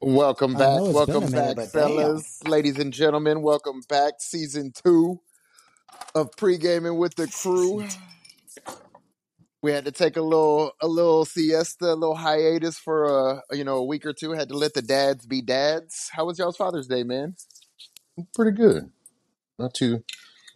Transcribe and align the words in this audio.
Welcome 0.00 0.54
back, 0.54 0.80
know 0.80 0.86
it's 0.86 0.86
been 0.86 0.94
welcome 0.94 1.22
a 1.22 1.30
minute, 1.30 1.56
back, 1.56 1.72
damn. 1.72 1.82
fellas, 1.82 2.42
ladies 2.46 2.80
and 2.80 2.92
gentlemen. 2.92 3.42
Welcome 3.42 3.82
back, 3.88 4.14
season 4.18 4.72
two 4.72 5.20
of 6.16 6.32
pre 6.36 6.58
gaming 6.58 6.98
with 6.98 7.14
the 7.14 7.28
crew. 7.28 7.86
We 9.62 9.70
had 9.70 9.84
to 9.84 9.92
take 9.92 10.16
a 10.16 10.22
little 10.22 10.72
a 10.80 10.88
little 10.88 11.24
siesta, 11.24 11.92
a 11.92 11.94
little 11.94 12.16
hiatus 12.16 12.76
for 12.76 13.04
a 13.04 13.42
you 13.52 13.62
know 13.62 13.76
a 13.76 13.84
week 13.84 14.04
or 14.04 14.12
two. 14.12 14.32
Had 14.32 14.48
to 14.48 14.56
let 14.56 14.74
the 14.74 14.82
dads 14.82 15.26
be 15.26 15.42
dads. 15.42 16.10
How 16.12 16.24
was 16.24 16.40
y'all's 16.40 16.56
Father's 16.56 16.88
Day, 16.88 17.04
man? 17.04 17.36
Pretty 18.34 18.50
good. 18.50 18.90
Not 19.60 19.74
too, 19.74 20.02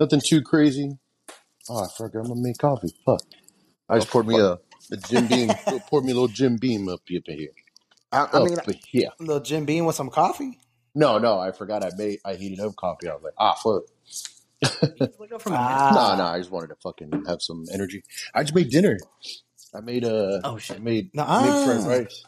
nothing 0.01 0.21
too 0.21 0.43
crazy. 0.43 0.99
Oh, 1.69 1.85
I 1.85 1.89
forgot 1.97 2.21
I'm 2.21 2.29
gonna 2.29 2.41
make 2.41 2.59
coffee. 2.59 2.95
Fuck. 3.05 3.23
I 3.89 3.97
Oh 3.97 4.01
just 4.01 4.11
poured 4.11 4.27
me 4.27 4.39
fuck! 4.39 4.41
a, 4.41 4.59
a 4.93 4.97
Jim 4.97 5.27
Beam. 5.27 5.51
poured 5.89 6.05
me 6.05 6.13
a 6.13 6.15
little 6.15 6.29
Jim 6.29 6.57
Beam 6.57 6.89
up, 6.89 7.01
up 7.01 7.23
in 7.29 7.39
here. 7.39 7.51
I, 8.13 8.29
I 8.33 8.41
mean, 8.41 8.59
Up 8.59 8.67
here. 8.87 9.11
Little 9.21 9.41
Jim 9.43 9.65
Beam 9.65 9.87
with 9.87 9.97
some 9.97 10.11
coffee. 10.11 10.59
No, 10.95 11.19
no, 11.19 11.39
I 11.39 11.53
forgot 11.53 11.85
I 11.85 11.91
made. 11.97 12.21
I 12.25 12.35
heated 12.35 12.61
up 12.61 12.77
coffee. 12.77 13.09
I 13.09 13.15
was 13.15 13.23
like, 13.23 13.35
ah, 13.39 13.55
fuck. 13.55 13.83
Wake 15.19 15.33
up 15.33 15.43
from 15.43 15.55
a 15.55 15.59
nap. 15.59 15.87
No, 15.91 16.15
no, 16.17 16.25
Ah, 16.25 16.33
I 16.33 16.39
just 16.39 16.51
wanted 16.51 16.69
to 16.69 16.77
fucking 16.77 17.25
have 17.27 17.43
some 17.43 17.65
energy. 17.73 18.05
I 18.35 18.43
just 18.43 18.55
made 18.55 18.71
dinner. 18.71 18.99
I 19.75 19.81
made 19.81 20.05
uh, 20.05 20.41
Oh 20.45 20.57
I 20.57 20.59
shit. 20.59 20.83
made 20.83 21.11
made 21.37 21.57
fried 21.57 21.85
nah. 21.85 21.87
rice. 21.87 22.25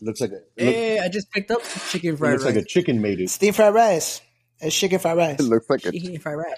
It 0.00 0.04
looks 0.04 0.20
like 0.20 0.32
a 0.32 0.40
it, 0.56 0.64
look, 0.66 0.74
Hey, 0.74 0.98
I 0.98 1.08
just 1.08 1.30
picked 1.30 1.50
up 1.50 1.62
some 1.62 1.82
chicken 1.90 2.16
it 2.18 2.18
fried 2.18 2.32
looks 2.32 2.44
like 2.44 2.56
rice. 2.56 2.64
a 2.64 2.64
chicken 2.64 3.00
made 3.00 3.20
it. 3.20 3.30
Steam 3.30 3.52
fried 3.52 3.74
rice. 3.74 4.20
It's 4.60 4.76
chicken 4.76 4.98
fried 4.98 5.16
rice. 5.16 5.38
it 5.38 5.42
rice. 5.42 5.50
looks 5.50 5.70
like 5.70 5.86
a 5.86 5.92
Chicken 5.92 6.18
fried 6.20 6.38
rice. 6.38 6.56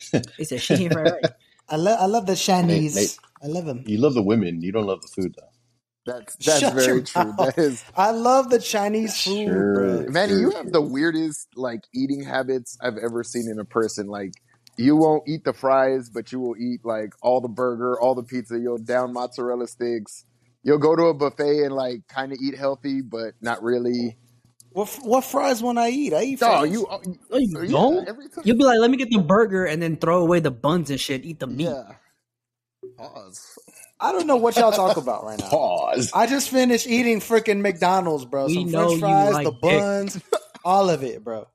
It's 0.38 0.52
a 0.52 0.60
chicken 0.60 0.90
fried 0.92 1.10
rice. 1.10 1.32
I 1.68 1.76
love 1.76 1.98
I 2.00 2.06
love 2.06 2.26
the 2.26 2.36
Nate, 2.60 2.90
Nate, 2.92 3.14
Chinese. 3.14 3.20
I 3.42 3.48
love 3.48 3.66
them. 3.66 3.86
you 3.86 3.98
love 3.98 4.14
the 4.14 4.22
women. 4.22 4.62
You 4.62 4.72
don't 4.72 4.86
love 4.86 5.02
the 5.02 5.08
food 5.08 5.34
though. 5.36 5.48
that's 6.06 6.36
that's 6.44 6.60
Shut 6.60 6.74
very 6.74 7.02
true. 7.02 7.34
mouth. 7.38 7.38
That 7.38 7.58
is 7.58 7.84
I 7.96 8.12
love 8.12 8.50
the 8.50 8.60
Chinese 8.60 9.18
food, 9.18 9.72
Sure, 9.72 9.72
bro. 9.72 10.06
Manny, 10.08 10.34
sure, 10.34 10.40
you 10.40 10.50
have 10.52 10.72
the 10.72 10.82
weirdest 10.82 11.48
like 11.56 11.82
eating 11.94 12.22
habits 12.24 12.78
I've 12.82 12.98
ever 12.98 13.24
seen 13.24 13.48
in 13.50 13.58
a 13.60 13.64
person. 13.64 14.08
Like 14.08 14.34
you 14.78 14.96
won't 14.96 15.24
eat 15.28 15.44
the 15.44 15.52
fries, 15.54 16.10
but 16.10 16.32
you 16.32 16.40
will 16.40 16.56
eat 16.58 16.84
like 16.84 17.14
all 17.22 17.40
the 17.40 17.48
burger, 17.48 18.00
all 18.00 18.14
the 18.14 18.22
pizza. 18.24 18.58
You'll 18.58 18.78
down 18.78 19.12
mozzarella 19.14 19.68
sticks. 19.68 20.24
You'll 20.64 20.78
go 20.78 20.96
to 20.96 21.04
a 21.04 21.14
buffet 21.14 21.64
and 21.64 21.74
like 21.74 22.06
kind 22.08 22.32
of 22.32 22.38
eat 22.42 22.56
healthy, 22.56 23.02
but 23.02 23.34
not 23.40 23.62
really. 23.62 24.18
What 24.76 24.90
what 25.04 25.24
fries 25.24 25.62
when 25.62 25.78
I 25.78 25.88
eat? 25.88 26.12
I 26.12 26.22
eat 26.24 26.40
No, 26.42 26.48
fries. 26.48 26.70
you, 26.70 26.86
uh, 26.86 26.98
No, 27.30 27.38
you 27.38 27.60
yeah, 27.62 27.70
don't. 27.70 28.06
every 28.08 28.28
time. 28.28 28.44
You'll 28.44 28.58
be 28.58 28.64
like, 28.64 28.78
let 28.78 28.90
me 28.90 28.98
get 28.98 29.08
the 29.08 29.20
burger 29.22 29.64
and 29.64 29.80
then 29.80 29.96
throw 29.96 30.20
away 30.20 30.40
the 30.40 30.50
buns 30.50 30.90
and 30.90 31.00
shit. 31.00 31.24
Eat 31.24 31.38
the 31.40 31.46
meat. 31.46 31.64
Yeah. 31.64 31.94
Pause. 32.98 33.58
I 33.98 34.12
don't 34.12 34.26
know 34.26 34.36
what 34.36 34.54
y'all 34.56 34.72
talk 34.72 34.98
about 34.98 35.24
right 35.24 35.38
now. 35.38 35.48
Pause. 35.48 36.10
I 36.14 36.26
just 36.26 36.50
finished 36.50 36.86
eating 36.86 37.20
freaking 37.20 37.62
McDonald's, 37.62 38.26
bro. 38.26 38.48
We 38.48 38.52
Some 38.52 38.70
know 38.70 38.88
French 38.88 38.92
you 38.92 38.98
fries, 38.98 39.32
like 39.32 39.44
the 39.44 39.52
dick. 39.52 39.80
buns, 39.80 40.20
all 40.66 40.90
of 40.90 41.02
it, 41.02 41.24
bro. 41.24 41.48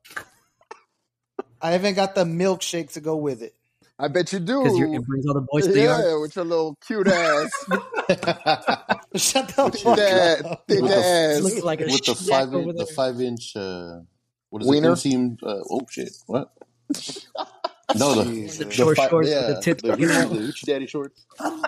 I 1.60 1.76
even 1.76 1.94
got 1.94 2.16
the 2.16 2.24
milkshake 2.24 2.94
to 2.94 3.00
go 3.00 3.14
with 3.14 3.42
it. 3.42 3.54
I 3.98 4.08
bet 4.08 4.32
you 4.32 4.40
Because 4.58 4.78
do. 4.78 4.84
it 4.94 5.06
brings 5.06 5.26
all 5.26 5.34
the 5.34 5.46
boys 5.50 5.66
to 5.66 5.72
the 5.72 5.80
yard. 5.82 6.06
Yeah, 6.06 6.20
with 6.20 6.36
your 6.36 6.44
little 6.44 6.76
cute 6.86 7.08
ass, 7.08 7.50
Shut 9.16 9.48
the 9.56 9.64
with 9.64 9.80
fuck 9.82 9.98
ass, 9.98 10.42
up. 10.44 10.64
thick 10.68 10.80
with 10.80 10.94
the 10.94 10.96
ass 10.96 11.42
Looking 11.42 11.64
like 11.64 11.80
with 11.86 12.04
the 12.06 12.14
five 12.14 12.54
over 12.54 12.72
inch 12.72 12.76
the 12.76 12.86
there. 12.86 12.96
five 12.96 13.20
inch 13.20 13.56
uh 13.56 14.00
what 14.50 14.62
is 14.62 14.70
it 14.70 14.70
wiener. 14.70 14.82
inseam 14.82 15.38
uh, 15.42 15.60
oh 15.70 15.86
shit 15.90 16.12
what 16.26 16.52
no 17.94 18.14
the 18.14 18.24
The 18.56 18.64
Jesus. 18.64 18.66
the 18.66 18.70
short 18.70 18.96
five 18.96 19.10
shorts 19.10 19.36
with 19.36 19.46
yeah 19.46 19.46
the 19.48 19.56
tips 19.56 19.82
the 19.86 19.92
sticking 19.92 20.10
hoochie 20.10 20.12
out. 20.12 20.30
the 20.30 20.52
daddy 20.66 20.86
shorts 20.86 21.26
How, 21.38 21.62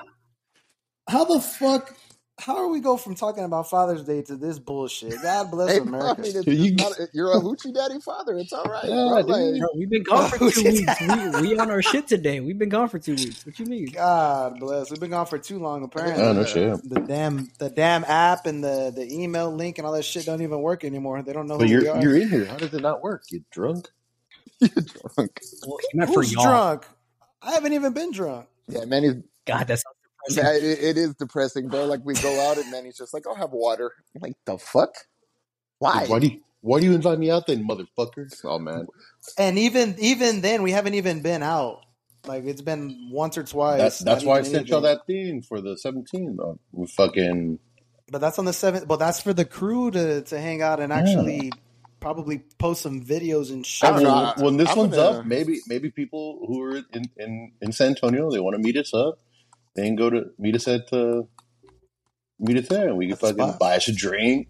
how 1.08 1.24
the 1.24 1.40
fuck? 1.40 1.96
How 2.40 2.56
are 2.56 2.68
we 2.68 2.80
go 2.80 2.96
from 2.96 3.14
talking 3.14 3.44
about 3.44 3.70
Father's 3.70 4.02
Day 4.04 4.22
to 4.22 4.36
this 4.36 4.58
bullshit? 4.58 5.22
God 5.22 5.50
bless 5.50 5.70
Hey, 5.70 5.80
bro, 5.80 6.10
I 6.10 6.14
America. 6.14 6.22
mean, 6.22 6.36
it's, 6.36 6.46
you 6.46 6.74
it's 6.78 6.98
not. 6.98 7.08
You're 7.12 7.32
a 7.32 7.40
hoochie 7.40 7.72
daddy 7.72 8.00
father. 8.00 8.36
It's 8.38 8.52
all 8.52 8.64
right, 8.64 8.84
yeah 8.88 8.94
bro. 9.04 9.22
dude 9.22 9.28
Like, 9.28 9.60
Bro, 9.60 9.68
we've 9.76 9.88
been 9.90 10.02
gone 10.04 10.28
for 10.28 10.38
two 10.40 10.64
weeks. 10.64 11.00
We 11.00 11.28
we 11.28 11.56
on 11.58 11.70
our 11.70 11.82
shit 11.82 12.08
today. 12.08 12.40
We've 12.40 12.58
been 12.58 12.68
gone 12.68 12.88
for 12.88 12.98
two 12.98 13.16
weeks. 13.16 13.46
What 13.46 13.58
you 13.58 13.66
mean? 13.66 13.86
God 13.92 14.58
bless. 14.58 14.90
We've 14.90 15.00
been 15.00 15.10
gone 15.10 15.26
for 15.26 15.38
too 15.38 15.58
long. 15.60 15.82
oh 15.82 15.84
Apparently, 15.86 16.32
no 16.32 16.44
shit 16.44 16.80
the 16.82 17.00
damn 17.00 17.50
the 17.58 17.70
damn 17.70 18.04
app 18.04 18.46
and 18.46 18.62
the 18.64 18.92
the 18.94 19.06
email 19.12 19.54
link 19.54 19.78
and 19.78 19.86
all 19.86 19.92
that 19.94 20.04
shit 20.04 20.26
don't 20.26 20.42
even 20.42 20.60
work 20.60 20.84
anymore. 20.84 21.22
They 21.22 21.32
don't 21.32 21.46
know 21.46 21.58
but 21.58 21.68
who 21.68 21.68
you're 21.68 21.88
are. 21.88 22.00
you're 22.00 22.16
in 22.16 22.28
here 22.30 22.46
how 22.46 22.58
does 22.58 22.74
it 22.74 22.82
not 22.82 23.02
work 23.02 23.24
you 23.30 23.44
drunk 23.52 23.88
You're 24.60 24.70
drunk. 25.16 25.40
Well, 25.66 25.78
he 25.82 25.98
meant 25.98 26.12
for 26.12 26.22
Who's 26.22 26.32
y'all. 26.32 26.44
drunk? 26.44 26.86
I 27.42 27.52
haven't 27.52 27.72
even 27.74 27.92
been 27.92 28.12
drunk. 28.12 28.46
Yeah, 28.68 28.84
man. 28.86 29.24
God, 29.46 29.66
that 29.68 29.78
sounds 29.80 29.84
yeah, 29.84 30.03
depressing. 30.03 30.03
It, 30.28 30.38
it 30.84 30.98
is 30.98 31.14
depressing, 31.14 31.68
bro. 31.68 31.84
Like 31.86 32.00
we 32.04 32.14
go 32.14 32.50
out 32.50 32.58
and 32.58 32.70
man, 32.70 32.84
he's 32.84 32.96
just 32.98 33.14
like, 33.14 33.26
"I'll 33.26 33.34
have 33.36 33.52
water." 33.52 33.92
I'm 34.14 34.22
like, 34.22 34.34
the 34.46 34.58
fuck? 34.58 34.94
Why 35.78 36.06
Why? 36.06 36.18
do 36.20 36.26
you 36.28 36.40
why 36.60 36.80
do 36.80 36.86
you 36.86 36.94
invite 36.94 37.18
me 37.18 37.30
out 37.30 37.46
then 37.46 37.66
motherfuckers? 37.68 38.40
Oh 38.44 38.58
man. 38.58 38.86
And 39.38 39.58
even 39.58 39.96
even 39.98 40.40
then, 40.40 40.62
we 40.62 40.72
haven't 40.72 40.94
even 40.94 41.22
been 41.22 41.42
out. 41.42 41.82
Like 42.26 42.44
it's 42.44 42.62
been 42.62 43.10
once 43.12 43.36
or 43.38 43.44
twice. 43.44 44.00
that's 44.00 44.24
Not 44.24 44.24
why 44.24 44.38
I 44.38 44.40
even 44.40 44.52
sent 44.52 44.68
y'all 44.68 44.80
that 44.82 45.06
thing 45.06 45.42
for 45.42 45.60
the 45.60 45.76
17th 45.84 46.38
uh, 46.40 46.54
we 46.72 46.86
fucking 46.86 47.58
But 48.10 48.20
that's 48.20 48.38
on 48.38 48.46
the 48.46 48.52
seventh. 48.54 48.88
But 48.88 48.98
that's 48.98 49.20
for 49.20 49.32
the 49.34 49.44
crew 49.44 49.90
to 49.90 50.22
to 50.22 50.40
hang 50.40 50.62
out 50.62 50.80
and 50.80 50.92
yeah 50.92 51.00
actually 51.00 51.50
probably 52.00 52.44
post 52.58 52.82
some 52.82 53.02
videos 53.04 53.50
and 53.52 53.64
I 53.82 53.90
shit. 53.90 53.90
don't 53.92 54.04
know. 54.04 54.34
when 54.38 54.56
this 54.56 54.70
I'm 54.70 54.78
one's 54.78 54.98
up, 54.98 55.18
gonna. 55.18 55.24
maybe 55.24 55.60
maybe 55.68 55.90
people 55.90 56.44
who 56.46 56.62
are 56.62 56.76
in 56.92 57.10
in, 57.16 57.52
in 57.60 57.72
San 57.72 57.88
Antonio 57.88 58.30
they 58.30 58.40
want 58.40 58.54
to 58.56 58.62
meet 58.62 58.76
us 58.76 58.94
up. 58.94 59.18
They 59.76 59.84
can 59.86 59.96
go 59.96 60.10
to 60.10 60.26
meet 60.38 60.56
us 60.56 60.68
at 60.68 60.92
uh, 60.92 61.22
meet 62.40 62.58
us 62.58 62.68
there, 62.68 62.88
and 62.88 62.98
we 62.98 63.08
can 63.08 63.16
At 63.16 63.20
the 63.20 63.28
fucking 63.28 63.52
buy 63.60 63.76
us 63.76 63.88
a 63.88 63.94
drink, 63.94 64.48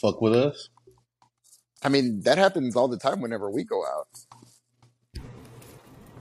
fuck 0.00 0.20
with 0.20 0.34
us. 0.34 0.70
I 1.82 1.88
mean, 1.90 2.22
that 2.22 2.38
happens 2.38 2.76
all 2.76 2.88
the 2.88 2.98
time 2.98 3.20
whenever 3.20 3.50
we 3.50 3.64
go 3.64 3.84
out. 3.86 4.08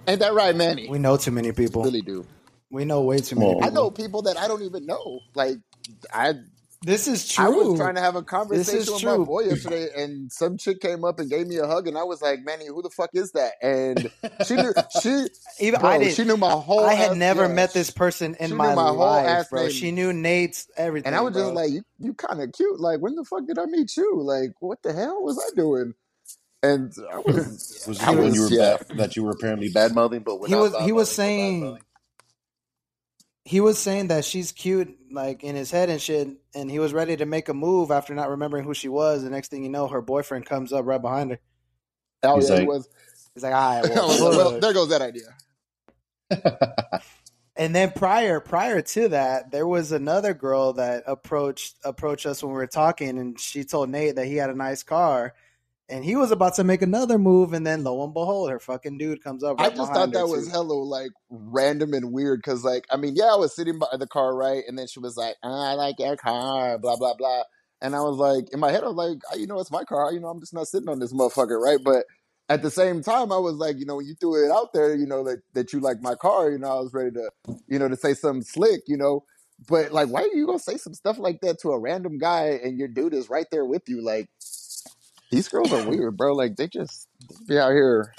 Ain't 0.08 0.20
that 0.22 0.34
right, 0.34 0.56
Manny? 0.56 0.90
We 0.90 1.00
know 1.00 1.18
too 1.18 1.32
many 1.32 1.52
people. 1.54 1.84
Really 1.84 2.02
do. 2.02 2.26
We 2.72 2.86
know 2.86 3.02
way 3.04 3.22
too 3.22 3.36
many 3.38 3.56
Well, 3.56 3.60
I 3.62 3.70
know 3.70 3.90
people. 3.90 3.92
people 3.92 4.24
that 4.24 4.38
I 4.38 4.48
don't 4.48 4.64
even 4.64 4.86
know. 4.86 5.22
Like 5.36 5.58
I 6.14 6.36
This 6.84 7.08
is 7.08 7.28
true. 7.28 7.46
I 7.46 7.50
was 7.50 7.74
trying 7.74 7.96
to 7.96 8.02
have 8.02 8.16
a 8.16 8.24
conversation 8.24 8.80
is 8.80 8.90
with 8.94 9.04
my 9.04 9.18
boy 9.18 9.42
yesterday, 9.42 9.90
and 9.98 10.32
some 10.32 10.58
chick 10.58 10.82
came 10.82 11.06
up 11.06 11.20
and 11.20 11.30
gave 11.30 11.48
me 11.48 11.58
a 11.58 11.68
hug, 11.68 11.88
and 11.88 11.98
I 11.98 12.04
was 12.04 12.22
like, 12.22 12.42
"Manny, 12.46 12.68
who 12.68 12.82
the 12.82 12.90
fuck 12.90 13.12
is 13.14 13.34
that?" 13.34 13.54
And 13.62 14.10
she 14.40 14.58
knew 14.58 14.74
she, 14.90 15.28
Even 15.60 15.82
I 15.82 15.98
didn't. 16.00 16.12
she 16.12 16.24
knew 16.26 16.38
my 16.38 16.52
whole. 16.52 16.86
I 16.88 16.96
had 16.96 17.12
ass, 17.12 17.18
never 17.18 17.48
yeah, 17.48 17.50
met 17.50 17.74
this 17.74 17.92
person 17.92 18.36
in 18.40 18.56
my 18.56 18.74
my 18.74 18.92
whole 18.92 18.92
life, 18.92 19.26
ass 19.26 19.52
bro. 19.52 19.68
name, 19.68 19.70
She 19.70 19.92
knew 19.92 20.14
Nate's 20.14 20.68
everything, 20.78 21.08
and 21.08 21.16
I 21.16 21.22
everything, 21.22 21.22
was 21.22 21.36
just 21.36 21.54
like, 21.54 21.72
"You, 21.72 21.84
you 22.00 22.14
kind 22.16 22.42
of 22.42 22.52
cute. 22.54 22.80
Like, 22.80 23.02
when 23.02 23.16
the 23.16 23.26
fuck 23.26 23.48
did 23.48 23.60
I 23.60 23.66
meet 23.66 23.98
you? 23.98 24.22
Like, 24.22 24.52
what 24.62 24.82
the 24.84 24.94
hell 24.94 25.22
was 25.24 25.40
I 25.40 25.56
doing?" 25.56 25.94
And 26.64 26.94
I 27.12 27.20
was, 27.20 27.86
was 27.88 28.00
I 28.02 28.12
it 28.12 28.18
when 28.20 28.34
you 28.34 28.44
were 28.44 28.50
yeah, 28.50 28.78
bad 28.78 28.80
that 28.98 29.16
you 29.16 29.24
were 29.24 29.32
apparently 29.32 29.70
bad 29.70 29.96
mouthing, 29.96 30.22
but 30.24 30.40
He 30.44 30.56
was 30.56 30.76
he 30.78 30.92
was 30.92 31.10
mouthing, 31.10 31.32
bad 31.38 31.58
saying 31.58 31.60
mouthing? 31.60 31.84
He 33.50 33.62
was 33.62 33.80
saying 33.80 34.10
that 34.10 34.26
she's 34.26 34.52
cute, 34.52 34.96
like 35.12 35.44
in 35.44 35.56
his 35.56 35.72
head 35.72 35.90
and 35.90 36.00
shit, 36.00 36.28
and 36.54 36.70
he 36.70 36.78
was 36.78 36.94
ready 36.94 37.18
to 37.18 37.26
make 37.26 37.50
a 37.50 37.54
move 37.56 37.90
after 37.90 38.14
not 38.14 38.30
remembering 38.30 38.64
who 38.64 38.76
she 38.76 38.90
was. 38.90 39.24
The 39.24 39.32
next 39.32 39.48
thing 39.48 39.64
you 39.64 39.72
know, 39.72 39.88
her 39.88 40.04
boyfriend 40.04 40.46
comes 40.46 40.72
up 40.72 40.86
right 40.86 41.02
behind 41.02 41.32
her. 41.32 41.40
yeah, 42.24 42.40
he 42.40 42.48
like, 42.48 42.68
was. 42.68 42.88
He's 43.34 43.42
like, 43.42 43.56
"All 43.56 43.82
right, 43.82 43.90
well, 43.96 44.38
well, 44.38 44.60
there 44.60 44.72
goes 44.72 44.90
that 44.90 45.02
idea. 45.02 45.34
And 47.56 47.76
then 47.76 47.92
prior 47.92 48.40
prior 48.40 48.82
to 48.82 49.10
that, 49.10 49.52
there 49.52 49.68
was 49.68 49.92
another 49.92 50.34
girl 50.34 50.72
that 50.74 51.04
approached 51.06 51.76
approached 51.84 52.26
us 52.26 52.42
when 52.42 52.54
we 52.54 52.58
were 52.58 52.68
talking, 52.68 53.18
and 53.18 53.38
she 53.38 53.66
told 53.66 53.90
Nate 53.90 54.16
that 54.16 54.28
he 54.28 54.38
had 54.38 54.50
a 54.50 54.56
nice 54.56 54.82
car, 54.82 55.34
and 55.90 56.06
he 56.06 56.16
was 56.16 56.32
about 56.32 56.56
to 56.56 56.64
make 56.64 56.82
another 56.82 57.18
move, 57.18 57.54
and 57.54 57.66
then 57.66 57.84
lo 57.84 58.04
and 58.04 58.14
behold, 58.14 58.50
her 58.52 58.60
fucking 58.60 58.98
dude 58.98 59.24
comes 59.24 59.44
up 59.44 59.60
I 59.60 59.70
just 59.70 59.92
thought 59.94 60.14
that 60.14 60.28
was 60.28 60.46
too. 60.46 60.52
hella 60.52 60.74
like 60.74 61.12
random 61.30 61.94
and 61.94 62.12
weird 62.12 62.40
because 62.40 62.64
like 62.64 62.86
I 62.92 62.98
mean 62.98 63.16
yeah 63.16 63.32
I 63.34 63.36
was 63.36 63.56
sitting 63.56 63.80
by 63.80 63.88
the 63.98 64.08
car 64.08 64.36
right 64.36 64.64
and 64.68 64.78
then 64.78 64.88
she 64.88 65.00
was 65.00 65.18
like 65.18 65.36
"Ah, 65.44 65.72
I 65.72 65.74
like 65.74 66.00
your 66.00 66.16
car 66.16 66.78
blah 66.78 66.96
blah 66.96 67.16
blah 67.16 67.44
and 67.82 67.96
I 67.96 68.02
was 68.02 68.18
like 68.18 68.52
in 68.54 68.60
my 68.60 68.72
head 68.72 68.84
I 68.84 68.88
was 68.88 68.96
like 68.96 69.20
"Ah, 69.32 69.36
you 69.36 69.48
know 69.48 69.60
it's 69.60 69.72
my 69.72 69.84
car 69.84 70.14
you 70.14 70.20
know 70.20 70.28
I'm 70.28 70.40
just 70.40 70.54
not 70.54 70.68
sitting 70.68 70.90
on 70.90 71.00
this 71.00 71.14
motherfucker 71.14 71.60
right 71.62 71.80
but 71.84 72.06
at 72.50 72.62
the 72.62 72.72
same 72.72 73.02
time 73.04 73.32
I 73.32 73.38
was 73.38 73.56
like 73.56 73.78
you 73.78 73.86
know 73.86 73.98
when 73.98 74.06
you 74.08 74.16
threw 74.16 74.46
it 74.46 74.52
out 74.52 74.74
there 74.74 74.96
you 74.96 75.06
know 75.06 75.24
that 75.24 75.42
that 75.54 75.74
you 75.74 75.80
like 75.80 76.02
my 76.02 76.16
car 76.16 76.50
you 76.52 76.58
know 76.58 76.68
I 76.70 76.80
was 76.80 76.94
ready 76.94 77.12
to 77.12 77.30
you 77.68 77.80
know 77.80 77.88
to 77.88 77.96
say 77.96 78.14
something 78.14 78.44
slick 78.44 78.82
you 78.88 78.98
know 78.98 79.24
but 79.68 79.92
like 79.92 80.10
why 80.10 80.22
are 80.22 80.36
you 80.36 80.46
gonna 80.46 80.60
say 80.60 80.78
some 80.78 80.94
stuff 80.94 81.18
like 81.18 81.42
that 81.42 81.60
to 81.60 81.72
a 81.72 81.80
random 81.80 82.18
guy 82.18 82.60
and 82.64 82.78
your 82.78 82.88
dude 82.88 83.14
is 83.14 83.30
right 83.30 83.48
there 83.52 83.66
with 83.66 83.84
you 83.88 84.02
like 84.02 84.30
these 85.32 85.48
girls 85.48 85.72
are 85.74 85.88
weird 85.88 86.16
bro 86.18 86.34
like 86.34 86.56
they 86.56 86.68
just 86.68 87.08
be 87.48 87.58
out 87.58 87.72
here 87.72 88.14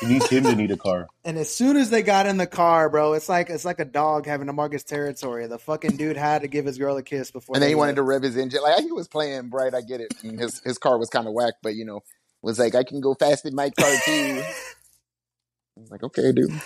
He 0.00 0.06
needs 0.08 0.28
him 0.28 0.44
to 0.44 0.54
need 0.56 0.70
a 0.72 0.76
car. 0.76 1.06
And 1.24 1.38
as 1.38 1.48
soon 1.54 1.76
as 1.78 1.88
they 1.88 2.02
got 2.02 2.26
in 2.26 2.36
the 2.36 2.46
car, 2.46 2.90
bro, 2.90 3.14
it's 3.14 3.28
like 3.30 3.48
it's 3.48 3.64
like 3.64 3.78
a 3.78 3.84
dog 3.86 4.26
having 4.26 4.48
to 4.48 4.52
mark 4.52 4.72
his 4.72 4.82
territory. 4.84 5.46
The 5.46 5.58
fucking 5.58 5.96
dude 5.96 6.18
had 6.18 6.42
to 6.42 6.48
give 6.48 6.66
his 6.66 6.76
girl 6.76 6.96
a 6.98 7.02
kiss 7.02 7.30
before 7.30 7.56
And 7.56 7.62
then 7.62 7.70
he 7.70 7.74
wanted 7.74 7.92
left. 7.92 7.96
to 7.96 8.02
rev 8.02 8.22
his 8.22 8.36
engine. 8.36 8.60
Like 8.62 8.82
he 8.82 8.92
was 8.92 9.08
playing 9.08 9.48
bright. 9.48 9.72
I 9.72 9.80
get 9.80 10.00
it. 10.02 10.12
And 10.22 10.38
his 10.38 10.60
his 10.64 10.76
car 10.76 10.98
was 10.98 11.08
kind 11.08 11.26
of 11.26 11.32
whack, 11.32 11.54
but 11.62 11.76
you 11.76 11.86
know, 11.86 12.00
was 12.42 12.58
like 12.58 12.74
I 12.74 12.82
can 12.84 13.00
go 13.00 13.14
fast 13.14 13.46
in 13.46 13.54
my 13.54 13.70
car 13.70 13.90
too. 14.04 14.42
I 14.42 15.80
was 15.80 15.90
like, 15.90 16.02
okay, 16.02 16.32
dude. 16.32 16.60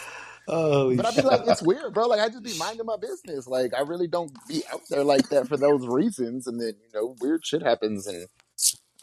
Oh, 0.48 0.96
But 0.96 1.06
I'd 1.06 1.14
be 1.16 1.22
like, 1.22 1.42
it's 1.46 1.62
weird, 1.62 1.94
bro. 1.94 2.08
Like 2.08 2.20
I 2.20 2.28
just 2.30 2.42
be 2.42 2.58
minding 2.58 2.86
my 2.86 2.96
business. 2.96 3.46
Like 3.46 3.74
I 3.74 3.82
really 3.82 4.08
don't 4.08 4.32
be 4.48 4.62
out 4.72 4.80
there 4.90 5.04
like 5.04 5.28
that 5.28 5.46
for 5.46 5.56
those 5.56 5.86
reasons. 5.86 6.48
And 6.48 6.58
then 6.60 6.72
you 6.82 6.88
know, 7.00 7.14
weird 7.20 7.46
shit 7.46 7.62
happens, 7.62 8.08
and 8.08 8.26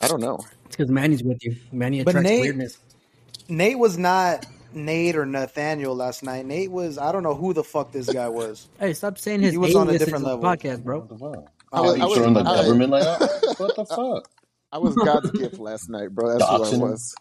I 0.01 0.07
don't 0.07 0.19
know. 0.21 0.39
It's 0.65 0.75
because 0.75 0.89
Manny's 0.91 1.23
with 1.23 1.43
you. 1.43 1.55
Manny 1.71 1.99
attracts 2.01 2.21
Nate- 2.21 2.41
weirdness. 2.41 2.77
Nate 3.47 3.77
was 3.79 3.97
not 3.97 4.45
Nate 4.73 5.15
or 5.15 5.25
Nathaniel 5.25 5.95
last 5.95 6.23
night. 6.23 6.45
Nate 6.45 6.71
was 6.71 6.97
I 6.97 7.11
don't 7.11 7.23
know 7.23 7.35
who 7.35 7.53
the 7.53 7.63
fuck 7.63 7.91
this 7.91 8.11
guy 8.11 8.27
was. 8.27 8.67
Hey, 8.79 8.93
stop 8.93 9.17
saying 9.17 9.41
his 9.41 9.53
name. 9.53 9.61
He 9.61 9.67
was 9.67 9.75
on 9.75 9.89
a 9.89 9.97
different 9.97 10.25
the 10.25 10.35
level. 10.35 10.43
podcast, 10.43 10.83
bro. 10.83 10.99
What 10.99 11.09
the 11.09 11.17
fuck? 11.17 11.51
I 11.71 11.81
was- 11.81 11.91
oh, 11.91 11.95
You 11.95 12.01
I 12.01 12.05
was- 12.05 12.17
throwing 12.17 12.33
the 12.33 12.41
I- 12.41 12.55
government 12.61 12.91
like 12.91 13.03
that? 13.03 13.55
What 13.57 13.75
the 13.75 13.85
fuck? 13.85 14.29
I 14.71 14.77
was 14.79 14.95
God's 14.95 15.31
gift 15.39 15.59
last 15.59 15.89
night, 15.89 16.09
bro. 16.09 16.37
That's 16.37 16.71
who 16.71 16.85
I 16.85 16.89
was. 16.89 17.15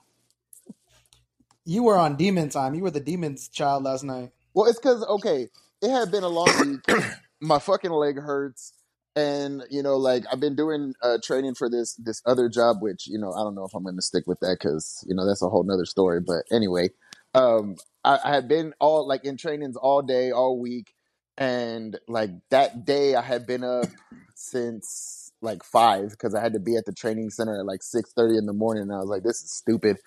You 1.64 1.84
were 1.84 1.96
on 1.96 2.16
demon 2.16 2.48
time. 2.48 2.74
You 2.74 2.82
were 2.82 2.90
the 2.90 3.00
demon's 3.00 3.48
child 3.48 3.84
last 3.84 4.02
night. 4.04 4.30
Well, 4.52 4.66
it's 4.68 4.78
because 4.78 5.02
okay, 5.04 5.48
it 5.80 5.90
had 5.90 6.10
been 6.10 6.24
a 6.24 6.28
long 6.28 6.48
week. 6.60 6.96
My 7.40 7.58
fucking 7.58 7.90
leg 7.90 8.18
hurts, 8.18 8.72
and 9.16 9.62
you 9.70 9.82
know, 9.82 9.96
like 9.96 10.24
I've 10.30 10.40
been 10.40 10.56
doing 10.56 10.94
uh, 11.02 11.18
training 11.22 11.54
for 11.54 11.68
this 11.70 11.94
this 11.94 12.22
other 12.26 12.48
job, 12.48 12.78
which 12.80 13.06
you 13.06 13.18
know 13.18 13.32
I 13.32 13.42
don't 13.42 13.54
know 13.54 13.64
if 13.64 13.74
I'm 13.74 13.84
to 13.84 14.02
stick 14.02 14.24
with 14.26 14.40
that 14.40 14.58
because 14.60 15.04
you 15.08 15.14
know 15.14 15.26
that's 15.26 15.42
a 15.42 15.48
whole 15.48 15.62
nother 15.64 15.84
story. 15.84 16.20
But 16.20 16.44
anyway, 16.50 16.88
um, 17.34 17.76
I, 18.04 18.18
I 18.24 18.34
had 18.34 18.48
been 18.48 18.74
all 18.80 19.06
like 19.06 19.24
in 19.24 19.36
trainings 19.36 19.76
all 19.76 20.02
day, 20.02 20.30
all 20.32 20.58
week, 20.58 20.94
and 21.38 21.98
like 22.08 22.30
that 22.50 22.84
day 22.84 23.14
I 23.14 23.22
had 23.22 23.46
been 23.46 23.64
up 23.64 23.86
since 24.34 25.32
like 25.40 25.62
five 25.62 26.10
because 26.10 26.34
I 26.34 26.40
had 26.40 26.54
to 26.54 26.60
be 26.60 26.76
at 26.76 26.86
the 26.86 26.92
training 26.92 27.30
center 27.30 27.58
at 27.58 27.66
like 27.66 27.82
six 27.82 28.12
thirty 28.12 28.36
in 28.36 28.46
the 28.46 28.52
morning. 28.52 28.84
And 28.84 28.92
I 28.92 28.98
was 28.98 29.08
like, 29.08 29.22
this 29.22 29.42
is 29.42 29.52
stupid, 29.52 29.98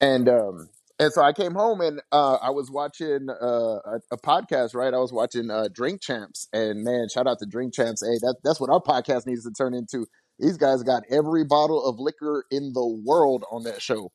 and 0.00 0.28
um, 0.28 0.68
and 0.98 1.12
so 1.12 1.22
I 1.22 1.32
came 1.32 1.52
home 1.52 1.80
and 1.80 2.00
uh, 2.12 2.34
I 2.34 2.50
was 2.50 2.70
watching 2.70 3.28
uh, 3.30 3.78
a, 3.84 4.00
a 4.12 4.16
podcast. 4.18 4.74
Right, 4.74 4.92
I 4.92 4.98
was 4.98 5.12
watching 5.12 5.50
uh, 5.50 5.68
Drink 5.72 6.00
Champs, 6.00 6.48
and 6.52 6.84
man, 6.84 7.08
shout 7.12 7.26
out 7.26 7.38
to 7.40 7.46
Drink 7.46 7.74
Champs. 7.74 8.02
Hey, 8.04 8.18
that 8.20 8.36
that's 8.44 8.60
what 8.60 8.70
our 8.70 8.80
podcast 8.80 9.26
needs 9.26 9.44
to 9.44 9.50
turn 9.50 9.74
into. 9.74 10.06
These 10.38 10.56
guys 10.56 10.82
got 10.82 11.02
every 11.10 11.44
bottle 11.44 11.84
of 11.84 11.98
liquor 11.98 12.44
in 12.50 12.72
the 12.72 12.86
world 12.86 13.44
on 13.50 13.64
that 13.64 13.82
show, 13.82 14.12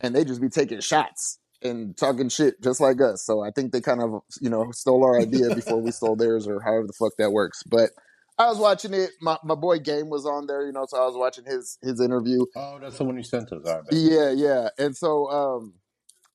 and 0.00 0.14
they 0.14 0.24
just 0.24 0.40
be 0.40 0.48
taking 0.48 0.80
shots 0.80 1.38
and 1.62 1.96
talking 1.96 2.28
shit 2.28 2.62
just 2.62 2.80
like 2.80 3.00
us. 3.00 3.24
So 3.24 3.42
I 3.42 3.50
think 3.50 3.72
they 3.72 3.80
kind 3.80 4.02
of 4.02 4.22
you 4.40 4.50
know 4.50 4.70
stole 4.72 5.04
our 5.04 5.20
idea 5.20 5.54
before 5.54 5.80
we 5.80 5.90
stole 5.90 6.16
theirs, 6.16 6.46
or 6.46 6.60
however 6.60 6.86
the 6.86 6.92
fuck 6.92 7.12
that 7.18 7.32
works. 7.32 7.62
But 7.64 7.90
I 8.38 8.46
was 8.48 8.58
watching 8.58 8.94
it. 8.94 9.10
My 9.20 9.36
my 9.42 9.56
boy 9.56 9.80
Game 9.80 10.10
was 10.10 10.24
on 10.24 10.46
there, 10.46 10.64
you 10.64 10.72
know, 10.72 10.86
so 10.86 11.02
I 11.02 11.06
was 11.06 11.16
watching 11.16 11.44
his 11.44 11.76
his 11.82 12.00
interview. 12.00 12.44
Oh, 12.54 12.78
that's 12.80 12.98
the 12.98 13.04
one 13.04 13.16
you 13.16 13.24
sent 13.24 13.52
us. 13.52 13.62
Right. 13.64 13.82
Yeah, 13.90 14.30
yeah. 14.30 14.68
And 14.78 14.96
so 14.96 15.28
um 15.30 15.74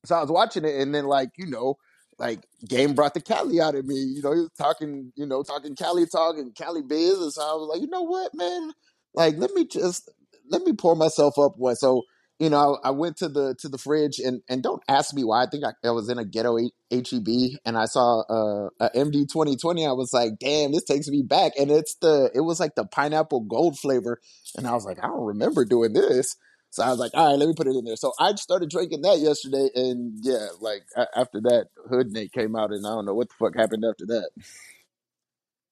so 0.04 0.16
I 0.16 0.20
was 0.20 0.30
watching 0.30 0.64
it 0.64 0.80
and 0.80 0.94
then 0.94 1.06
like, 1.06 1.30
you 1.36 1.46
know, 1.46 1.76
like 2.18 2.40
Game 2.68 2.94
brought 2.94 3.14
the 3.14 3.20
Cali 3.20 3.60
out 3.60 3.74
of 3.74 3.86
me. 3.86 3.96
You 3.96 4.22
know, 4.22 4.32
he 4.32 4.40
was 4.40 4.50
talking, 4.56 5.12
you 5.16 5.26
know, 5.26 5.42
talking 5.42 5.74
Cali 5.74 6.06
talk 6.06 6.36
and 6.38 6.54
Cali 6.54 6.82
biz. 6.82 7.18
And 7.18 7.32
so 7.32 7.42
I 7.42 7.54
was 7.54 7.68
like, 7.72 7.80
you 7.80 7.88
know 7.88 8.02
what, 8.02 8.32
man? 8.34 8.72
Like, 9.14 9.36
let 9.38 9.52
me 9.52 9.66
just 9.66 10.10
let 10.50 10.62
me 10.62 10.72
pour 10.72 10.94
myself 10.96 11.38
up 11.38 11.54
one. 11.56 11.76
So, 11.76 12.02
you 12.38 12.50
know, 12.50 12.78
I, 12.82 12.88
I 12.88 12.90
went 12.90 13.16
to 13.18 13.28
the 13.28 13.54
to 13.60 13.68
the 13.68 13.78
fridge 13.78 14.18
and 14.18 14.42
and 14.48 14.62
don't 14.62 14.82
ask 14.88 15.14
me 15.14 15.24
why. 15.24 15.44
I 15.44 15.46
think 15.50 15.64
I, 15.64 15.72
I 15.86 15.90
was 15.90 16.08
in 16.08 16.18
a 16.18 16.24
ghetto 16.24 16.56
HEB 16.90 17.28
and 17.64 17.76
I 17.76 17.86
saw 17.86 18.20
uh, 18.28 18.68
a 18.80 18.90
MD 18.96 19.30
twenty 19.30 19.56
twenty. 19.56 19.86
I 19.86 19.92
was 19.92 20.12
like, 20.12 20.32
damn, 20.40 20.72
this 20.72 20.84
takes 20.84 21.08
me 21.08 21.22
back. 21.22 21.52
And 21.58 21.70
it's 21.70 21.96
the 22.00 22.30
it 22.34 22.40
was 22.40 22.60
like 22.60 22.74
the 22.74 22.86
pineapple 22.86 23.40
gold 23.42 23.78
flavor. 23.78 24.20
And 24.56 24.66
I 24.66 24.72
was 24.72 24.84
like, 24.84 24.98
I 25.02 25.06
don't 25.06 25.26
remember 25.26 25.64
doing 25.64 25.92
this. 25.92 26.36
So 26.74 26.84
I 26.84 26.90
was 26.90 27.00
like, 27.00 27.12
all 27.14 27.30
right, 27.32 27.38
let 27.40 27.48
me 27.48 27.54
put 27.56 27.68
it 27.68 27.76
in 27.76 27.84
there. 27.86 27.96
So 27.96 28.14
I 28.20 28.34
started 28.36 28.70
drinking 28.70 29.02
that 29.02 29.20
yesterday, 29.20 29.70
and 29.76 30.14
yeah, 30.22 30.48
like 30.60 30.84
a- 30.96 31.08
after 31.18 31.40
that, 31.42 31.68
Hood 31.90 32.12
Nate 32.12 32.32
came 32.32 32.56
out, 32.56 32.72
and 32.72 32.86
I 32.86 32.90
don't 32.90 33.06
know 33.06 33.14
what 33.14 33.30
the 33.30 33.36
fuck 33.38 33.56
happened 33.56 33.84
after 33.88 34.06
that. 34.08 34.30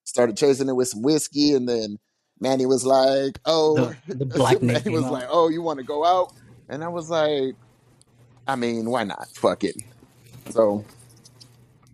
Started 0.05 0.37
chasing 0.37 0.69
it 0.69 0.77
with 0.77 0.89
some 0.89 1.03
whiskey, 1.03 1.55
and 1.55 1.69
then 1.69 1.99
Manny 2.41 2.67
was 2.67 2.87
like, 2.87 3.41
"Oh, 3.47 3.93
The, 3.93 3.97
the 4.09 4.27
black 4.27 4.63
Manny 4.63 4.91
came 4.91 4.93
was 4.93 5.07
out. 5.07 5.11
like, 5.11 5.27
"Oh, 5.31 5.49
you 5.51 5.63
want 5.63 5.79
to 5.79 5.85
go 5.85 6.05
out?" 6.05 6.29
And 6.69 6.85
I 6.85 6.89
was 6.89 7.11
like, 7.11 7.57
"I 8.47 8.57
mean, 8.57 8.91
why 8.91 9.05
not? 9.05 9.29
Fuck 9.37 9.65
it." 9.65 9.77
So 10.51 10.87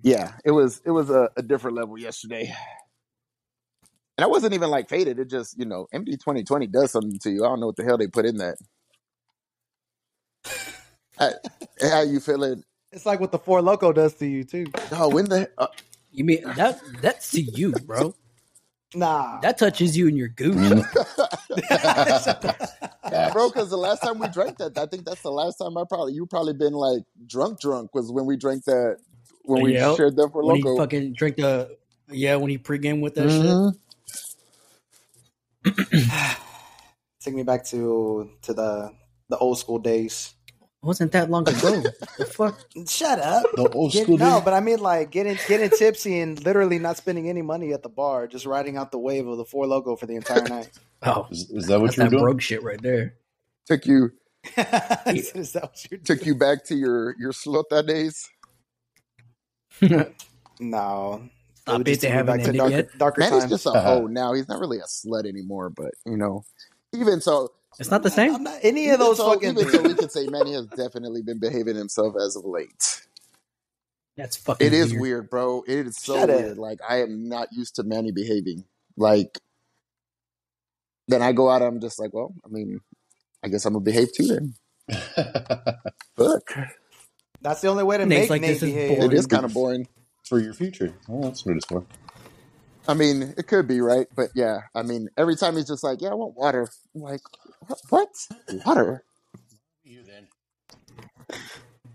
yeah, 0.02 0.34
it 0.44 0.52
was 0.52 0.80
it 0.86 0.92
was 0.92 1.10
a, 1.10 1.30
a 1.36 1.42
different 1.42 1.76
level 1.76 1.98
yesterday. 1.98 2.54
And 4.18 4.24
I 4.24 4.28
wasn't 4.28 4.54
even 4.54 4.70
like 4.70 4.88
faded. 4.88 5.18
It 5.18 5.30
just, 5.30 5.58
you 5.58 5.66
know, 5.66 5.86
MD 5.94 6.20
twenty 6.22 6.44
twenty 6.44 6.66
does 6.68 6.92
something 6.92 7.18
to 7.22 7.30
you. 7.30 7.44
I 7.44 7.48
don't 7.48 7.60
know 7.60 7.66
what 7.68 7.76
the 7.76 7.84
hell 7.84 7.98
they 7.98 8.06
put 8.08 8.26
in 8.26 8.36
that. 8.38 8.56
How, 11.18 11.30
how 11.82 12.00
you 12.02 12.20
feeling? 12.20 12.62
It's 12.92 13.04
like 13.04 13.20
what 13.20 13.32
the 13.32 13.38
Four 13.38 13.60
Loco 13.60 13.92
does 13.92 14.14
to 14.14 14.26
you 14.26 14.44
too. 14.44 14.66
Oh, 14.92 15.08
when 15.08 15.24
the 15.26 15.50
uh, 15.58 15.66
You 16.12 16.24
mean 16.24 16.42
that? 16.54 16.80
That's 17.02 17.32
to 17.32 17.40
you, 17.40 17.72
bro. 17.72 18.14
Nah, 18.94 19.40
That 19.40 19.58
touches 19.58 19.96
you 19.96 20.08
in 20.08 20.16
your 20.16 20.28
gooch. 20.28 20.56
Facts. 21.70 22.72
bro? 23.32 23.48
Because 23.48 23.70
the 23.70 23.76
last 23.76 24.02
time 24.02 24.18
we 24.18 24.28
drank 24.28 24.58
that, 24.58 24.78
I 24.78 24.86
think 24.86 25.04
that's 25.04 25.22
the 25.22 25.30
last 25.30 25.56
time 25.56 25.76
I 25.76 25.84
probably 25.88 26.14
you 26.14 26.24
probably 26.26 26.54
been 26.54 26.72
like 26.72 27.02
drunk, 27.26 27.60
drunk 27.60 27.94
was 27.94 28.10
when 28.12 28.26
we 28.26 28.36
drank 28.36 28.64
that 28.64 28.98
when 29.44 29.60
we 29.60 29.72
Yep. 29.74 29.96
shared 29.96 30.16
that 30.16 30.30
for 30.32 30.42
when 30.42 30.56
he 30.56 30.62
loco. 30.62 30.76
fucking 30.76 31.12
drink 31.14 31.36
the 31.36 31.76
yeah, 32.10 32.36
when 32.36 32.50
he 32.50 32.58
pregame 32.58 33.00
with 33.00 33.14
that 33.16 33.28
Mhm. 33.28 33.76
take 37.20 37.34
me 37.34 37.42
back 37.42 37.64
to 37.66 38.30
to 38.42 38.54
the 38.54 38.92
the 39.28 39.36
old 39.38 39.58
school 39.58 39.78
days. 39.78 40.34
Shit. 40.80 40.86
Wasn't 40.86 41.12
that 41.12 41.30
long 41.30 41.48
ago? 41.48 41.82
the 42.18 42.24
fuck? 42.24 42.58
Shut 42.88 43.18
up. 43.18 43.44
The 43.54 43.68
old 43.70 43.92
Get- 43.92 44.04
school 44.04 44.16
no, 44.18 44.36
days? 44.36 44.44
but 44.44 44.54
I 44.54 44.60
mean 44.60 44.78
like 44.78 45.10
getting 45.10 45.36
getting 45.48 45.70
tipsy 45.70 46.20
and 46.20 46.42
literally 46.44 46.78
not 46.78 46.96
spending 46.96 47.28
any 47.28 47.42
money 47.42 47.72
at 47.72 47.82
the 47.82 47.88
bar, 47.88 48.26
just 48.26 48.46
riding 48.46 48.76
out 48.76 48.90
the 48.92 48.98
wave 48.98 49.26
of 49.26 49.36
the 49.38 49.44
Four 49.44 49.66
Loco 49.66 49.96
for 49.96 50.06
the 50.06 50.14
entire 50.16 50.42
night. 50.48 50.70
Oh, 51.02 51.26
Is, 51.30 51.50
is 51.50 51.66
that 51.66 51.80
what 51.80 51.86
that's 51.86 51.96
you 51.96 52.04
were 52.04 52.10
that 52.10 52.10
doing? 52.10 52.22
broke 52.24 52.40
shit 52.40 52.62
right 52.62 52.80
there. 52.82 53.14
Took 53.66 53.86
you 53.86 54.12
Is 54.56 55.52
that 55.52 55.62
what 55.64 55.86
you're 55.90 56.00
took 56.00 56.24
you 56.24 56.34
back 56.34 56.64
to 56.66 56.76
your 56.76 57.14
your 57.18 57.32
slota 57.32 57.86
days. 57.86 58.28
No. 60.60 61.22
Stop 61.54 61.78
would 61.78 61.86
just 61.86 62.02
it, 62.02 62.06
they 62.08 62.12
haven't 62.12 62.38
back 62.38 62.40
to 62.40 62.46
ended 62.48 62.58
darker, 62.58 62.74
yet. 62.76 62.98
darker 62.98 63.20
Man, 63.20 63.32
he's 63.34 63.46
just 63.46 63.66
a 63.66 63.70
uh-huh. 63.70 63.82
hoe 64.00 64.06
now. 64.06 64.32
He's 64.32 64.48
not 64.48 64.58
really 64.58 64.78
a 64.78 64.84
slut 64.84 65.26
anymore, 65.26 65.70
but 65.70 65.92
you 66.04 66.16
know, 66.16 66.44
even 66.92 67.20
so, 67.20 67.52
It's 67.78 67.90
not 67.90 68.02
the 68.02 68.10
same. 68.10 68.34
I'm 68.34 68.42
not 68.42 68.58
any 68.62 68.88
of 68.88 68.94
even 68.94 69.00
those 69.00 69.16
so, 69.18 69.32
fucking. 69.32 69.50
even 69.50 69.70
so, 69.70 69.82
we 69.82 69.94
could 69.94 70.10
say 70.10 70.26
Manny 70.30 70.54
has 70.54 70.66
definitely 70.66 71.22
been 71.22 71.38
behaving 71.38 71.76
himself 71.76 72.14
as 72.16 72.34
of 72.36 72.44
late. 72.44 73.02
That's 74.16 74.36
fucking. 74.36 74.66
It 74.66 74.72
is 74.72 74.90
weird. 74.90 75.02
weird, 75.02 75.30
bro. 75.30 75.62
It 75.66 75.86
is 75.86 75.96
so 75.98 76.16
Shut 76.16 76.30
it. 76.30 76.36
weird. 76.36 76.58
Like 76.58 76.80
I 76.88 77.02
am 77.02 77.28
not 77.28 77.48
used 77.52 77.76
to 77.76 77.84
Manny 77.84 78.10
behaving. 78.10 78.64
Like 78.96 79.38
then 81.06 81.22
I 81.22 81.32
go 81.32 81.48
out, 81.48 81.62
and 81.62 81.74
I'm 81.74 81.80
just 81.80 81.98
like, 81.98 82.12
well, 82.12 82.34
I 82.44 82.48
mean, 82.48 82.80
I 83.44 83.48
guess 83.48 83.64
I'm 83.64 83.74
gonna 83.74 83.84
behave 83.84 84.12
too 84.12 84.26
then. 84.26 84.54
Fuck. 86.16 86.50
That's 87.40 87.60
the 87.60 87.68
only 87.68 87.84
way 87.84 87.96
to 87.98 88.06
Nate's 88.06 88.22
make 88.22 88.30
like, 88.30 88.40
Nate 88.42 88.50
this 88.54 88.62
is 88.62 88.72
behave. 88.72 89.02
It 89.02 89.12
is 89.12 89.26
kind 89.26 89.44
of 89.44 89.54
boring. 89.54 89.86
for 90.24 90.38
your 90.40 90.52
future. 90.52 90.94
Well, 91.06 91.28
that's 91.28 91.46
what 91.46 91.56
it's 91.56 91.66
for. 91.66 91.86
I 92.88 92.94
mean, 92.94 93.34
it 93.36 93.46
could 93.46 93.68
be 93.68 93.80
right, 93.80 94.06
but 94.16 94.30
yeah. 94.34 94.62
I 94.74 94.82
mean, 94.82 95.08
every 95.16 95.36
time 95.36 95.56
he's 95.56 95.68
just 95.68 95.84
like, 95.84 96.00
"Yeah, 96.00 96.08
I 96.08 96.14
want 96.14 96.36
water." 96.36 96.68
I'm 96.94 97.02
like, 97.02 97.20
"What? 97.66 97.80
what? 97.90 98.08
Water?" 98.66 99.04
You 99.84 100.02
then. 100.04 100.28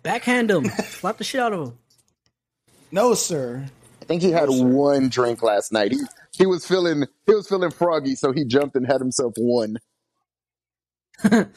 Backhand 0.04 0.52
him. 0.52 0.66
Slap 0.90 1.18
the 1.18 1.24
shit 1.24 1.42
out 1.42 1.54
of 1.54 1.68
him. 1.70 1.78
No, 2.92 3.14
sir. 3.14 3.66
I 4.02 4.06
think 4.06 4.22
he 4.22 4.32
had 4.32 4.50
No, 4.50 4.66
one 4.66 5.10
drink 5.10 5.42
last 5.42 5.72
night. 5.72 5.92
He 5.92 6.00
he 6.34 6.46
was 6.46 6.66
feeling 6.66 7.06
he 7.26 7.34
was 7.34 7.48
feeling 7.48 7.72
froggy, 7.72 8.16
so 8.16 8.32
he 8.32 8.46
jumped 8.46 8.76
and 8.76 8.86
had 8.86 9.00
himself 9.00 9.34
one. 9.38 9.78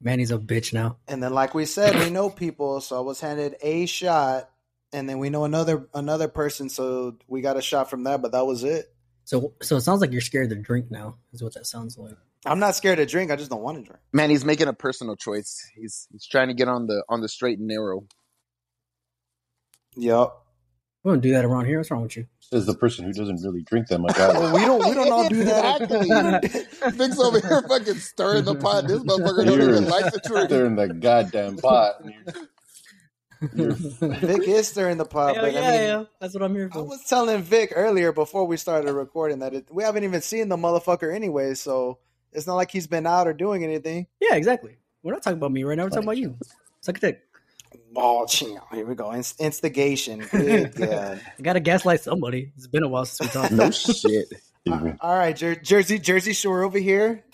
Manny's 0.00 0.30
a 0.30 0.38
bitch 0.38 0.72
now. 0.72 0.98
And 1.08 1.22
then, 1.22 1.32
like 1.34 1.54
we 1.54 1.64
said, 1.64 1.96
we 1.96 2.10
know 2.10 2.30
people, 2.30 2.80
so 2.80 2.96
I 2.96 3.00
was 3.00 3.20
handed 3.20 3.56
a 3.62 3.86
shot, 3.86 4.50
and 4.92 5.08
then 5.08 5.18
we 5.18 5.30
know 5.30 5.44
another 5.44 5.88
another 5.94 6.28
person, 6.28 6.68
so 6.68 7.16
we 7.26 7.40
got 7.40 7.56
a 7.56 7.62
shot 7.62 7.90
from 7.90 8.04
that. 8.04 8.22
But 8.22 8.32
that 8.32 8.46
was 8.46 8.62
it. 8.64 8.94
So, 9.24 9.52
so 9.60 9.76
it 9.76 9.82
sounds 9.82 10.00
like 10.00 10.12
you're 10.12 10.20
scared 10.20 10.50
to 10.50 10.56
drink 10.56 10.90
now. 10.90 11.16
Is 11.32 11.42
what 11.42 11.54
that 11.54 11.66
sounds 11.66 11.98
like. 11.98 12.16
I'm 12.46 12.58
not 12.60 12.76
scared 12.76 12.98
to 12.98 13.06
drink. 13.06 13.30
I 13.30 13.36
just 13.36 13.50
don't 13.50 13.62
want 13.62 13.78
to 13.78 13.82
drink. 13.84 14.00
Man, 14.12 14.30
he's 14.30 14.44
making 14.44 14.68
a 14.68 14.72
personal 14.72 15.16
choice. 15.16 15.60
He's 15.74 16.06
he's 16.12 16.26
trying 16.26 16.48
to 16.48 16.54
get 16.54 16.68
on 16.68 16.86
the 16.86 17.02
on 17.08 17.20
the 17.20 17.28
straight 17.28 17.58
and 17.58 17.66
narrow. 17.68 18.06
Yup. 19.96 20.44
We 21.04 21.12
don't 21.12 21.20
do 21.20 21.30
that 21.32 21.44
around 21.44 21.66
here. 21.66 21.78
What's 21.78 21.90
wrong 21.90 22.02
with 22.02 22.16
you? 22.16 22.26
Says 22.40 22.66
the 22.66 22.74
person 22.74 23.04
who 23.04 23.12
doesn't 23.12 23.40
really 23.42 23.62
drink 23.62 23.88
that 23.88 23.98
much 23.98 24.18
alcohol. 24.18 24.52
Well, 24.52 24.54
we 24.54 24.60
don't 24.64 24.88
we 24.88 24.94
don't 24.94 25.12
all 25.12 25.28
do 25.28 25.44
that. 25.44 25.82
Exactly. 25.82 26.90
Vic's 26.90 27.18
over 27.20 27.40
here 27.40 27.62
fucking 27.68 27.94
stirring 27.94 28.44
the 28.44 28.54
pot. 28.54 28.86
This 28.88 29.02
motherfucker 29.02 29.44
don't 29.44 29.60
even 29.62 29.84
like 29.86 30.12
the 30.12 30.20
truth. 30.20 30.48
They're 30.48 30.66
in 30.66 30.76
the 30.76 30.88
goddamn 30.88 31.56
pot. 31.58 32.00
and 32.00 32.14
you're- 32.14 32.42
Vic 33.40 34.48
is 34.48 34.66
stirring 34.66 34.96
the 34.98 35.04
pot, 35.04 35.36
Hell 35.36 35.44
but 35.44 35.52
yeah, 35.52 35.60
I 35.60 35.70
mean, 35.70 35.80
yeah. 35.82 36.04
That's 36.20 36.34
what 36.34 36.42
I'm 36.42 36.54
here 36.56 36.68
for. 36.70 36.78
I 36.78 36.82
was 36.82 37.04
telling 37.04 37.40
Vic 37.42 37.72
earlier 37.76 38.10
before 38.10 38.44
we 38.46 38.56
started 38.56 38.92
recording 38.92 39.38
that 39.38 39.54
it, 39.54 39.68
we 39.70 39.84
haven't 39.84 40.02
even 40.02 40.20
seen 40.22 40.48
the 40.48 40.56
motherfucker 40.56 41.14
anyway, 41.14 41.54
so 41.54 41.98
it's 42.32 42.46
not 42.46 42.54
like 42.54 42.70
he's 42.70 42.86
been 42.86 43.06
out 43.06 43.26
or 43.26 43.32
doing 43.32 43.64
anything. 43.64 44.06
Yeah, 44.20 44.36
exactly. 44.36 44.76
We're 45.02 45.12
not 45.12 45.22
talking 45.22 45.38
about 45.38 45.52
me 45.52 45.64
right 45.64 45.76
now. 45.76 45.84
We're 45.84 45.90
talking 45.90 46.04
about 46.04 46.18
you. 46.18 46.36
Suck 46.80 46.98
a 46.98 47.00
dick. 47.00 47.22
Oh, 47.96 48.26
ching. 48.26 48.58
here 48.72 48.86
we 48.86 48.94
go. 48.94 49.10
Inst- 49.12 49.40
instigation. 49.40 50.20
Good 50.30 50.80
I 50.80 51.20
gotta 51.42 51.60
gaslight 51.60 52.00
somebody. 52.00 52.52
It's 52.56 52.66
been 52.66 52.82
a 52.82 52.88
while 52.88 53.04
since 53.04 53.34
we 53.34 53.40
talked. 53.40 53.52
No 53.52 53.70
shit. 53.70 54.32
All 55.00 55.16
right, 55.16 55.36
Jer- 55.36 55.56
Jersey, 55.56 55.98
Jersey 55.98 56.32
Shore 56.32 56.62
over 56.62 56.78
here. 56.78 57.24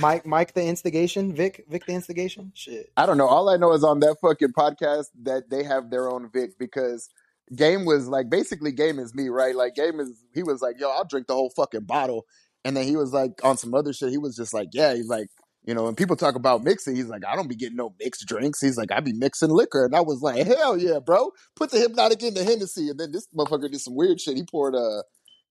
Mike, 0.00 0.26
Mike, 0.26 0.52
the 0.52 0.64
instigation. 0.64 1.34
Vic, 1.34 1.64
Vic, 1.68 1.86
the 1.86 1.92
instigation. 1.92 2.52
Shit. 2.54 2.92
I 2.96 3.06
don't 3.06 3.16
know. 3.16 3.26
All 3.26 3.48
I 3.48 3.56
know 3.56 3.72
is 3.72 3.84
on 3.84 4.00
that 4.00 4.16
fucking 4.20 4.52
podcast 4.52 5.06
that 5.22 5.48
they 5.48 5.62
have 5.64 5.90
their 5.90 6.10
own 6.10 6.30
Vic 6.30 6.58
because 6.58 7.08
Game 7.54 7.84
was 7.84 8.08
like 8.08 8.28
basically 8.28 8.72
Game 8.72 8.98
is 8.98 9.14
me, 9.14 9.28
right? 9.28 9.56
Like 9.56 9.74
Game 9.74 10.00
is 10.00 10.24
he 10.34 10.42
was 10.42 10.60
like, 10.60 10.78
yo, 10.78 10.90
I'll 10.90 11.04
drink 11.04 11.26
the 11.26 11.34
whole 11.34 11.50
fucking 11.50 11.84
bottle. 11.84 12.26
And 12.64 12.76
then 12.76 12.84
he 12.84 12.96
was 12.96 13.12
like 13.12 13.44
on 13.44 13.56
some 13.56 13.74
other 13.74 13.92
shit. 13.92 14.10
He 14.10 14.18
was 14.18 14.36
just 14.36 14.52
like, 14.52 14.68
yeah, 14.72 14.94
he's 14.94 15.08
like, 15.08 15.28
you 15.64 15.74
know, 15.74 15.84
when 15.84 15.94
people 15.94 16.16
talk 16.16 16.34
about 16.34 16.64
mixing, 16.64 16.96
he's 16.96 17.08
like, 17.08 17.24
I 17.26 17.36
don't 17.36 17.48
be 17.48 17.54
getting 17.54 17.76
no 17.76 17.94
mixed 18.00 18.26
drinks. 18.26 18.60
He's 18.60 18.76
like, 18.76 18.90
I 18.90 19.00
be 19.00 19.12
mixing 19.12 19.50
liquor. 19.50 19.84
And 19.84 19.94
I 19.94 20.00
was 20.00 20.22
like, 20.22 20.46
hell 20.46 20.78
yeah, 20.78 20.98
bro. 20.98 21.30
Put 21.56 21.70
the 21.70 21.78
Hpnotiq 21.78 22.22
in 22.22 22.34
the 22.34 22.44
Hennessy. 22.44 22.88
And 22.88 22.98
then 22.98 23.12
this 23.12 23.28
motherfucker 23.36 23.70
did 23.70 23.80
some 23.80 23.94
weird 23.94 24.20
shit. 24.20 24.36
He 24.36 24.44
poured 24.44 24.74
uh 24.74 25.02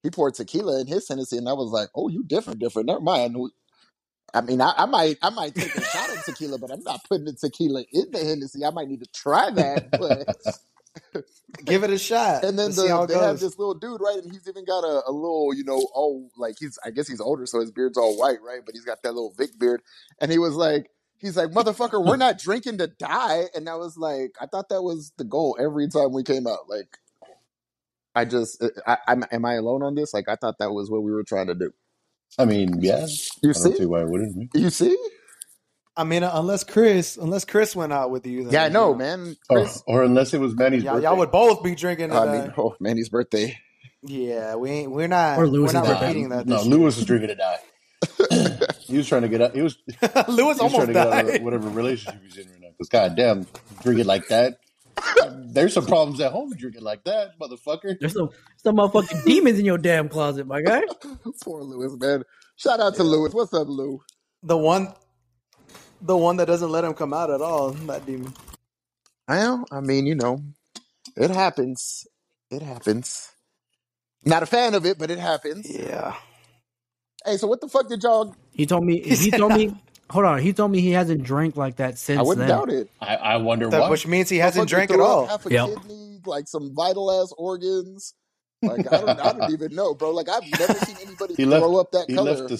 he 0.03 0.09
poured 0.09 0.35
tequila 0.35 0.79
in 0.79 0.87
his 0.87 1.07
Hennessy, 1.07 1.37
and 1.37 1.49
I 1.49 1.53
was 1.53 1.71
like, 1.71 1.89
oh, 1.95 2.07
you 2.07 2.23
different, 2.23 2.59
different. 2.59 2.87
Never 2.87 3.01
mind. 3.01 3.35
I 4.33 4.41
mean, 4.41 4.61
I, 4.61 4.73
I 4.77 4.85
might, 4.85 5.17
I 5.21 5.29
might 5.29 5.55
take 5.55 5.75
a 5.75 5.81
shot 5.81 6.09
of 6.09 6.23
tequila, 6.23 6.59
but 6.59 6.71
I'm 6.71 6.83
not 6.83 7.03
putting 7.09 7.25
the 7.25 7.33
tequila 7.33 7.83
in 7.91 8.11
the 8.11 8.19
Hennessy. 8.19 8.63
I 8.63 8.69
might 8.69 8.87
need 8.87 9.01
to 9.01 9.09
try 9.13 9.49
that, 9.51 9.91
but 9.91 10.27
Give 11.65 11.83
it 11.83 11.89
a 11.91 11.97
shot. 11.97 12.43
and 12.43 12.57
then 12.57 12.67
Let's 12.67 12.81
see 12.81 12.87
how 12.87 13.05
the, 13.05 13.13
it 13.13 13.19
they 13.19 13.25
have 13.25 13.39
this 13.39 13.57
little 13.59 13.73
dude, 13.75 14.01
right? 14.01 14.17
And 14.17 14.31
he's 14.31 14.47
even 14.47 14.65
got 14.65 14.83
a, 14.83 15.03
a 15.07 15.11
little, 15.11 15.53
you 15.55 15.63
know, 15.63 15.77
all 15.93 16.29
like 16.37 16.55
he's, 16.59 16.79
I 16.85 16.91
guess 16.91 17.07
he's 17.07 17.21
older, 17.21 17.45
so 17.45 17.59
his 17.59 17.71
beard's 17.71 17.97
all 17.97 18.17
white, 18.17 18.41
right? 18.41 18.61
But 18.65 18.75
he's 18.75 18.85
got 18.85 19.03
that 19.03 19.13
little 19.13 19.33
Vic 19.37 19.57
beard, 19.59 19.81
and 20.21 20.31
he 20.31 20.39
was 20.39 20.55
like, 20.55 20.89
he's 21.17 21.37
like, 21.37 21.49
motherfucker, 21.51 22.05
we're 22.05 22.17
not 22.17 22.39
drinking 22.39 22.79
to 22.79 22.87
die, 22.87 23.45
and 23.55 23.69
I 23.69 23.75
was 23.75 23.97
like, 23.97 24.35
I 24.41 24.47
thought 24.47 24.69
that 24.69 24.83
was 24.83 25.13
the 25.17 25.23
goal 25.25 25.57
every 25.59 25.87
time 25.89 26.13
we 26.13 26.23
came 26.23 26.47
out, 26.47 26.69
like. 26.69 26.87
I 28.15 28.25
just, 28.25 28.63
uh, 28.63 28.69
I, 28.87 28.97
I'm, 29.07 29.23
am 29.31 29.45
I 29.45 29.55
alone 29.55 29.83
on 29.83 29.95
this? 29.95 30.13
Like, 30.13 30.27
I 30.27 30.35
thought 30.35 30.57
that 30.59 30.71
was 30.71 30.89
what 30.89 31.03
we 31.03 31.11
were 31.11 31.23
trying 31.23 31.47
to 31.47 31.55
do. 31.55 31.71
I 32.37 32.45
mean, 32.45 32.81
yeah. 32.81 33.07
You 33.43 33.53
I 33.55 33.59
don't 33.59 33.75
see 33.75 33.75
see? 33.75 33.85
why 33.85 34.01
it 34.01 34.09
wouldn't. 34.09 34.51
You 34.53 34.69
see? 34.69 34.97
I 35.97 36.03
mean, 36.03 36.23
uh, 36.23 36.31
unless 36.33 36.63
Chris, 36.63 37.17
unless 37.17 37.43
Chris 37.43 37.75
went 37.75 37.91
out 37.91 38.11
with 38.11 38.25
you, 38.27 38.43
then, 38.43 38.53
Yeah, 38.53 38.65
I 38.65 38.69
know, 38.69 38.93
man. 38.93 39.35
Or, 39.49 39.61
Chris, 39.61 39.83
or 39.87 40.03
unless 40.03 40.33
it 40.33 40.39
was 40.39 40.55
Manny's 40.55 40.83
Y'all, 40.83 40.93
birthday. 40.93 41.07
y'all 41.07 41.17
would 41.17 41.31
both 41.31 41.63
be 41.63 41.75
drinking. 41.75 42.11
I 42.11 42.25
mean, 42.25 42.51
uh, 42.51 42.53
oh, 42.57 42.75
Manny's 42.79 43.09
birthday. 43.09 43.57
yeah, 44.03 44.55
we 44.55 44.69
ain't, 44.69 44.91
we're 44.91 45.07
not. 45.07 45.39
Or 45.39 45.49
we're 45.49 45.71
not 45.71 45.87
repeating 45.87 46.29
that. 46.29 46.45
no, 46.45 46.57
this 46.57 46.67
Lewis 46.67 46.97
was 46.97 47.05
drinking 47.05 47.29
to 47.29 47.35
die. 47.35 47.57
he 48.81 48.97
was 48.97 49.07
trying 49.07 49.23
to 49.23 49.27
get 49.27 49.41
out. 49.41 49.55
He 49.55 49.61
was, 49.61 49.77
he 49.87 49.93
year. 50.01 50.23
Lewis 50.27 50.59
was 50.59 50.59
almost 50.59 50.75
trying 50.75 50.87
to 50.87 50.93
get 50.93 51.07
out 51.07 51.35
of 51.35 51.41
whatever 51.41 51.69
relationship 51.69 52.21
he's 52.23 52.37
in 52.37 52.47
right 52.47 52.61
now. 52.61 52.67
Because 52.77 52.89
goddamn, 52.89 53.47
drinking 53.81 54.05
like 54.05 54.27
that. 54.27 54.59
There's 55.35 55.73
some 55.73 55.85
problems 55.85 56.19
at 56.21 56.31
home 56.31 56.51
drinking 56.55 56.83
like 56.83 57.03
that, 57.05 57.39
motherfucker. 57.39 57.99
There's 57.99 58.13
some 58.13 58.29
some 58.57 58.77
motherfucking 58.77 59.25
demons 59.25 59.59
in 59.59 59.65
your 59.65 59.77
damn 59.77 60.09
closet, 60.09 60.47
my 60.47 60.61
guy. 60.61 60.81
Poor 61.43 61.63
Lewis, 61.63 61.95
man. 61.99 62.23
Shout 62.55 62.79
out 62.79 62.95
to 62.95 63.03
Lewis. 63.03 63.33
What's 63.33 63.53
up, 63.53 63.67
Lou? 63.67 64.01
The 64.43 64.57
one, 64.57 64.93
the 66.01 66.17
one 66.17 66.37
that 66.37 66.45
doesn't 66.45 66.69
let 66.71 66.83
him 66.83 66.93
come 66.93 67.13
out 67.13 67.29
at 67.29 67.41
all. 67.41 67.71
That 67.71 68.05
demon. 68.05 68.33
Well, 69.27 69.65
I 69.71 69.81
mean, 69.81 70.05
you 70.05 70.15
know, 70.15 70.41
it 71.15 71.29
happens. 71.31 72.07
It 72.49 72.61
happens. 72.61 73.31
Not 74.25 74.43
a 74.43 74.45
fan 74.45 74.73
of 74.73 74.85
it, 74.85 74.97
but 74.97 75.11
it 75.11 75.19
happens. 75.19 75.69
Yeah. 75.69 76.15
Hey, 77.25 77.37
so 77.37 77.47
what 77.47 77.61
the 77.61 77.67
fuck 77.67 77.89
did 77.89 78.03
y'all? 78.03 78.35
He 78.51 78.65
told 78.65 78.85
me. 78.85 79.01
He 79.01 79.15
He 79.25 79.31
told 79.31 79.53
me. 79.53 79.73
Hold 80.09 80.25
on. 80.25 80.39
He 80.39 80.53
told 80.53 80.71
me 80.71 80.79
he 80.79 80.91
hasn't 80.91 81.23
drank 81.23 81.57
like 81.57 81.77
that 81.77 81.97
since 81.97 82.17
I 82.19 82.21
wouldn't 82.23 82.47
then. 82.47 82.57
doubt 82.57 82.69
it. 82.71 82.89
I, 83.01 83.15
I 83.15 83.37
wonder 83.37 83.69
That- 83.69 83.81
why. 83.81 83.89
which 83.89 84.07
means 84.07 84.29
he 84.29 84.37
hasn't 84.37 84.69
drank 84.69 84.89
at 84.91 84.99
all. 85.01 85.27
Half 85.27 85.45
a 85.45 85.51
Yep. 85.51 85.67
kidney, 85.67 86.19
like 86.25 86.47
some 86.47 86.73
vital 86.73 87.11
ass 87.21 87.33
organs. 87.37 88.13
Like 88.61 88.91
I 88.91 88.97
don't, 89.01 89.19
I 89.19 89.33
don't 89.33 89.51
even 89.53 89.75
know, 89.75 89.93
bro. 89.93 90.11
Like 90.11 90.29
I've 90.29 90.49
never 90.57 90.73
seen 90.75 90.95
anybody 91.05 91.33
He 91.37 91.43
throw 91.43 91.67
left. 91.69 91.87
up 91.87 91.91
that 91.91 92.05
He 92.09 92.15
color. 92.15 92.33
left 92.35 92.51
a, 92.51 92.57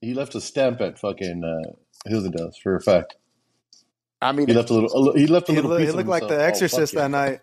he 0.00 0.14
left 0.14 0.34
a 0.36 0.40
stamp 0.40 0.80
at 0.80 0.98
fucking 1.00 1.42
uh, 1.44 1.72
Hildendahl's 2.08 2.56
for 2.58 2.76
a 2.76 2.80
fact. 2.80 3.16
I 4.22 4.32
mean, 4.32 4.46
He 4.48 4.54
left 4.54 4.70
a 4.70 4.74
little. 4.74 5.10
a 5.10 5.18
He 5.18 5.26
left 5.26 5.48
a 5.48 5.52
little. 5.52 5.70
look, 5.70 5.78
piece 5.80 5.86
he 5.86 5.90
of 5.90 5.96
looked 5.96 6.08
like 6.08 6.22
the 6.22 6.28
himself. 6.28 6.42
Oh, 6.42 6.48
Exorcist 6.48 6.94
that 6.94 7.00
yeah. 7.02 7.06
night. 7.08 7.40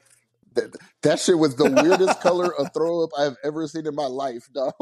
that, 0.56 0.76
that 1.04 1.20
shit 1.20 1.38
was 1.38 1.56
the 1.56 1.70
weirdest 1.70 2.22
color 2.22 2.54
of 2.56 2.74
throw 2.74 3.04
up 3.04 3.12
I've 3.18 3.38
ever 3.44 3.68
seen 3.68 3.86
in 3.88 3.96
my 3.96 4.06
life, 4.08 4.48
dog. 4.54 4.74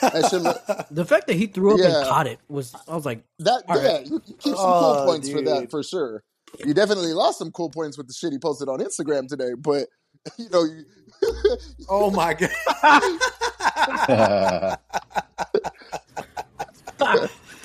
That 0.00 0.28
shit 0.30 0.42
look, 0.42 0.62
The 0.90 1.04
fact 1.04 1.26
that 1.26 1.34
he 1.34 1.46
threw 1.48 1.74
up 1.74 1.80
Yeah. 1.80 1.98
and 2.00 2.08
caught 2.08 2.26
it 2.26 2.38
was. 2.48 2.74
I 2.88 2.94
was 2.94 3.04
like, 3.04 3.24
That 3.40 3.62
All 3.68 3.82
yeah, 3.82 3.92
right. 3.96 4.06
you, 4.06 4.22
you 4.26 4.34
keep 4.34 4.42
some 4.42 4.54
Oh, 4.56 4.94
cool 4.96 5.06
points 5.12 5.30
for 5.30 5.42
that 5.42 5.70
for 5.70 5.82
sure. 5.82 6.22
You 6.64 6.72
definitely 6.72 7.12
lost 7.12 7.38
some 7.38 7.50
cool 7.50 7.68
points 7.70 7.98
with 7.98 8.06
the 8.06 8.14
shit 8.14 8.32
he 8.32 8.38
posted 8.38 8.68
on 8.68 8.78
Instagram 8.80 9.28
today, 9.28 9.52
but 9.58 9.88
you 10.38 10.48
know, 10.50 10.64
you, 10.64 10.84
oh 11.88 12.10
my 12.10 12.34
god. 12.38 12.50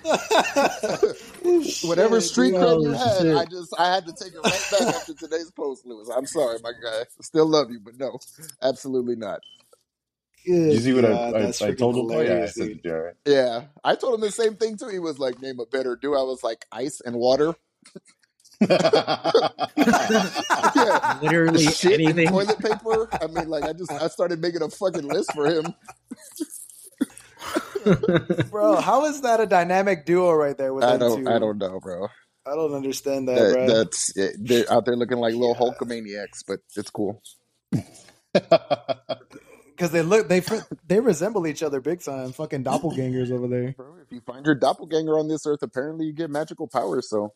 whatever 1.84 2.20
Shit, 2.22 2.30
street 2.30 2.54
cred 2.54 2.84
you 2.84 2.92
had, 2.92 3.22
shit. 3.22 3.36
I 3.36 3.46
just 3.46 3.74
I 3.78 3.94
had 3.94 4.06
to 4.08 4.14
take 4.14 4.34
it 4.34 4.40
right 4.44 4.68
back 4.72 4.96
after 4.96 5.14
today's 5.14 5.52
post, 5.52 5.86
Lewis. 5.86 6.10
I'm 6.10 6.26
sorry, 6.26 6.58
my 6.64 6.72
guy. 6.72 7.04
Still 7.22 7.46
love 7.46 7.70
you, 7.72 7.80
but 7.80 7.98
no, 8.00 8.20
absolutely 8.62 9.16
not. 9.16 9.42
Good 10.46 10.74
you 10.74 10.80
see 10.80 10.94
what 10.94 11.04
God, 11.04 11.36
I, 11.36 11.40
I, 11.40 11.70
I 11.70 11.74
told 11.76 11.98
him? 11.98 12.18
Oh, 12.18 12.22
yeah, 12.22 12.44
I 12.44 12.46
said 12.48 12.68
dude. 12.68 12.86
it, 12.86 12.92
all 12.92 13.00
right. 13.00 13.14
Yeah, 13.26 13.66
I 13.84 13.96
told 13.96 14.16
him 14.16 14.22
the 14.22 14.32
same 14.32 14.56
thing 14.56 14.76
too. 14.78 14.88
He 14.88 14.98
was 14.98 15.20
like, 15.20 15.40
"Name 15.40 15.60
a 15.60 15.68
better 15.68 15.96
do." 15.96 16.16
I 16.16 16.24
was 16.24 16.44
like, 16.44 16.66
"Ice 16.72 17.00
and 17.02 17.16
water." 17.16 17.54
yeah, 18.70 19.32
literally 21.22 21.66
shit 21.66 22.00
and 22.00 22.10
anything. 22.10 22.30
toilet 22.30 22.60
paper. 22.60 23.08
I 23.22 23.28
mean, 23.28 23.50
like 23.50 23.64
I 23.64 23.74
just 23.74 23.92
I 23.92 24.08
started 24.08 24.42
making 24.42 24.64
a 24.64 24.70
fucking 24.70 25.08
list 25.08 25.34
for 25.34 25.46
him. 25.46 25.74
Bro, 28.50 28.78
how 28.82 29.06
is 29.06 29.22
that 29.22 29.40
a 29.40 29.46
dynamic 29.48 30.06
duo 30.06 30.32
right 30.34 30.58
there 30.58 30.74
with 30.74 30.84
I 30.84 30.98
don't 30.98 31.24
two? 31.26 31.30
I 31.30 31.40
don't 31.40 31.58
know, 31.58 31.80
bro. 31.80 32.08
I 32.46 32.56
don't 32.56 32.74
understand 32.74 33.28
that, 33.28 33.36
That, 33.36 33.54
bro. 33.54 33.68
that's 33.68 34.16
it. 34.18 34.36
they're 34.40 34.72
out 34.72 34.86
there 34.86 34.96
looking 34.96 35.18
like 35.18 35.34
little 35.34 35.56
Hulkamaniacs, 35.56 36.44
but 36.48 36.60
it's 36.76 36.90
cool. 36.90 37.22
Because 38.34 39.92
they 39.92 40.02
look, 40.04 40.28
they 40.28 40.42
they 40.88 41.00
resemble 41.00 41.48
each 41.48 41.64
other 41.64 41.82
big 41.82 42.02
time. 42.02 42.32
Fucking 42.34 42.64
doppelgangers 42.64 43.32
over 43.32 43.48
there. 43.48 43.74
Bro, 43.74 43.96
if 44.02 44.12
you 44.12 44.22
find 44.22 44.46
your 44.46 44.56
doppelganger 44.56 45.18
on 45.18 45.28
this 45.28 45.46
earth, 45.48 45.64
apparently 45.64 46.06
you 46.06 46.14
get 46.14 46.30
magical 46.30 46.68
powers. 46.68 47.10
So 47.10 47.34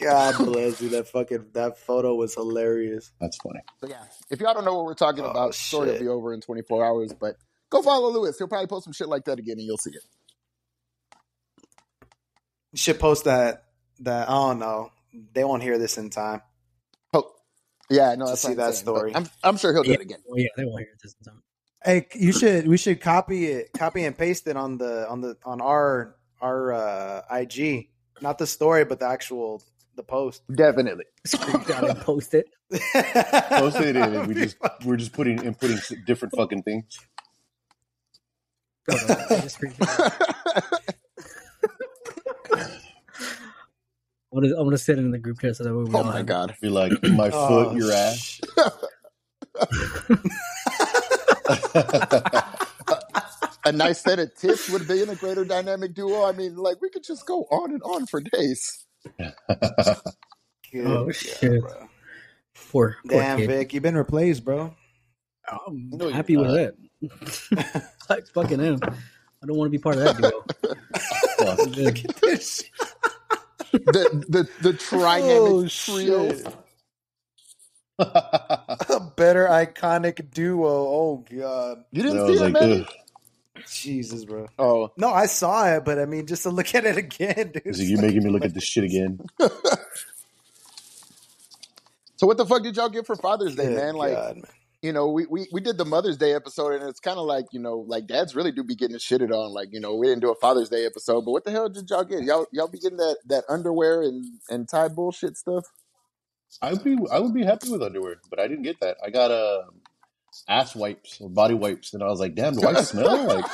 God 0.00 0.36
bless 0.44 0.80
you. 0.80 0.90
That 0.90 1.08
fucking 1.08 1.46
that 1.54 1.78
photo 1.78 2.14
was 2.14 2.34
hilarious. 2.34 3.12
That's 3.20 3.38
funny. 3.38 3.60
So 3.80 3.88
yeah, 3.88 4.04
if 4.30 4.40
y'all 4.40 4.54
don't 4.54 4.64
know 4.64 4.74
what 4.76 4.84
we're 4.84 4.94
talking 4.94 5.24
Oh, 5.24 5.30
about, 5.30 5.54
story 5.54 5.90
will 5.92 5.98
be 6.00 6.08
over 6.08 6.34
in 6.34 6.40
24 6.40 6.84
hours. 6.84 7.12
But 7.18 7.36
go 7.70 7.82
follow 7.82 8.10
Lewis. 8.10 8.38
He'll 8.38 8.48
probably 8.48 8.66
post 8.66 8.84
some 8.84 8.92
shit 8.92 9.08
like 9.08 9.24
that 9.26 9.38
again, 9.38 9.58
and 9.58 9.66
you'll 9.66 9.78
see 9.78 9.90
it. 9.90 10.04
You 12.72 12.78
should 12.78 13.00
post 13.00 13.24
that. 13.24 13.64
That 14.00 14.28
I 14.28 14.32
don't 14.32 14.58
know. 14.58 14.90
They 15.32 15.44
won't 15.44 15.62
hear 15.62 15.78
this 15.78 15.96
in 15.98 16.10
time. 16.10 16.42
Oh, 17.14 17.32
yeah, 17.88 18.14
no, 18.16 18.26
To 18.26 18.30
that's 18.32 18.42
see 18.42 18.48
what 18.48 18.52
I'm 18.52 18.56
that 18.58 18.74
saying, 18.74 18.82
story. 18.82 19.12
I'm, 19.14 19.26
I'm 19.42 19.56
sure 19.56 19.72
he'll 19.72 19.84
do 19.84 19.90
yeah, 19.90 19.96
it 19.96 20.02
again. 20.02 20.18
well, 20.26 20.38
yeah, 20.38 20.48
they 20.56 20.64
won't 20.64 20.80
hear 20.80 20.88
this 21.02 21.14
in 21.20 21.32
time. 21.32 21.42
Hey, 21.84 22.06
you 22.14 22.32
should. 22.32 22.68
We 22.68 22.76
should 22.76 23.00
copy 23.00 23.46
it. 23.46 23.72
Copy 23.72 24.04
and 24.04 24.16
paste 24.16 24.46
it 24.48 24.56
on 24.56 24.76
the 24.78 25.08
on 25.08 25.20
the 25.22 25.36
on 25.44 25.60
our 25.62 26.16
our 26.40 26.72
uh, 26.72 27.22
IG. 27.30 27.88
Not 28.20 28.38
the 28.38 28.46
story, 28.46 28.84
but 28.84 29.00
the 29.00 29.06
actual 29.06 29.62
the 29.96 30.04
post. 30.04 30.42
Definitely. 30.54 31.06
Screenshot 31.28 31.88
and 31.88 31.96
post 32.00 32.34
it. 32.34 32.46
Post 33.56 33.80
it 33.80 33.96
in. 33.96 34.26
We 34.26 34.34
just 34.34 34.58
we're 34.84 34.96
just 34.96 35.14
putting 35.14 35.42
inputting 35.42 35.88
putting 35.88 36.04
different 36.04 36.34
fucking 36.36 36.64
things. 36.64 37.08
Hold 38.88 39.04
on, 39.04 39.18
just 39.40 39.60
screenshot. 39.60 39.98
I'm 44.34 44.42
gonna, 44.42 44.56
I'm 44.58 44.66
gonna 44.66 44.78
send 44.78 45.00
it 45.00 45.04
in 45.04 45.12
the 45.12 45.18
group 45.18 45.40
chat 45.40 45.56
so 45.56 45.64
that 45.64 45.74
way 45.76 45.84
we 45.84 45.94
oh 45.94 46.04
my 46.04 46.18
have 46.18 46.22
god. 46.22 46.56
Be 46.60 46.70
like 46.70 46.92
my 47.04 47.32
Oh, 47.32 47.32
foot, 47.32 47.72
your 47.72 47.92
ass. 47.92 48.42
A 53.64 53.72
nice 53.72 54.02
set 54.02 54.20
of 54.20 54.34
tips 54.36 54.70
would 54.70 54.88
be 54.88 55.02
in 55.02 55.10
a 55.10 55.16
greater 55.16 55.46
dynamic 55.46 55.94
duo. 55.94 56.26
I 56.26 56.32
mean, 56.32 56.56
like 56.56 56.82
we 56.82 56.90
could 56.90 57.04
just 57.04 57.26
go 57.26 57.44
on 57.52 57.72
and 57.72 57.82
on 57.84 58.06
for 58.06 58.20
days. 58.20 58.85
Oh, 59.20 59.96
Good 60.72 60.86
Oh, 60.86 61.04
God, 61.06 61.14
shit. 61.14 61.60
bro. 61.60 61.88
Poor, 62.70 62.96
poor 63.06 63.20
Damn, 63.22 63.38
kid. 63.38 63.50
Vic, 63.50 63.74
you've 63.74 63.82
been 63.82 63.96
replaced, 63.96 64.44
bro. 64.44 64.74
I'm 65.66 65.90
No, 65.90 66.08
happy 66.08 66.36
with 66.36 66.48
not. 66.48 66.72
that. 67.60 67.92
I 68.10 68.20
fucking 68.34 68.60
am. 68.60 68.80
I 69.42 69.46
don't 69.46 69.56
want 69.56 69.66
to 69.68 69.70
be 69.70 69.78
part 69.78 69.96
of 69.98 70.02
that 70.02 70.16
duo. 70.16 70.44
Fuck. 71.38 71.58
The 73.86 74.24
the 74.28 74.48
the 74.62 74.72
trinamic 74.72 75.48
oh, 75.48 75.68
trio. 75.68 76.52
A 77.98 79.00
better 79.16 79.46
iconic 79.46 80.30
duo. 80.32 80.68
Oh 80.68 81.24
God. 81.30 81.84
You 81.92 82.02
didn't 82.02 82.26
was 82.26 82.38
see 82.38 82.44
it, 82.44 82.52
like, 82.52 82.52
man. 82.52 82.86
Ugh. 83.56 83.62
Jesus, 83.70 84.24
bro. 84.24 84.46
Oh, 84.58 84.90
No, 84.96 85.08
I 85.10 85.26
saw 85.26 85.66
it, 85.74 85.84
but 85.84 85.98
I 85.98 86.06
mean, 86.06 86.26
just 86.26 86.42
to 86.44 86.50
look 86.50 86.74
at 86.74 86.84
it 86.84 86.96
again, 86.96 87.52
dude. 87.52 87.62
He's 87.64 87.78
like, 87.78 87.88
you're 87.88 88.00
making 88.00 88.24
me 88.24 88.30
look 88.30 88.44
at 88.44 88.54
this 88.54 88.64
shit 88.64 88.84
again. 88.84 89.20
so 92.16 92.26
what 92.26 92.36
the 92.36 92.46
fuck 92.46 92.62
did 92.62 92.76
y'all 92.76 92.88
get 92.88 93.06
for 93.06 93.16
Father's 93.16 93.54
Day, 93.54 93.66
Good 93.66 93.76
man? 93.76 93.94
Like, 93.94 94.12
God, 94.14 94.36
man. 94.36 94.44
you 94.82 94.92
know, 94.92 95.08
we, 95.10 95.26
we 95.26 95.46
we 95.52 95.60
did 95.60 95.78
the 95.78 95.84
Mother's 95.84 96.16
Day 96.16 96.34
episode, 96.34 96.80
and 96.80 96.88
it's 96.88 97.00
kind 97.00 97.18
of 97.18 97.26
like, 97.26 97.46
you 97.52 97.60
know, 97.60 97.78
like 97.86 98.06
dads 98.06 98.34
really 98.34 98.52
do 98.52 98.62
be 98.62 98.74
getting 98.74 98.96
shitted 98.96 99.30
on. 99.30 99.52
Like, 99.52 99.68
you 99.72 99.80
know, 99.80 99.94
we 99.94 100.06
didn't 100.06 100.22
do 100.22 100.30
a 100.30 100.34
Father's 100.36 100.68
Day 100.68 100.86
episode, 100.86 101.24
but 101.24 101.32
what 101.32 101.44
the 101.44 101.50
hell 101.50 101.68
did 101.68 101.88
y'all 101.90 102.04
get? 102.04 102.22
Y'all 102.22 102.46
y'all 102.52 102.68
be 102.68 102.78
getting 102.78 102.98
that 102.98 103.16
that 103.26 103.44
underwear 103.48 104.02
and 104.02 104.24
and 104.48 104.68
tie 104.68 104.88
bullshit 104.88 105.36
stuff? 105.36 105.64
I 106.62 106.72
would 106.72 106.84
be 106.84 106.96
I 107.10 107.18
would 107.18 107.34
be 107.34 107.44
happy 107.44 107.70
with 107.70 107.82
underwear, 107.82 108.16
but 108.30 108.38
I 108.38 108.48
didn't 108.48 108.62
get 108.62 108.80
that. 108.80 108.96
I 109.04 109.10
got 109.10 109.30
uh, 109.30 109.62
ass 110.48 110.74
wipes 110.76 111.18
or 111.20 111.28
body 111.30 111.54
wipes, 111.54 111.94
and 111.94 112.02
I 112.02 112.06
was 112.06 112.20
like, 112.20 112.34
damn, 112.34 112.54
do 112.54 112.66
I 112.66 112.74
smell 112.82 113.24
like 113.26 113.44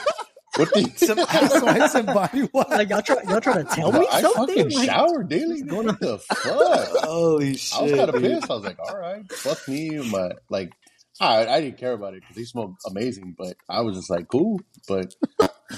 what 0.57 0.69
the? 0.75 0.93
Some 0.97 1.19
ass 1.19 1.63
wipes 1.63 1.95
and 1.95 2.07
body 2.07 2.43
wipes. 2.53 2.71
Like 2.71 2.91
y'all 2.91 3.03
try, 3.03 3.17
y'all 3.29 3.41
trying 3.41 3.65
to 3.67 3.75
tell 3.75 3.93
me 3.93 4.07
I 4.11 4.21
something? 4.21 4.47
fucking 4.49 4.71
Like, 4.71 4.87
shower 4.87 5.23
daily. 5.25 5.63
going 5.63 5.87
What 5.87 6.01
the 6.01 6.19
fuck? 6.19 6.89
Holy 7.05 7.57
shit! 7.57 7.79
I 7.79 7.83
was 7.83 7.93
kind 7.93 8.09
of 8.11 8.21
pissed. 8.21 8.51
I 8.51 8.55
was 8.55 8.65
like, 8.65 8.79
all 8.79 8.97
right, 8.99 9.31
fuck 9.33 9.67
me. 9.69 9.99
My 10.11 10.33
like, 10.51 10.73
I 11.21 11.47
I 11.47 11.61
didn't 11.61 11.79
care 11.79 11.93
about 11.93 12.15
it 12.15 12.21
because 12.23 12.37
they 12.37 12.45
smelled 12.45 12.77
amazing, 12.87 13.35
but 13.39 13.57
I 13.69 13.81
was 13.81 13.97
just 13.97 14.11
like, 14.11 14.29
cool. 14.29 14.61
But 14.89 15.15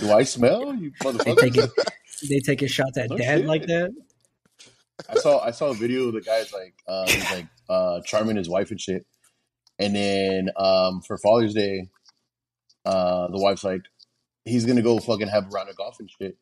do 0.01 0.11
I 0.13 0.25
smell 0.25 0.75
you 0.75 0.91
they 1.05 1.11
motherfucker? 1.13 1.39
taking 1.39 1.69
they 2.29 2.41
taking 2.41 2.69
shots 2.69 2.99
at 2.99 3.11
No 3.11 3.17
dad 3.17 3.39
shit. 3.39 3.47
like 3.47 3.67
that. 3.67 3.93
I 5.09 5.15
saw 5.17 5.39
I 5.45 5.51
saw 5.53 5.71
a 5.71 5.75
video 5.75 6.09
of 6.09 6.15
the 6.15 6.21
guy's 6.21 6.53
like 6.53 6.75
uh 6.89 7.07
he's 7.07 7.31
like 7.31 7.47
uh 7.69 8.01
charming 8.05 8.37
his 8.37 8.49
wife 8.49 8.71
and 8.71 8.81
shit. 8.81 9.07
And 9.78 9.95
then 9.95 10.50
um 10.57 11.00
for 11.02 11.19
Father's 11.19 11.54
Day, 11.54 11.88
uh 12.85 13.28
the 13.28 13.40
wife's 13.40 13.64
like, 13.64 13.83
he's 14.45 14.64
gonna 14.64 14.83
go 14.83 14.99
fucking 14.99 15.28
have 15.28 15.47
a 15.47 15.49
round 15.49 15.69
of 15.69 15.76
golf 15.76 15.99
and 16.00 16.11
shit. 16.11 16.37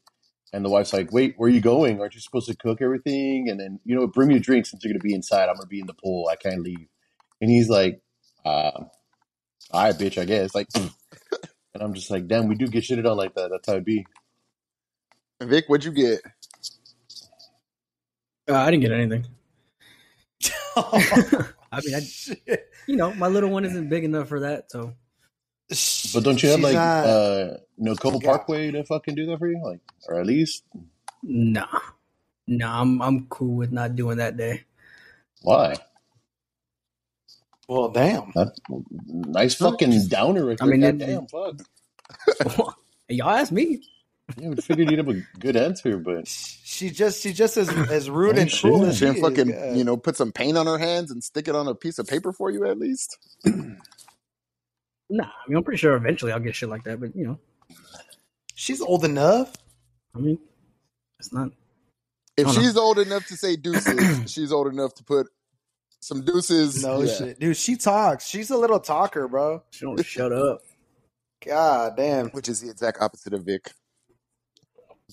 And 0.53 0.65
the 0.65 0.71
wife's 0.71 0.93
like, 0.93 1.13
Wait, 1.13 1.35
where 1.37 1.49
are 1.49 1.53
you 1.53 1.61
going? 1.61 2.01
Aren't 2.01 2.15
you 2.15 2.21
supposed 2.21 2.49
to 2.49 2.57
cook 2.57 2.83
everything? 2.83 3.49
And 3.49 3.59
then, 3.59 3.81
you 3.85 3.95
know, 3.95 4.07
bring 4.07 4.29
me 4.29 4.37
a 4.37 4.41
drink 4.41 4.67
since 4.67 4.85
you're 4.85 4.93
gonna 4.93 5.03
be 5.03 5.15
inside. 5.15 5.49
I'm 5.49 5.57
gonna 5.57 5.67
be 5.67 5.81
in 5.81 5.87
the 5.87 5.95
pool. 5.95 6.29
I 6.31 6.37
can't 6.37 6.63
leave. 6.63 6.89
And 7.41 7.51
he's 7.51 7.69
like, 7.69 8.01
uh 8.45 8.85
all 9.71 9.85
right, 9.85 9.95
bitch, 9.95 10.21
I 10.21 10.25
guess. 10.25 10.55
Like 10.55 10.69
and 10.75 10.91
I'm 11.83 11.95
just 11.95 12.11
like, 12.11 12.27
damn, 12.27 12.49
we 12.49 12.55
do 12.55 12.67
get 12.67 12.85
shitted 12.85 13.11
on 13.11 13.17
like 13.17 13.35
that. 13.35 13.51
That's 13.51 13.67
how 13.67 13.77
it 13.77 13.85
be. 13.85 14.07
Vic, 15.43 15.65
what'd 15.69 15.85
you 15.85 15.93
get? 15.93 16.21
Uh, 18.49 18.57
I 18.57 18.71
didn't 18.71 18.83
get 18.83 18.93
anything. 18.93 19.27
I 20.77 21.81
mean, 21.85 21.95
I, 21.95 22.01
Shit. 22.01 22.72
You 22.87 22.97
know, 22.97 23.13
my 23.15 23.29
little 23.29 23.51
one 23.51 23.65
isn't 23.65 23.89
big 23.89 24.05
enough 24.05 24.29
for 24.29 24.41
that. 24.41 24.71
So 24.71 24.93
But 26.15 26.25
don't 26.25 26.43
you 26.43 26.49
have 26.51 26.59
She's 26.59 26.65
like 26.65 26.75
not- 26.75 27.07
uh 27.07 27.57
no 27.79 27.95
Cobble 27.97 28.21
Yeah. 28.23 28.31
Parkway 28.31 28.71
to 28.71 28.85
fucking 28.85 29.15
do 29.15 29.27
that 29.27 29.39
for 29.39 29.49
you? 29.49 29.61
Like 29.65 29.81
or 30.09 30.21
at 30.21 30.27
least 30.27 30.65
nah, 31.23 31.67
nah, 32.47 32.81
I'm 32.81 33.01
I'm 33.03 33.27
cool 33.27 33.55
with 33.57 33.73
not 33.73 33.97
doing 33.97 34.19
that 34.19 34.37
day. 34.37 34.65
why? 35.43 35.75
well, 37.69 37.89
damn. 37.89 38.33
That 38.35 38.53
nice 39.07 39.55
fucking 39.55 40.09
downer 40.09 40.45
right 40.47 40.59
I 40.61 40.67
there. 40.67 40.77
mean, 40.77 40.99
that- 40.99 40.99
damn, 40.99 41.27
fuck. 41.27 42.77
Y'all 43.09 43.31
ask 43.31 43.51
me. 43.53 43.83
Yeah, 44.39 44.49
we 44.51 44.57
figured 44.57 44.91
you'd 44.91 44.99
have 44.99 45.09
a 45.09 45.21
good 45.39 45.57
answer, 45.57 45.99
but 45.99 46.27
She 46.73 46.91
just 46.91 47.21
she 47.23 47.33
just 47.33 47.57
as 47.57 47.69
as 47.91 48.09
rude 48.09 48.39
and 48.39 48.51
cruel 48.51 48.81
shit. 48.81 48.89
as 48.89 48.95
She 48.95 48.99
she 49.01 49.05
didn't 49.13 49.17
is. 49.17 49.23
fucking, 49.23 49.51
God. 49.53 49.77
you 49.77 49.85
know, 49.85 49.97
put 49.97 50.17
some 50.17 50.33
paint 50.33 50.57
on 50.57 50.67
her 50.67 50.79
hands 50.79 51.11
and 51.11 51.23
stick 51.23 51.49
it 51.49 51.55
on 51.55 51.69
a 51.69 51.75
piece 51.75 51.99
of 51.99 52.07
paper 52.07 52.33
for 52.33 52.51
you 52.51 52.65
at 52.67 52.79
least. 52.79 53.19
Nah, 53.45 55.25
I 55.25 55.49
mean, 55.49 55.59
I'm 55.59 55.65
pretty 55.65 55.79
sure 55.79 55.95
eventually 55.95 56.33
I'll 56.33 56.41
get 56.41 56.55
shit 56.55 56.69
like 56.71 56.85
that. 56.85 56.99
But 57.01 57.15
you 57.15 57.27
know, 57.27 57.39
She's 58.55 58.81
old 58.81 59.05
enough. 59.05 59.53
I 60.15 60.19
mean, 60.21 60.39
it's 61.19 61.33
not. 61.33 61.51
If 62.37 62.47
Hold 62.47 62.57
on. 62.59 62.63
she's 62.65 62.77
old 62.77 62.99
enough 62.99 63.27
to 63.27 63.37
say 63.37 63.57
deuces, 63.57 64.31
she's 64.33 64.53
old 64.53 64.69
enough 64.69 64.95
to 64.95 65.05
put 65.05 65.27
some 66.01 66.25
deuces. 66.25 66.83
No 66.83 67.03
yeah. 67.03 67.15
shit, 67.15 67.39
dude. 67.41 67.57
She 67.57 67.77
talks. 67.77 68.27
She's 68.27 68.51
a 68.51 68.57
little 68.57 68.81
talker, 68.81 69.29
bro. 69.29 69.63
She 69.71 69.85
don't 69.85 70.03
shut 70.05 70.33
up. 70.33 70.61
God 71.45 71.97
damn. 71.97 72.29
Which 72.31 72.49
is 72.49 72.61
the 72.61 72.71
exact 72.71 72.99
opposite 73.03 73.35
of 73.35 73.45
Vic. 73.45 73.71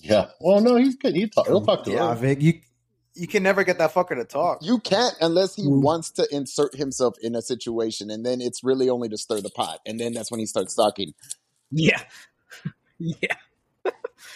Yeah. 0.02 0.28
Well, 0.40 0.62
no, 0.62 0.76
he's 0.76 0.96
good. 0.96 1.16
He 1.16 1.28
talk, 1.28 1.48
he'll 1.48 1.66
talk 1.66 1.84
to 1.86 1.92
Yeah, 1.92 2.10
her. 2.10 2.16
Vic. 2.16 2.42
You 2.42 2.54
you 3.16 3.28
can 3.28 3.44
never 3.44 3.64
get 3.64 3.78
that 3.80 3.94
fucker 3.94 4.16
to 4.16 4.24
talk. 4.24 4.60
You 4.62 4.80
can't 4.80 5.14
unless 5.20 5.56
he 5.56 5.64
Mm. 5.64 5.82
wants 5.82 6.12
to 6.12 6.28
insert 6.32 6.76
himself 6.76 7.16
in 7.22 7.36
a 7.36 7.42
situation, 7.42 8.10
and 8.10 8.26
then 8.26 8.40
it's 8.40 8.64
really 8.64 8.90
only 8.90 9.10
to 9.10 9.18
stir 9.18 9.42
the 9.42 9.50
pot, 9.50 9.80
and 9.86 10.00
then 10.00 10.14
that's 10.14 10.32
when 10.32 10.40
he 10.40 10.46
starts 10.46 10.74
talking. 10.76 11.14
Yeah, 11.72 12.02
yeah. 13.00 13.34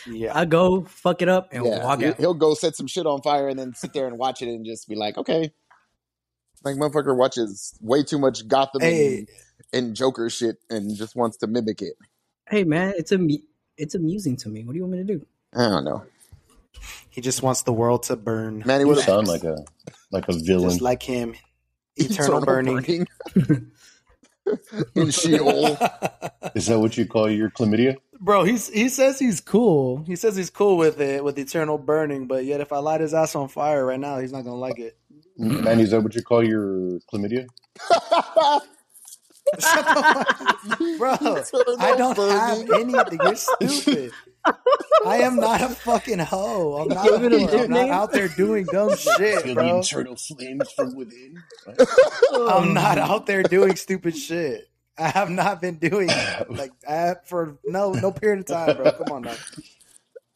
Yeah. 0.07 0.37
I 0.37 0.45
go 0.45 0.83
fuck 0.85 1.21
it 1.21 1.29
up 1.29 1.49
and 1.53 1.65
yeah, 1.65 1.83
walk 1.83 1.99
he- 1.99 2.07
out. 2.07 2.17
he'll 2.17 2.33
go 2.33 2.53
set 2.55 2.75
some 2.75 2.87
shit 2.87 3.05
on 3.05 3.21
fire 3.21 3.47
and 3.47 3.57
then 3.57 3.73
sit 3.73 3.93
there 3.93 4.07
and 4.07 4.17
watch 4.17 4.41
it 4.41 4.47
and 4.49 4.65
just 4.65 4.87
be 4.87 4.95
like, 4.95 5.17
okay. 5.17 5.53
Like 6.63 6.75
motherfucker 6.75 7.15
watches 7.15 7.77
way 7.81 8.03
too 8.03 8.17
much 8.19 8.47
Gotham 8.47 8.81
Hey, 8.81 9.17
and, 9.19 9.29
and 9.71 9.95
Joker 9.95 10.29
shit 10.29 10.57
and 10.69 10.95
just 10.95 11.15
wants 11.15 11.37
to 11.37 11.47
mimic 11.47 11.81
it. 11.81 11.93
Hey 12.49 12.63
man, 12.63 12.93
it's 12.97 13.11
a 13.11 13.19
it's 13.77 13.95
amusing 13.95 14.35
to 14.37 14.49
me. 14.49 14.63
What 14.63 14.73
do 14.73 14.77
you 14.77 14.83
want 14.83 14.93
me 14.93 14.97
to 14.99 15.03
do? 15.19 15.25
I 15.55 15.69
don't 15.69 15.85
know, 15.85 16.05
he 17.09 17.21
just 17.21 17.43
wants 17.43 17.63
the 17.63 17.73
world 17.73 18.03
to 18.03 18.15
burn, 18.15 18.63
Manny. 18.65 18.81
You 18.83 18.87
What 18.89 18.99
sound 18.99 19.27
like 19.27 19.43
a 19.43 19.57
like 20.11 20.27
a 20.29 20.33
villain. 20.33 20.69
just 20.69 20.81
like 20.81 21.03
him. 21.03 21.35
Eternal, 21.95 22.41
burning. 22.41 23.07
in 24.95 25.11
Sheol. 25.11 25.77
Is 26.55 26.67
that 26.67 26.79
what 26.79 26.97
you 26.97 27.05
call 27.05 27.29
your 27.29 27.49
chlamydia? 27.51 27.97
Bro, 28.19 28.45
he's 28.45 28.69
he 28.69 28.89
says 28.89 29.19
he's 29.19 29.41
cool. 29.41 30.03
He 30.07 30.15
says 30.15 30.35
he's 30.35 30.49
cool 30.49 30.77
with 30.77 30.99
it 31.01 31.23
with 31.23 31.37
eternal 31.37 31.77
burning, 31.77 32.27
but 32.27 32.45
yet 32.45 32.61
if 32.61 32.71
I 32.71 32.79
light 32.79 33.01
his 33.01 33.13
ass 33.13 33.35
on 33.35 33.47
fire 33.47 33.85
right 33.85 33.99
now, 33.99 34.19
he's 34.19 34.31
not 34.31 34.43
gonna 34.43 34.55
like 34.55 34.79
it. 34.79 34.97
Manny, 35.37 35.83
is 35.83 35.91
that 35.91 36.01
what 36.01 36.15
you 36.15 36.23
call 36.23 36.43
your 36.43 36.99
chlamydia? 37.11 37.47
Shut 39.59 39.85
the 39.85 40.95
Bro, 40.97 41.17
I 41.79 41.95
don't 41.95 42.17
have 42.17 42.59
anything. 42.71 43.19
You're 43.21 43.35
stupid. 43.35 44.11
I 45.05 45.17
am 45.17 45.35
not 45.35 45.61
a 45.61 45.69
fucking 45.69 46.19
hoe. 46.19 46.77
I'm 46.81 46.87
not, 46.87 47.03
Give 47.05 47.23
it 47.23 47.33
a 47.33 47.63
I'm 47.63 47.69
not 47.69 47.89
out 47.89 48.11
there 48.11 48.27
doing 48.29 48.65
dumb 48.65 48.95
shit, 48.95 49.41
Feel 49.41 49.41
the 49.41 49.53
bro. 49.53 49.77
internal 49.77 50.15
flames 50.15 50.71
from 50.71 50.95
within. 50.95 51.41
I'm 51.67 51.75
oh. 52.33 52.63
not 52.63 52.97
out 52.97 53.25
there 53.25 53.43
doing 53.43 53.75
stupid 53.75 54.17
shit. 54.17 54.69
I 54.97 55.09
have 55.09 55.29
not 55.29 55.61
been 55.61 55.77
doing 55.77 56.07
it. 56.09 56.49
like 56.55 56.71
I 56.87 57.15
for 57.25 57.57
no 57.65 57.93
no 57.93 58.11
period 58.11 58.39
of 58.39 58.45
time, 58.45 58.77
bro. 58.77 58.91
Come 58.91 59.11
on 59.11 59.21
now. 59.23 59.35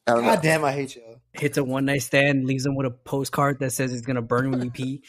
I 0.08 0.14
don't 0.14 0.24
know. 0.24 0.34
God 0.34 0.42
damn, 0.42 0.66
I 0.66 0.72
hate 0.72 0.96
you. 0.96 1.04
Hits 1.34 1.58
a 1.58 1.64
one 1.64 1.86
night 1.86 2.02
stand, 2.02 2.46
leaves 2.46 2.66
him 2.66 2.76
with 2.76 2.88
a 2.88 2.92
postcard 2.92 3.60
that 3.60 3.72
says 3.72 3.94
it's 3.94 4.06
gonna 4.06 4.22
burn 4.22 4.52
when 4.52 4.62
you 4.62 4.72
pee. 4.72 5.04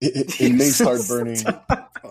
It, 0.00 0.16
it, 0.16 0.40
it 0.40 0.52
may 0.54 0.64
start 0.70 1.00
burning. 1.08 1.44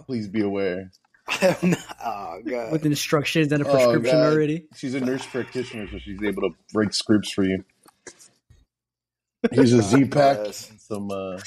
Please 0.06 0.28
be 0.28 0.42
aware. 0.42 0.92
I 1.28 1.58
am 1.62 1.70
not, 1.72 1.98
oh 2.04 2.42
god. 2.46 2.72
with 2.72 2.86
instructions 2.86 3.52
and 3.52 3.64
a 3.64 3.68
Oh, 3.68 3.72
prescription 3.72 4.16
God. 4.16 4.34
already. 4.34 4.68
She's 4.76 4.94
a 4.94 5.00
nurse 5.00 5.26
practitioner, 5.26 5.88
so 5.92 5.98
she's 6.00 6.22
able 6.24 6.44
to 6.44 6.50
write 6.74 6.94
scripts 6.94 7.32
for 7.34 7.44
you. 7.44 7.64
Here's 9.52 9.74
a 9.74 9.82
Z 9.82 10.06
pack 10.06 10.38
Yes. 10.46 10.70
and 10.70 10.80
some. 10.82 11.10
Uh, 11.12 11.40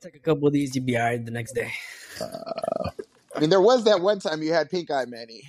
Take 0.00 0.14
a 0.14 0.18
couple 0.20 0.46
of 0.46 0.52
these, 0.54 0.74
you'll 0.74 0.84
be 0.86 0.96
alright 0.96 1.22
the 1.24 1.30
next 1.30 1.52
day. 1.52 1.70
I 2.20 3.40
mean, 3.40 3.50
there 3.50 3.60
was 3.60 3.84
that 3.84 4.00
one 4.00 4.18
time 4.18 4.42
you 4.42 4.52
had 4.52 4.70
pink 4.70 4.90
eye, 4.90 5.04
Manny. 5.06 5.42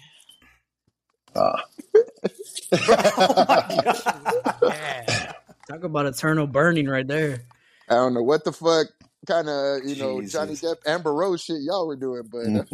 ah. 1.35 1.63
Yeah. 2.71 3.93
Talk 5.69 5.83
about 5.83 6.05
eternal 6.05 6.47
burning 6.47 6.87
right 6.87 7.07
there. 7.07 7.43
I 7.89 7.95
don't 7.95 8.13
know 8.13 8.23
what 8.23 8.43
the 8.43 8.51
fuck 8.51 8.87
kind 9.27 9.49
of 9.49 9.83
you 9.85 9.95
know 9.95 10.21
Jesus. 10.21 10.31
Johnny 10.31 10.57
Depp, 10.57 10.77
Amber 10.85 11.13
Rose 11.13 11.41
shit 11.43 11.61
y'all 11.61 11.87
were 11.87 11.95
doing, 11.97 12.23
but 12.31 12.55
uh, 12.57 12.65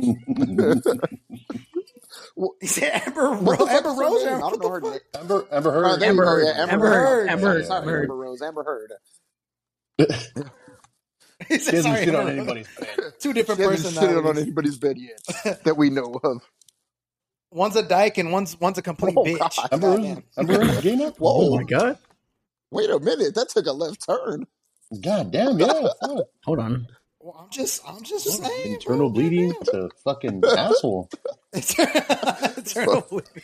He 2.61 2.67
said 2.67 3.03
Amber, 3.07 3.31
what 3.43 3.59
the 3.59 3.59
Ro- 3.59 3.67
fuck 3.67 3.69
Amber 3.71 3.93
Rose. 3.93 4.25
I 4.41 4.49
don't 4.49 4.59
know 4.59 4.69
her 4.69 4.81
name. 4.81 4.99
Amber, 5.15 5.47
Amber 5.51 5.71
Oh, 5.83 5.97
Heard. 5.97 5.97
there 5.97 6.13
you 6.13 6.21
Amber 6.21 6.25
Heard. 6.25 6.53
yeah, 6.57 6.63
Amber, 6.63 6.73
Amber 6.73 6.89
Heard. 6.89 7.19
Heard. 7.25 7.27
Amber 7.27 7.47
Heard. 7.49 7.65
Sorry, 7.65 7.77
Amber 7.77 7.91
Heard. 7.91 8.03
Amber 8.03 8.15
Rose. 8.15 8.41
Amber 8.41 8.63
Heard. 8.63 8.93
He 11.49 11.59
She 11.69 11.75
said, 11.75 11.77
hasn't 11.77 11.83
sorry, 11.83 11.99
shit 11.99 12.15
on 12.15 12.29
anybody's 12.29 12.69
bed. 12.79 12.99
Two 13.19 13.33
She 13.33 13.33
different 13.33 13.61
hasn't 13.61 13.85
shitted 13.85 14.25
on 14.27 14.37
anybody's 14.37 14.77
bed 14.77 14.97
yet 14.97 15.63
that 15.63 15.77
we 15.77 15.89
know 15.89 16.19
of. 16.23 16.41
One's 17.51 17.75
a 17.77 17.83
dyke 17.83 18.17
and 18.17 18.31
one's 18.31 18.59
one's 18.59 18.77
a 18.77 18.81
complete 18.81 19.15
Oh, 19.17 19.23
bitch. 19.23 19.39
God. 19.57 19.69
Amber 19.71 19.91
Rose, 19.91 19.99
Goddamn. 20.01 20.23
Amber 20.37 20.53
Rose. 20.53 20.83
Whoa. 21.17 21.47
Oh 21.47 21.57
my 21.57 21.63
god. 21.63 21.97
Wait 22.71 22.89
a 22.89 22.99
minute, 22.99 23.35
that 23.35 23.49
took 23.49 23.65
a 23.67 23.71
left 23.73 24.05
turn. 24.05 24.45
God 25.01 25.31
damn, 25.31 25.59
yeah. 25.59 25.67
Fuck. 26.01 26.27
Hold 26.45 26.59
on. 26.59 26.87
Well, 27.19 27.35
I'm 27.39 27.49
just, 27.49 27.81
I'm 27.87 28.03
just 28.03 28.25
saying. 28.25 28.75
Internal 28.75 29.09
bro. 29.09 29.21
bleeding 29.21 29.53
to 29.65 29.89
fucking 30.03 30.43
asshole. 30.45 31.09
internal 31.53 33.01
bleeding. 33.09 33.43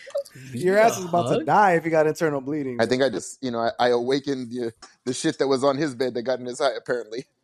Your 0.54 0.78
ass 0.78 0.98
is 0.98 1.06
about 1.06 1.38
to 1.38 1.44
die 1.44 1.74
if 1.74 1.84
you 1.84 1.92
got 1.92 2.08
internal 2.08 2.40
bleeding. 2.40 2.80
I 2.80 2.86
think 2.86 3.04
I 3.04 3.10
just, 3.10 3.44
you 3.44 3.52
know, 3.52 3.60
I, 3.60 3.72
I 3.80 3.90
awakened 3.90 4.52
the, 4.52 4.74
the 5.06 5.14
shit 5.14 5.38
that 5.40 5.48
was 5.48 5.66
on 5.66 5.76
his 5.76 5.96
bed 5.96 6.14
that 6.14 6.22
got 6.22 6.40
in 6.40 6.46
his 6.46 6.62
eye, 6.62 6.76
apparently. 6.78 7.26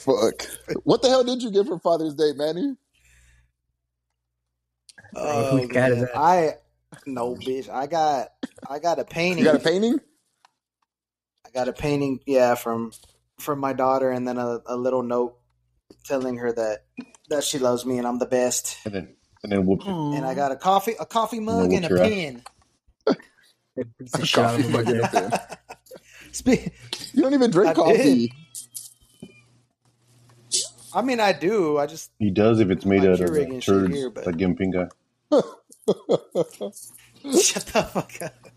Fuck. 0.00 0.46
What 0.84 1.00
the 1.02 1.08
hell 1.08 1.24
did 1.24 1.42
you 1.42 1.50
get 1.50 1.66
for 1.66 1.78
Father's 1.78 2.14
Day, 2.14 2.32
Manny? 2.34 2.76
Oh, 5.14 5.58
whose 5.58 5.70
cat 5.70 5.92
is 5.92 5.98
man. 5.98 6.06
that? 6.06 6.16
I 6.16 6.54
no 7.06 7.28
oh, 7.28 7.34
bitch. 7.36 7.68
I 7.68 7.86
got 7.86 8.28
I 8.68 8.78
got 8.78 8.98
a 8.98 9.04
painting. 9.04 9.38
You 9.38 9.44
got 9.44 9.56
a 9.56 9.64
painting? 9.64 9.98
I 11.46 11.50
got 11.50 11.68
a 11.68 11.72
painting, 11.72 12.20
yeah, 12.26 12.54
from 12.54 12.92
from 13.38 13.58
my 13.58 13.72
daughter, 13.72 14.10
and 14.10 14.26
then 14.26 14.38
a, 14.38 14.60
a 14.66 14.76
little 14.76 15.02
note 15.02 15.36
telling 16.04 16.36
her 16.38 16.52
that 16.52 16.84
that 17.28 17.44
she 17.44 17.58
loves 17.58 17.84
me 17.86 17.98
and 17.98 18.06
I'm 18.06 18.18
the 18.18 18.26
best. 18.26 18.76
And 18.84 18.94
then 18.94 19.16
and 19.42 19.52
then 19.52 19.66
whoop. 19.66 19.82
And 19.86 20.24
I 20.24 20.34
got 20.34 20.52
a 20.52 20.56
coffee 20.56 20.94
a 21.00 21.06
coffee 21.06 21.40
mug 21.40 21.72
and 21.72 21.84
a 21.84 21.88
what's 21.88 21.90
your 21.90 21.98
pen. 21.98 22.42
They 23.76 23.84
beat 23.98 24.12
the 24.12 24.26
shit 24.26 24.44
out 24.44 24.58
of 24.58 24.66
Coffee 24.66 24.72
mug 24.72 24.88
and 24.88 24.98
a 24.98 25.02
that. 25.02 25.48
pen. 25.68 25.76
Spe- 26.32 26.72
You 27.14 27.22
don't 27.22 27.34
even 27.34 27.50
drink 27.50 27.70
I 27.70 27.74
coffee. 27.74 28.32
I 30.92 31.02
mean, 31.02 31.20
I 31.20 31.32
do. 31.32 31.78
I 31.78 31.86
just 31.86 32.10
He 32.18 32.30
does 32.30 32.58
if 32.60 32.68
it's 32.70 32.84
made 32.84 33.04
out 33.04 33.20
of 33.20 33.30
Keurig 33.30 33.44
and 33.50 33.62
turds, 33.62 33.94
here, 33.94 34.10
but- 34.10 34.26
like 34.26 34.36
Gimpinga. 34.36 34.90
shut 37.42 37.66
the 37.66 37.82
fuck 37.92 38.22
up. 38.22 38.48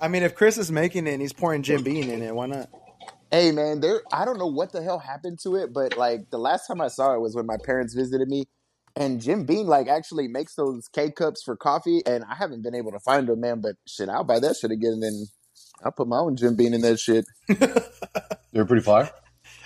I 0.00 0.08
mean, 0.08 0.22
if 0.22 0.34
Chris 0.34 0.58
is 0.58 0.72
making 0.72 1.06
it 1.06 1.12
and 1.12 1.22
he's 1.22 1.32
pouring 1.32 1.62
Jim 1.62 1.82
Beam 1.82 2.10
in 2.10 2.22
it, 2.22 2.34
why 2.34 2.46
not? 2.46 2.68
Hey 3.30 3.52
man, 3.52 3.80
there 3.80 4.02
I 4.12 4.24
don't 4.24 4.38
know 4.38 4.46
what 4.46 4.72
the 4.72 4.82
hell 4.82 4.98
happened 4.98 5.38
to 5.44 5.56
it, 5.56 5.72
but 5.72 5.96
like 5.96 6.28
the 6.30 6.38
last 6.38 6.66
time 6.66 6.80
I 6.80 6.88
saw 6.88 7.14
it 7.14 7.20
was 7.20 7.34
when 7.34 7.46
my 7.46 7.56
parents 7.64 7.94
visited 7.94 8.28
me. 8.28 8.44
And 8.94 9.22
Jim 9.22 9.46
Beam 9.46 9.66
like 9.66 9.88
actually 9.88 10.28
makes 10.28 10.54
those 10.54 10.86
K 10.88 11.10
cups 11.10 11.42
for 11.42 11.56
coffee, 11.56 12.02
and 12.04 12.24
I 12.24 12.34
haven't 12.34 12.62
been 12.62 12.74
able 12.74 12.92
to 12.92 13.00
find 13.00 13.26
them, 13.26 13.40
man. 13.40 13.60
But 13.60 13.76
shit, 13.86 14.10
I'll 14.10 14.24
buy 14.24 14.38
that 14.40 14.56
shit 14.56 14.70
again, 14.70 14.92
and 14.92 15.02
then 15.02 15.26
I'll 15.82 15.92
put 15.92 16.08
my 16.08 16.18
own 16.18 16.36
Jim 16.36 16.56
Beam 16.56 16.74
in 16.74 16.82
that 16.82 17.00
shit. 17.00 17.24
They're 18.52 18.66
pretty 18.66 18.82
fire. 18.82 19.10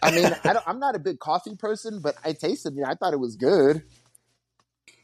I 0.02 0.12
mean, 0.12 0.26
I 0.44 0.52
don't, 0.52 0.68
I'm 0.68 0.79
not 0.79 0.94
a 0.94 1.00
big 1.00 1.18
coffee 1.18 1.57
person, 1.57 2.00
but 2.00 2.16
I 2.24 2.35
tasted 2.35 2.79
it. 2.79 2.85
I 2.87 2.94
thought 2.94 3.14
it 3.14 3.20
was 3.20 3.35
good. 3.35 3.83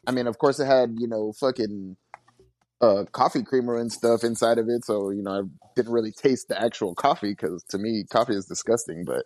I 0.07 0.11
mean, 0.11 0.27
of 0.27 0.37
course, 0.37 0.59
it 0.59 0.65
had 0.65 0.95
you 0.99 1.07
know 1.07 1.33
fucking 1.33 1.97
uh, 2.81 3.05
coffee 3.11 3.43
creamer 3.43 3.77
and 3.77 3.91
stuff 3.91 4.23
inside 4.23 4.57
of 4.57 4.67
it, 4.69 4.85
so 4.85 5.09
you 5.11 5.21
know 5.23 5.31
I 5.31 5.41
didn't 5.75 5.91
really 5.93 6.11
taste 6.11 6.47
the 6.49 6.61
actual 6.61 6.95
coffee 6.95 7.31
because 7.31 7.63
to 7.69 7.77
me, 7.77 8.03
coffee 8.09 8.35
is 8.35 8.45
disgusting. 8.45 9.05
But 9.05 9.23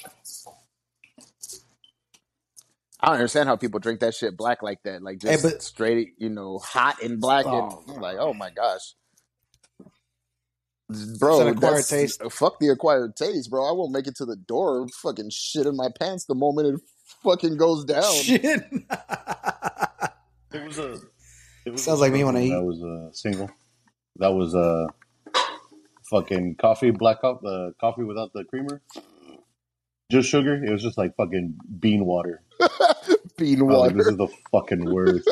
I 2.99 3.07
don't 3.07 3.15
understand 3.15 3.47
how 3.49 3.55
people 3.55 3.79
drink 3.79 3.99
that 4.01 4.15
shit 4.15 4.35
black 4.37 4.61
like 4.63 4.81
that, 4.83 5.01
like 5.03 5.19
just 5.19 5.43
Hey, 5.43 5.49
but- 5.49 5.61
straight, 5.61 6.13
you 6.17 6.29
know, 6.29 6.57
hot 6.59 7.01
and 7.03 7.19
black, 7.21 7.45
Oh, 7.47 7.83
and 7.87 8.01
like, 8.01 8.17
oh 8.19 8.33
my 8.33 8.49
gosh. 8.49 8.93
Bro, 11.19 11.47
acquired 11.49 11.85
taste. 11.85 12.21
Fuck 12.31 12.59
the 12.59 12.69
acquired 12.69 13.17
taste, 13.17 13.49
bro. 13.49 13.67
I 13.67 13.73
won't 13.73 13.91
make 13.91 14.07
it 14.07 14.15
to 14.17 14.25
the 14.25 14.37
door. 14.37 14.87
Fucking 15.01 15.31
shit 15.31 15.65
in 15.65 15.75
my 15.75 15.89
pants 15.99 16.23
the 16.25 16.33
moment 16.33 16.75
it 16.75 16.81
fucking 17.23 17.57
goes 17.57 17.83
down. 17.85 18.13
Shit. 18.13 18.63
There 20.49 20.63
was 20.65 20.79
a. 20.79 20.97
There 21.67 21.73
was 21.73 21.83
Sounds 21.83 21.99
like 21.99 22.13
me 22.13 22.23
when 22.23 22.37
I 22.37 22.43
eat. 22.43 22.51
That 22.51 22.63
was 22.63 22.81
uh, 22.81 23.11
single. 23.11 23.51
That 24.19 24.29
was 24.29 24.55
uh, 24.55 24.87
fucking 26.09 26.55
coffee, 26.55 26.91
black 26.91 27.19
coffee, 27.19 27.45
uh, 27.45 27.71
coffee 27.77 28.05
without 28.05 28.31
the 28.31 28.45
creamer, 28.45 28.81
just 30.09 30.29
sugar. 30.29 30.63
It 30.63 30.71
was 30.71 30.81
just 30.81 30.97
like 30.97 31.17
fucking 31.17 31.59
bean 31.77 32.05
water. 32.05 32.41
Bean 33.37 33.59
I 33.59 33.63
was 33.63 33.77
like, 33.79 33.91
water. 33.91 33.97
this 33.97 34.07
is 34.07 34.15
the 34.15 34.29
fucking 34.49 34.85
worst. 34.85 35.29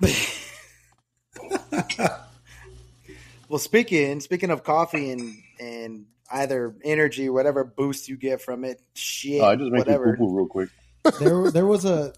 well, 3.48 3.58
speaking 3.58 4.20
speaking 4.20 4.50
of 4.50 4.62
coffee 4.62 5.10
and 5.10 5.42
and 5.58 6.06
either 6.30 6.76
energy, 6.84 7.28
whatever 7.30 7.64
boost 7.64 8.08
you 8.08 8.16
get 8.16 8.40
from 8.40 8.62
it, 8.64 8.80
shit, 8.94 9.42
Oh, 9.42 9.46
I 9.46 9.56
just 9.56 9.72
make 9.72 9.80
whatever. 9.80 10.10
you 10.10 10.18
poo 10.18 10.28
poo 10.28 10.36
real 10.36 10.46
quick. 10.46 10.68
there 11.18 11.50
there 11.50 11.66
was 11.66 11.84
a 11.84 12.12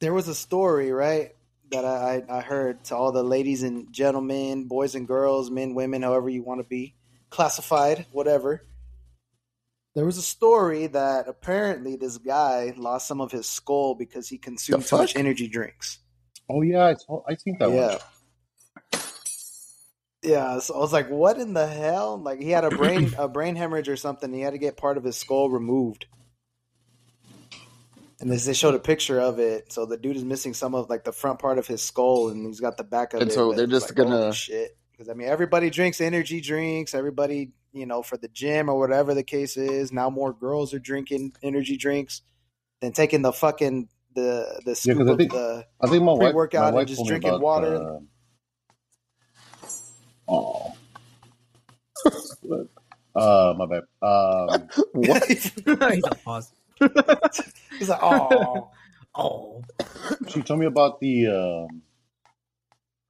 there 0.00 0.14
was 0.14 0.26
a 0.26 0.34
story 0.34 0.90
right 0.90 1.32
that 1.70 1.84
I, 1.84 2.22
I 2.28 2.40
heard 2.40 2.84
to 2.84 2.96
all 2.96 3.12
the 3.12 3.22
ladies 3.22 3.62
and 3.62 3.92
gentlemen, 3.92 4.66
boys 4.66 4.94
and 4.94 5.06
girls, 5.06 5.50
men, 5.50 5.74
women, 5.74 6.02
however 6.02 6.28
you 6.28 6.42
want 6.42 6.60
to 6.60 6.68
be 6.68 6.94
classified, 7.30 8.06
whatever. 8.12 8.62
There 9.94 10.04
was 10.04 10.18
a 10.18 10.22
story 10.22 10.88
that 10.88 11.28
apparently 11.28 11.96
this 11.96 12.18
guy 12.18 12.74
lost 12.76 13.06
some 13.06 13.20
of 13.20 13.30
his 13.30 13.46
skull 13.46 13.94
because 13.94 14.28
he 14.28 14.38
consumed 14.38 14.86
too 14.86 14.98
much 14.98 15.16
energy 15.16 15.48
drinks. 15.48 15.98
Oh 16.50 16.62
yeah, 16.62 16.86
I 16.86 16.94
saw, 16.94 17.22
I 17.28 17.36
seen 17.36 17.56
that 17.58 17.70
yeah. 17.70 17.98
one. 18.92 19.02
Yeah, 20.22 20.58
so 20.58 20.74
I 20.74 20.78
was 20.78 20.92
like, 20.92 21.10
"What 21.10 21.38
in 21.38 21.52
the 21.52 21.66
hell?" 21.66 22.18
Like 22.18 22.40
he 22.40 22.50
had 22.50 22.64
a 22.64 22.70
brain 22.70 23.14
a 23.18 23.28
brain 23.28 23.56
hemorrhage 23.56 23.88
or 23.88 23.96
something. 23.96 24.32
He 24.32 24.40
had 24.40 24.52
to 24.52 24.58
get 24.58 24.76
part 24.76 24.96
of 24.96 25.04
his 25.04 25.16
skull 25.16 25.50
removed, 25.50 26.06
and 28.20 28.30
as 28.30 28.44
they 28.46 28.52
showed 28.54 28.74
a 28.74 28.78
picture 28.78 29.20
of 29.20 29.38
it, 29.38 29.72
so 29.72 29.86
the 29.86 29.96
dude 29.96 30.16
is 30.16 30.24
missing 30.24 30.54
some 30.54 30.74
of 30.74 30.88
like 30.90 31.04
the 31.04 31.12
front 31.12 31.38
part 31.38 31.58
of 31.58 31.66
his 31.66 31.82
skull, 31.82 32.28
and 32.28 32.46
he's 32.46 32.60
got 32.60 32.76
the 32.76 32.84
back 32.84 33.12
of 33.14 33.20
And 33.20 33.30
it. 33.30 33.32
And 33.32 33.34
so 33.34 33.52
they're 33.52 33.66
just 33.66 33.88
like, 33.90 33.96
gonna- 33.96 34.32
shit. 34.32 34.76
Because 34.92 35.08
I 35.08 35.14
mean, 35.14 35.26
everybody 35.26 35.70
drinks 35.70 36.00
energy 36.00 36.40
drinks. 36.40 36.94
Everybody, 36.94 37.50
you 37.72 37.84
know, 37.84 38.02
for 38.02 38.16
the 38.16 38.28
gym 38.28 38.68
or 38.68 38.78
whatever 38.78 39.12
the 39.12 39.24
case 39.24 39.56
is. 39.56 39.90
Now 39.92 40.08
more 40.08 40.32
girls 40.32 40.72
are 40.72 40.78
drinking 40.78 41.32
energy 41.42 41.76
drinks 41.76 42.22
than 42.80 42.92
taking 42.92 43.22
the 43.22 43.32
fucking 43.32 43.88
the 44.14 44.62
the 44.64 44.76
scoop 44.76 44.98
'cause 44.98 45.08
I 45.08 45.12
of 45.12 45.18
think- 45.18 45.32
the. 45.32 45.66
I 45.80 45.88
think 45.88 46.04
my 46.04 46.12
wife, 46.12 46.20
my 46.20 46.26
Pre-workout 46.28 46.74
and 46.78 46.86
just 46.88 47.04
drinking 47.06 47.30
about, 47.30 47.40
water. 47.40 47.76
Uh, 47.76 47.98
oh, 50.28 50.74
uh, 53.16 53.54
my 53.58 53.66
bad. 53.66 53.82
Um, 54.00 54.68
What? 54.92 55.52
He's 57.78 57.88
a 57.88 57.92
like, 57.92 58.02
oh. 58.02 58.70
Oh, 59.16 59.62
she 60.28 60.42
told 60.42 60.58
me 60.58 60.66
about 60.66 60.98
the 60.98 61.28
um, 61.28 61.82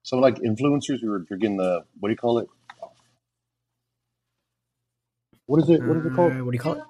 some 0.02 0.20
like 0.20 0.36
influencers 0.36 1.00
who 1.00 1.08
were 1.10 1.20
drinking 1.20 1.56
the 1.56 1.84
what 1.98 2.08
do 2.08 2.12
you 2.12 2.16
call 2.18 2.38
it? 2.40 2.48
What 5.46 5.62
is 5.62 5.70
it? 5.70 5.82
What 5.82 5.96
is 5.96 6.04
it 6.04 6.14
called? 6.14 6.32
Uh, 6.32 6.44
what 6.44 6.50
do 6.50 6.56
you 6.56 6.60
call 6.60 6.74
it? 6.74 6.82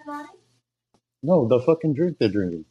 No, 1.22 1.46
the 1.46 1.60
fucking 1.60 1.94
drink 1.94 2.18
they're 2.18 2.28
drinking. 2.28 2.64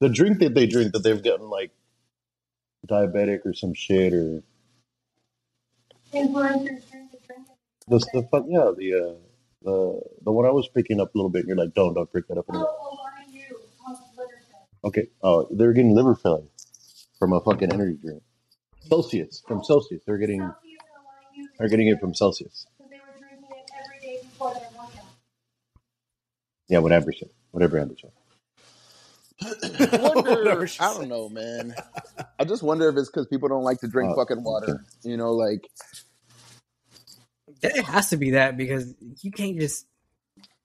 The 0.00 0.08
drink 0.08 0.40
that 0.40 0.54
they 0.54 0.66
drink 0.66 0.92
that 0.92 1.04
they've 1.04 1.22
gotten 1.22 1.48
like 1.48 1.70
diabetic 2.88 3.46
or 3.46 3.54
some 3.54 3.74
shit 3.74 4.12
or 4.12 4.42
Influencers 6.12 6.90
drink 6.90 7.12
the 7.12 7.18
drink. 7.26 7.46
the 7.86 7.98
the 8.12 8.28
fuck 8.30 8.44
yeah 8.48 8.72
the 8.76 8.94
uh 8.94 9.14
the 9.62 10.00
the 10.24 10.32
one 10.32 10.46
I 10.46 10.50
was 10.50 10.68
picking 10.68 11.00
up 11.00 11.14
a 11.14 11.18
little 11.18 11.30
bit. 11.30 11.40
And 11.46 11.48
you're 11.48 11.56
like, 11.56 11.74
don't 11.74 11.94
don't 11.94 12.12
pick 12.12 12.26
that 12.26 12.38
up 12.38 12.46
anymore. 12.50 12.81
Okay. 14.84 15.08
Oh, 15.22 15.48
they're 15.50 15.72
getting 15.72 15.94
liver 15.94 16.14
failure 16.14 16.48
from 17.18 17.32
a 17.32 17.40
fucking 17.40 17.72
energy 17.72 17.98
drink. 18.02 18.22
Celsius 18.88 19.42
from 19.46 19.62
Celsius. 19.64 20.02
They're 20.06 20.18
getting 20.18 20.40
Celsius 20.40 20.56
and 20.64 21.04
why 21.04 21.12
you? 21.36 21.48
they're 21.58 21.68
getting 21.68 21.88
it 21.88 22.00
from 22.00 22.14
Celsius. 22.14 22.66
Because 22.78 22.90
they 22.90 22.98
were 22.98 23.18
drinking 23.18 23.50
it 23.50 23.70
every 23.84 24.00
day 24.00 24.22
before 24.22 24.54
their 24.54 24.68
workout. 24.76 25.04
Yeah, 26.68 26.78
whatever 26.78 27.12
shit. 27.12 27.32
Whatever 27.52 27.78
Amber 27.78 27.96
said. 28.00 28.12
I 29.42 29.98
wonder. 29.98 30.30
Whatever 30.30 30.68
I 30.80 30.94
don't 30.94 31.08
know, 31.08 31.28
man. 31.28 31.74
I 32.38 32.44
just 32.44 32.62
wonder 32.62 32.88
if 32.88 32.96
it's 32.96 33.08
because 33.10 33.26
people 33.26 33.48
don't 33.48 33.64
like 33.64 33.80
to 33.80 33.88
drink 33.88 34.12
Uh, 34.12 34.16
fucking 34.16 34.44
water. 34.44 34.84
You 35.04 35.16
know, 35.16 35.32
like 35.32 35.62
It 37.62 37.84
has 37.84 38.10
to 38.10 38.16
be 38.16 38.32
that 38.32 38.56
because 38.56 38.94
you 39.22 39.30
can't 39.32 39.58
just 39.58 39.86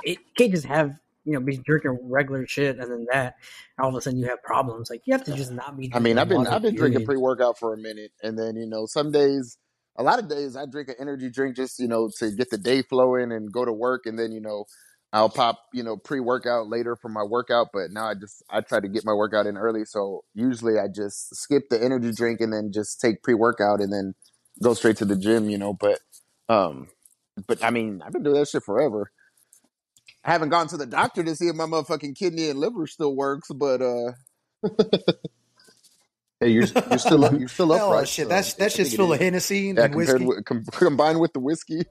it 0.03 0.19
can't 0.37 0.51
just 0.51 0.65
have 0.65 0.97
you 1.27 1.33
know 1.33 1.41
be 1.41 1.57
drinking 1.57 1.99
regular 2.03 2.47
shit 2.47 2.79
and 2.79 2.89
then 2.89 3.05
that 3.11 3.35
all 3.79 3.89
of 3.89 3.95
a 3.95 4.01
sudden 4.01 4.19
you 4.19 4.27
have 4.27 4.41
problems. 4.43 4.89
Like 4.89 5.01
you 5.05 5.13
have 5.13 5.23
to 5.25 5.35
just 5.35 5.51
not 5.51 5.77
be. 5.77 5.91
I 5.93 5.99
mean, 5.99 6.17
I've 6.17 6.29
been 6.29 6.47
I've 6.47 6.61
been 6.61 6.75
drinking 6.75 7.05
pre 7.05 7.17
workout 7.17 7.59
for 7.59 7.73
a 7.73 7.77
minute, 7.77 8.11
and 8.23 8.37
then 8.37 8.55
you 8.55 8.65
know 8.65 8.85
some 8.85 9.11
days, 9.11 9.57
a 9.97 10.03
lot 10.03 10.19
of 10.19 10.27
days 10.27 10.55
I 10.55 10.65
drink 10.65 10.89
an 10.89 10.95
energy 10.99 11.29
drink 11.29 11.55
just 11.55 11.79
you 11.79 11.87
know 11.87 12.09
to 12.19 12.31
get 12.31 12.49
the 12.49 12.57
day 12.57 12.81
flowing 12.81 13.31
and 13.31 13.51
go 13.51 13.65
to 13.65 13.73
work, 13.73 14.05
and 14.05 14.17
then 14.17 14.31
you 14.31 14.41
know 14.41 14.65
I'll 15.13 15.29
pop 15.29 15.59
you 15.73 15.83
know 15.83 15.97
pre 15.97 16.19
workout 16.19 16.69
later 16.69 16.95
for 16.95 17.09
my 17.09 17.23
workout. 17.23 17.67
But 17.73 17.91
now 17.91 18.07
I 18.07 18.13
just 18.15 18.43
I 18.49 18.61
try 18.61 18.79
to 18.79 18.87
get 18.87 19.05
my 19.05 19.13
workout 19.13 19.45
in 19.45 19.57
early, 19.57 19.85
so 19.85 20.23
usually 20.33 20.79
I 20.79 20.87
just 20.87 21.35
skip 21.35 21.69
the 21.69 21.83
energy 21.83 22.11
drink 22.11 22.41
and 22.41 22.51
then 22.51 22.71
just 22.71 22.99
take 22.99 23.21
pre 23.21 23.33
workout 23.33 23.81
and 23.81 23.91
then 23.91 24.15
go 24.61 24.73
straight 24.73 24.97
to 24.97 25.05
the 25.05 25.15
gym. 25.15 25.49
You 25.49 25.57
know, 25.57 25.73
but 25.73 25.99
um, 26.49 26.87
but 27.47 27.63
I 27.63 27.69
mean 27.69 28.01
I've 28.03 28.13
been 28.13 28.23
doing 28.23 28.39
that 28.39 28.47
shit 28.47 28.63
forever. 28.63 29.11
I 30.27 30.33
haven't 30.33 30.49
gone 30.49 30.67
to 30.69 30.77
the 30.77 30.87
doctor 30.87 31.23
to 31.23 31.35
see 31.37 31.47
if 31.49 31.55
my 31.55 31.65
motherfucking 31.65 32.17
kidney 32.17 32.49
and 32.49 32.59
liver 32.59 32.87
still 32.87 33.15
works, 33.15 33.49
but 33.55 33.81
uh. 33.81 34.13
Hey, 36.41 36.49
you're 36.51 36.67
you're 36.89 36.99
still 36.99 37.25
up, 37.25 37.33
you're 37.39 37.49
still 37.49 37.73
up, 37.73 37.83
Oh 37.83 37.89
upright. 37.89 38.05
shit, 38.05 38.29
so 38.29 38.29
that's 38.29 38.53
I 38.55 38.55
that 38.55 38.71
shit's 38.73 38.93
full 38.93 39.13
of 39.13 39.19
Hennessy 39.19 39.69
and 39.71 39.79
Yeah, 39.79 39.87
compared 39.89 40.21
whiskey. 40.21 40.25
with, 40.25 40.45
com- 40.45 40.65
combined 40.71 41.19
with 41.19 41.33
the 41.33 41.39
whiskey. 41.41 41.83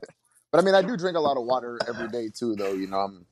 But 0.52 0.60
I 0.60 0.64
mean, 0.64 0.74
I 0.74 0.82
do 0.82 0.96
drink 0.96 1.16
a 1.16 1.20
lot 1.20 1.36
of 1.38 1.44
water 1.44 1.82
every 1.88 2.08
day 2.08 2.30
too, 2.34 2.56
though. 2.56 2.72
You 2.74 2.88
know, 2.88 2.98
I'm 2.98 3.26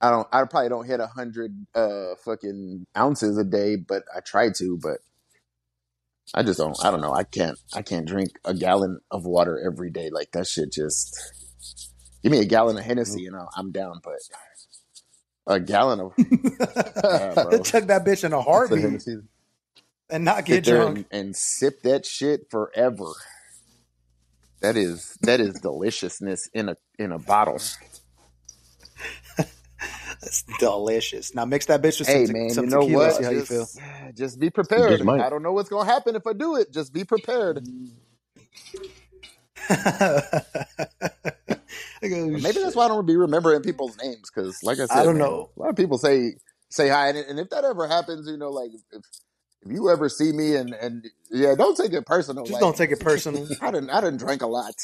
I 0.00 0.10
don't 0.10 0.28
I 0.32 0.44
probably 0.44 0.70
don't 0.70 0.86
hit 0.86 1.00
a 1.00 1.06
hundred 1.08 1.66
uh 1.74 2.16
fucking 2.24 2.86
ounces 2.96 3.38
a 3.38 3.44
day, 3.44 3.76
but 3.76 4.04
I 4.16 4.20
try 4.20 4.50
to. 4.58 4.78
But 4.82 4.98
I 6.34 6.42
just 6.44 6.58
don't. 6.60 6.76
I 6.84 6.90
don't 6.90 7.00
know. 7.02 7.14
I 7.14 7.24
can't. 7.24 7.58
I 7.74 7.82
can't 7.82 8.06
drink 8.08 8.32
a 8.44 8.54
gallon 8.54 9.00
of 9.10 9.26
water 9.26 9.60
every 9.64 9.90
day. 9.90 10.10
Like 10.12 10.32
that 10.32 10.46
shit 10.48 10.72
just. 10.72 11.18
Give 12.22 12.32
me 12.32 12.40
a 12.40 12.46
gallon 12.46 12.78
of 12.78 12.84
Hennessy 12.84 13.26
and 13.26 13.36
I'll, 13.36 13.50
I'm 13.56 13.72
down. 13.72 14.00
But 14.04 14.20
a 15.46 15.60
gallon 15.60 16.00
of 16.00 16.12
Yeah, 17.10 17.34
uh, 17.36 17.36
bro. 17.36 17.64
Chug 17.64 17.88
that 17.88 18.04
bitch 18.06 18.24
in 18.24 18.32
a 18.34 18.42
The 18.68 18.76
heartbeat 18.76 19.00
and 20.10 20.24
not 20.24 20.44
get 20.46 20.62
drunk. 20.64 20.98
and, 20.98 21.06
and 21.12 21.36
sip 21.36 21.82
that 21.84 22.06
shit 22.06 22.50
forever. 22.50 23.14
That 24.62 24.76
is 24.76 25.18
that 25.24 25.40
is 25.40 25.56
deliciousness 25.60 26.48
in 26.54 26.70
a 26.70 26.76
in 26.98 27.12
a 27.12 27.18
bottle. 27.20 27.60
That's 30.22 30.44
delicious. 30.58 31.34
Now 31.34 31.44
mix 31.46 31.66
that 31.66 31.82
bitch 31.82 32.00
with 32.00 32.08
Hey 32.08 32.26
some, 32.26 32.26
man, 32.28 32.48
some 32.48 32.66
you 32.66 32.68
know 32.68 32.84
tequila. 32.84 32.84
what? 32.84 33.12
See 33.12 33.24
how 33.24 33.30
you 33.30 33.42
just, 33.42 33.48
feel. 33.48 33.70
just 34.14 34.40
be 34.40 34.50
prepared. 34.50 35.00
Just. 35.00 35.18
I 35.18 35.30
don't 35.30 35.42
know 35.42 35.52
what's 35.52 35.70
gonna 35.70 35.90
happen 35.90 36.16
if 36.16 36.26
I 36.26 36.34
do 36.34 36.56
it. 36.56 36.72
Just 36.72 36.92
be 36.92 37.04
prepared. 37.04 37.62
Maybe 42.02 42.60
that's 42.60 42.74
why 42.74 42.86
I 42.86 42.88
don't 42.88 43.06
be 43.06 43.16
remembering 43.16 43.62
people's 43.62 43.96
names 44.02 44.30
because, 44.34 44.62
like 44.62 44.78
I 44.78 44.86
said, 44.86 44.98
I 44.98 45.04
don't 45.04 45.18
man, 45.18 45.28
know. 45.28 45.50
A 45.56 45.60
lot 45.60 45.70
of 45.70 45.76
people 45.76 45.98
say 45.98 46.34
say 46.68 46.88
hi, 46.88 47.08
and, 47.08 47.18
and 47.18 47.38
if 47.38 47.50
that 47.50 47.64
ever 47.64 47.86
happens, 47.86 48.28
you 48.28 48.36
know, 48.36 48.50
like 48.50 48.70
if 48.90 49.04
if 49.64 49.72
you 49.72 49.88
ever 49.90 50.08
see 50.08 50.32
me 50.32 50.56
and 50.56 50.74
and 50.74 51.06
yeah, 51.30 51.54
don't 51.56 51.76
take 51.76 51.92
it 51.92 52.04
personal. 52.04 52.44
Just 52.44 52.54
like, 52.54 52.60
don't 52.60 52.76
take 52.76 52.90
it 52.90 53.00
personal. 53.00 53.46
I 53.60 53.70
didn't 53.70 53.90
I 53.90 54.00
didn't 54.00 54.18
drink 54.18 54.42
a 54.42 54.46
lot. 54.46 54.74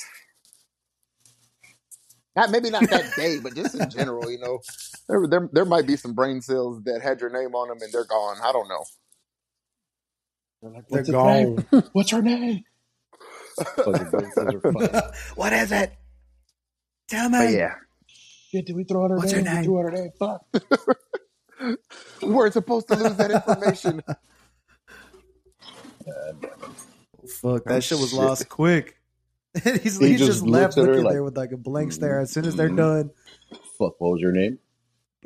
Not 2.36 2.50
maybe 2.50 2.70
not 2.70 2.88
that 2.90 3.16
day, 3.16 3.40
but 3.42 3.54
just 3.54 3.74
in 3.74 3.90
general, 3.90 4.30
you 4.30 4.38
know, 4.38 4.60
there 5.08 5.26
there 5.26 5.48
there 5.52 5.64
might 5.64 5.88
be 5.88 5.96
some 5.96 6.14
brain 6.14 6.40
cells 6.40 6.82
that 6.84 7.02
had 7.02 7.20
your 7.20 7.30
name 7.30 7.54
on 7.56 7.68
them 7.68 7.78
and 7.82 7.92
they're 7.92 8.04
gone. 8.04 8.36
I 8.44 8.52
don't 8.52 8.68
know. 8.68 8.84
They're 10.62 10.70
like, 10.70 10.84
They're 10.92 11.02
What's 11.02 11.08
its 11.08 11.24
name? 11.24 11.56
gone. 11.72 11.84
What's 11.92 12.10
her 12.12 12.22
name? 12.22 12.64
Fucking 13.84 14.10
brain 14.10 14.30
cells 14.30 14.54
are 14.54 14.60
fine. 14.60 15.02
what 15.34 15.52
is 15.52 15.72
it? 15.72 15.97
Tell 17.08 17.28
me. 17.30 17.38
But 17.38 17.52
yeah, 17.52 17.74
Shit, 18.50 18.66
did 18.66 18.76
we 18.76 18.84
throw 18.84 19.04
out 19.04 19.10
her 19.10 19.16
What's 19.16 19.32
her 19.32 19.42
name? 19.42 19.58
We 19.58 19.64
threw 19.64 19.78
out 19.78 19.84
her 19.84 19.90
name. 19.90 20.10
Fuck. 20.18 20.42
we 22.22 22.28
weren't 22.28 22.54
supposed 22.54 22.88
to 22.88 22.96
lose 22.96 23.16
that 23.16 23.30
information. 23.30 24.02
Fuck, 27.42 27.64
that 27.64 27.74
Oh, 27.76 27.80
shit 27.80 27.98
was 27.98 28.10
shit. 28.10 28.18
lost 28.18 28.48
quick. 28.48 28.96
he's, 29.62 29.98
He 29.98 30.12
he 30.12 30.16
just, 30.16 30.30
just 30.30 30.46
left 30.46 30.76
her 30.76 30.82
looking 30.82 31.04
like, 31.04 31.12
there 31.12 31.22
with 31.22 31.36
like 31.36 31.52
a 31.52 31.58
blank 31.58 31.92
stare. 31.92 32.20
As 32.20 32.32
soon 32.32 32.46
as 32.46 32.56
they're 32.56 32.70
mm. 32.70 32.76
done, 32.78 33.10
Fuck, 33.78 34.00
what 34.00 34.12
was 34.12 34.20
your 34.22 34.32
name? 34.32 34.58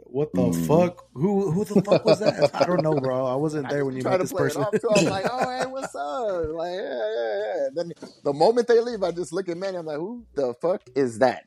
What 0.04 0.32
the 0.32 0.40
Mm. 0.42 0.66
fuck? 0.66 1.04
Who 1.14 1.50
who 1.50 1.64
the 1.64 1.82
fuck 1.82 2.04
was 2.04 2.18
that? 2.20 2.50
I 2.54 2.64
don't 2.64 2.82
know, 2.82 2.94
bro. 2.94 3.26
I 3.26 3.34
wasn't 3.36 3.68
there 3.68 3.78
just 3.80 3.86
when 3.86 3.96
you 3.96 4.02
try 4.02 4.12
met 4.12 4.16
to 4.18 4.22
this 4.24 4.32
play 4.32 4.42
person. 4.44 4.62
it 4.62 4.64
off 4.66 4.80
too. 4.80 4.88
I'm 4.94 5.04
like, 5.06 5.26
oh 5.30 5.50
hey, 5.50 5.66
what's 5.70 5.94
up? 5.94 6.48
Like, 6.54 6.72
yeah, 6.72 7.10
yeah, 7.16 7.42
yeah. 7.44 7.68
Then 7.74 7.92
the 8.24 8.32
moment 8.32 8.68
they 8.68 8.80
leave, 8.80 9.02
I 9.02 9.10
just 9.10 9.32
look 9.32 9.48
at 9.48 9.56
Manny. 9.56 9.76
I'm 9.78 9.86
like, 9.86 9.98
who 9.98 10.24
the 10.34 10.54
fuck 10.60 10.82
is 10.94 11.18
that? 11.18 11.44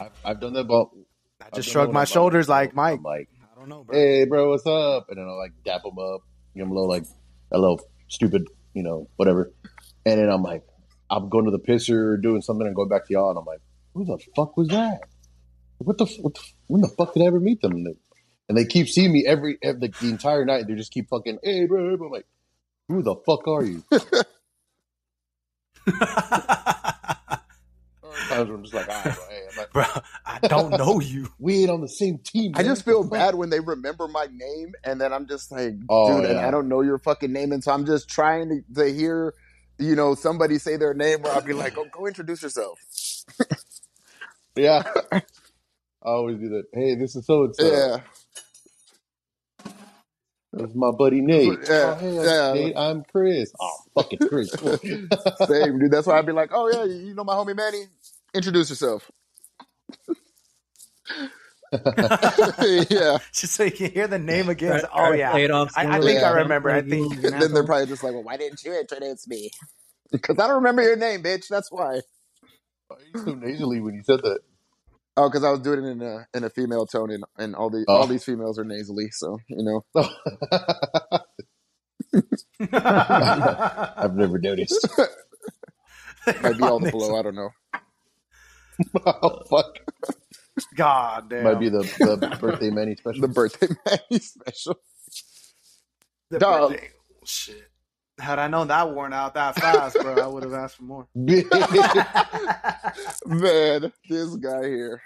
I've, 0.00 0.10
I've 0.24 0.40
done 0.40 0.52
that 0.54 0.64
but 0.64 0.88
I 1.40 1.50
just 1.54 1.68
done 1.68 1.72
shrugged 1.72 1.92
my 1.92 2.00
when 2.00 2.02
I'm 2.02 2.02
by 2.02 2.04
shoulders 2.04 2.48
like 2.48 2.74
myself. 2.74 2.74
Mike. 2.74 2.98
I'm 2.98 3.02
like, 3.04 3.28
I 3.52 3.58
don't 3.60 3.68
know, 3.68 3.84
bro. 3.84 3.96
hey, 3.96 4.24
bro, 4.24 4.50
what's 4.50 4.66
up? 4.66 5.06
And 5.08 5.18
then 5.18 5.26
I'll 5.26 5.38
like 5.38 5.52
dap 5.64 5.82
him 5.84 5.98
up, 5.98 6.20
give 6.54 6.64
him 6.64 6.70
a 6.70 6.74
little 6.74 6.88
like 6.88 7.04
a 7.52 7.58
little 7.58 7.80
stupid, 8.08 8.46
you 8.74 8.82
know, 8.82 9.08
whatever. 9.16 9.52
And 10.04 10.20
then 10.20 10.28
I'm 10.28 10.42
like, 10.42 10.62
I'm 11.10 11.28
going 11.28 11.44
to 11.46 11.50
the 11.50 11.58
pisser, 11.60 12.20
doing 12.20 12.42
something, 12.42 12.66
and 12.66 12.74
going 12.76 12.88
back 12.88 13.06
to 13.06 13.12
y'all, 13.12 13.30
and 13.30 13.38
I'm 13.38 13.44
like, 13.44 13.60
who 13.94 14.04
the 14.04 14.18
fuck 14.34 14.56
was 14.56 14.68
that? 14.68 15.00
What 15.78 15.98
the, 15.98 16.06
what 16.20 16.34
the 16.34 16.40
when 16.68 16.80
the 16.80 16.88
fuck 16.88 17.14
did 17.14 17.22
I 17.22 17.26
ever 17.26 17.40
meet 17.40 17.60
them? 17.60 17.72
And 17.72 17.86
they, 17.86 17.94
and 18.48 18.58
they 18.58 18.64
keep 18.64 18.88
seeing 18.88 19.12
me 19.12 19.24
every, 19.26 19.58
every 19.62 19.88
the 19.88 20.08
entire 20.08 20.44
night. 20.44 20.66
They 20.66 20.74
just 20.74 20.92
keep 20.92 21.08
fucking, 21.08 21.38
hey, 21.42 21.66
bro. 21.66 21.94
I'm 21.94 22.10
like, 22.10 22.26
who 22.88 23.02
the 23.02 23.16
fuck 23.26 23.46
are 23.48 23.64
you? 23.64 23.82
Times 28.28 28.50
I'm 28.50 28.62
just 28.62 28.74
like, 28.74 28.88
all 28.88 28.94
right, 28.94 29.14
bro, 29.14 29.24
hey, 29.28 29.42
I'm 29.50 29.56
like, 29.56 29.72
bro, 29.72 29.84
I 30.26 30.38
don't 30.48 30.76
know 30.76 31.00
you. 31.00 31.28
we 31.38 31.60
ain't 31.60 31.70
on 31.70 31.80
the 31.80 31.88
same 31.88 32.18
team. 32.18 32.52
I 32.56 32.62
just 32.62 32.84
feel 32.84 33.04
the 33.04 33.10
bad 33.10 33.34
when 33.34 33.50
they 33.50 33.60
remember 33.60 34.08
my 34.08 34.26
name, 34.32 34.72
and 34.84 35.00
then 35.00 35.12
I'm 35.12 35.26
just 35.28 35.52
like, 35.52 35.74
Oh, 35.88 36.16
dude, 36.16 36.30
and 36.30 36.40
yeah. 36.40 36.46
I 36.46 36.50
don't 36.50 36.68
know 36.68 36.80
your 36.80 36.98
fucking 36.98 37.32
name, 37.32 37.52
and 37.52 37.62
so 37.62 37.72
I'm 37.72 37.86
just 37.86 38.08
trying 38.08 38.48
to, 38.48 38.82
to 38.82 38.92
hear, 38.92 39.34
you 39.78 39.94
know, 39.94 40.14
somebody 40.14 40.58
say 40.58 40.76
their 40.76 40.94
name, 40.94 41.22
where 41.22 41.32
I'll 41.32 41.40
be 41.40 41.52
like, 41.52 41.78
oh, 41.78 41.86
go 41.92 42.06
introduce 42.06 42.42
yourself. 42.42 42.78
Yeah. 44.56 44.82
I 46.06 46.10
always 46.10 46.38
do 46.38 46.50
that. 46.50 46.64
Hey, 46.74 46.96
this 46.96 47.16
is 47.16 47.26
so 47.26 47.44
and 47.44 47.56
so. 47.56 47.64
Yeah, 47.72 48.00
That's 50.52 50.74
my 50.74 50.90
buddy 50.92 51.20
Nate. 51.22 51.60
Yeah, 51.68 51.84
oh, 51.84 51.94
hey, 51.96 52.18
I'm 52.20 52.24
yeah. 52.26 52.52
Nate. 52.52 52.74
I'm 52.76 53.04
Chris. 53.04 53.54
Oh, 53.60 53.78
fucking 53.96 54.20
Chris. 54.28 54.56
same, 55.46 55.78
dude. 55.80 55.90
That's 55.92 56.06
why 56.06 56.18
I'd 56.18 56.26
be 56.26 56.32
like, 56.32 56.50
oh 56.52 56.70
yeah, 56.70 56.84
you 56.84 57.14
know 57.14 57.24
my 57.24 57.34
homie 57.34 57.56
Manny. 57.56 57.84
Introduce 58.34 58.70
yourself. 58.70 59.10
yeah. 62.90 63.18
Just 63.32 63.54
so 63.54 63.64
you 63.64 63.72
can 63.72 63.92
hear 63.92 64.08
the 64.08 64.18
name 64.18 64.48
again. 64.48 64.80
Try- 64.80 64.88
Oh 64.92 65.12
try 65.12 65.16
yeah, 65.16 65.32
off 65.50 65.76
I, 65.76 65.86
I 65.98 66.00
think 66.00 66.20
to 66.20 66.26
I 66.26 66.30
remember. 66.32 66.70
I 66.70 66.82
think 66.82 67.14
you- 67.14 67.28
an 67.28 67.38
then 67.40 67.54
they're 67.54 67.64
probably 67.64 67.86
just 67.86 68.04
like, 68.04 68.14
well, 68.14 68.24
why 68.24 68.36
didn't 68.36 68.64
you 68.64 68.78
introduce 68.78 69.28
me? 69.28 69.50
Because 70.12 70.38
I 70.38 70.46
don't 70.46 70.56
remember 70.56 70.82
your 70.82 70.96
name, 70.96 71.22
bitch. 71.22 71.48
That's 71.48 71.72
why. 71.72 72.00
Why 72.88 72.96
are 72.96 73.00
you 73.02 73.16
so 73.24 73.34
nasally 73.34 73.80
when 73.80 73.94
you 73.94 74.02
said 74.04 74.20
that? 74.22 74.40
Oh, 75.16 75.28
because 75.28 75.42
I 75.44 75.50
was 75.50 75.60
doing 75.60 75.84
it 75.84 75.88
in 75.88 76.02
a 76.02 76.26
in 76.34 76.44
a 76.44 76.50
female 76.50 76.86
tone, 76.86 77.10
and, 77.10 77.24
and 77.38 77.54
all 77.56 77.70
the 77.70 77.84
Oh. 77.88 77.96
all 77.96 78.06
these 78.06 78.24
females 78.24 78.58
are 78.58 78.64
nasally, 78.64 79.10
so 79.10 79.38
you 79.48 79.64
know. 79.64 79.84
I've 82.72 84.14
never 84.14 84.38
noticed. 84.38 84.86
Might 86.42 86.58
be 86.58 86.64
all 86.64 86.80
the 86.80 86.90
blow. 86.90 87.18
I 87.18 87.22
don't 87.22 87.34
know. 87.34 87.50
oh, 89.06 89.42
fuck. 89.48 89.78
God 90.74 91.30
damn. 91.30 91.44
Might 91.44 91.60
be 91.60 91.68
the, 91.68 91.80
the 91.98 92.38
birthday 92.40 92.70
Manny 92.70 92.96
special. 92.96 93.20
The 93.22 93.28
birthday 93.28 93.68
Manny 93.86 94.18
special. 94.20 94.76
The 96.30 96.38
Dog. 96.38 96.70
birthday- 96.72 96.88
oh, 96.92 97.16
Shit. 97.24 97.65
Had 98.18 98.38
I 98.38 98.48
known 98.48 98.68
that 98.68 98.94
worn 98.94 99.12
out 99.12 99.34
that 99.34 99.56
fast, 99.56 100.00
bro, 100.00 100.18
I 100.18 100.26
would 100.26 100.42
have 100.44 100.54
asked 100.54 100.76
for 100.76 100.84
more. 100.84 101.08
Man, 103.26 103.92
this 104.08 104.36
guy 104.36 104.64
here. 104.66 105.02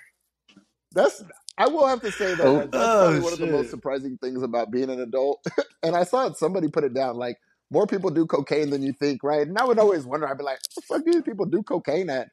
That's 0.92 1.22
I 1.58 1.68
will 1.68 1.86
have 1.86 2.00
to 2.02 2.12
say 2.12 2.34
that 2.34 2.46
oh, 2.46 2.66
that's 2.66 2.88
probably 2.90 3.18
Oh, 3.18 3.20
one 3.20 3.32
of 3.32 3.38
the 3.38 3.48
oh, 3.48 3.52
most 3.52 3.70
surprising 3.70 4.18
things 4.22 4.42
about 4.42 4.70
being 4.70 4.90
an 4.90 5.00
adult. 5.00 5.44
and 5.82 5.96
I 5.96 6.04
saw 6.04 6.26
it, 6.26 6.36
somebody 6.36 6.68
put 6.68 6.84
it 6.84 6.94
down 6.94 7.16
like 7.16 7.36
more 7.70 7.86
people 7.86 8.10
do 8.10 8.26
cocaine 8.26 8.70
than 8.70 8.82
you 8.82 8.92
think, 8.92 9.22
right? 9.22 9.46
And 9.46 9.58
I 9.58 9.64
would 9.64 9.78
always 9.78 10.06
wonder, 10.06 10.28
I'd 10.28 10.38
be 10.38 10.44
like, 10.44 10.58
what 10.58 10.74
the 10.76 10.82
fuck 10.82 11.04
do 11.04 11.12
these 11.12 11.22
people 11.22 11.46
do 11.46 11.62
cocaine 11.62 12.10
at? 12.10 12.28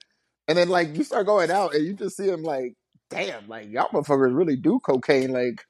And 0.47 0.57
then 0.57 0.69
like 0.69 0.95
you 0.95 1.03
start 1.03 1.27
going 1.27 1.51
out 1.51 1.75
and 1.75 1.85
you 1.85 1.93
just 1.93 2.17
see 2.17 2.27
them 2.27 2.43
like, 2.43 2.75
damn, 3.09 3.47
like 3.47 3.69
y'all 3.69 3.89
motherfuckers 3.89 4.35
really 4.35 4.55
do 4.55 4.79
cocaine, 4.79 5.31
like 5.33 5.63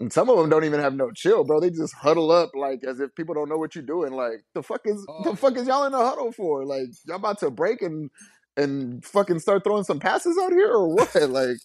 and 0.00 0.12
some 0.12 0.28
of 0.28 0.36
them 0.38 0.48
don't 0.50 0.64
even 0.64 0.80
have 0.80 0.94
no 0.94 1.10
chill, 1.12 1.44
bro. 1.44 1.60
They 1.60 1.70
just 1.70 1.94
huddle 1.94 2.30
up 2.32 2.50
like 2.54 2.80
as 2.86 3.00
if 3.00 3.14
people 3.14 3.34
don't 3.34 3.48
know 3.48 3.56
what 3.56 3.74
you're 3.74 3.84
doing. 3.84 4.12
Like 4.12 4.44
the 4.54 4.62
fuck 4.62 4.80
is 4.84 5.04
Oh. 5.08 5.22
the 5.30 5.36
fuck 5.36 5.56
is 5.56 5.66
y'all 5.66 5.84
in 5.84 5.94
a 5.94 5.98
huddle 5.98 6.32
for? 6.32 6.64
Like 6.64 6.88
y'all 7.06 7.16
about 7.16 7.38
to 7.40 7.50
break 7.50 7.80
and 7.82 8.10
and 8.56 9.04
fucking 9.04 9.38
start 9.40 9.64
throwing 9.64 9.84
some 9.84 9.98
passes 10.00 10.38
out 10.42 10.52
here 10.52 10.70
or 10.72 10.94
what? 10.94 11.14
Like 11.28 11.56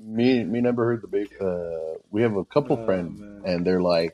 me, 0.00 0.44
me 0.44 0.60
never 0.60 0.84
heard 0.86 1.02
the 1.02 1.08
big. 1.08 1.28
Uh, 1.40 1.98
we 2.10 2.22
have 2.22 2.34
a 2.36 2.44
couple 2.44 2.78
Oh, 2.80 2.84
friends, 2.86 3.20
man. 3.20 3.42
and 3.44 3.66
they're 3.66 3.82
like, 3.82 4.12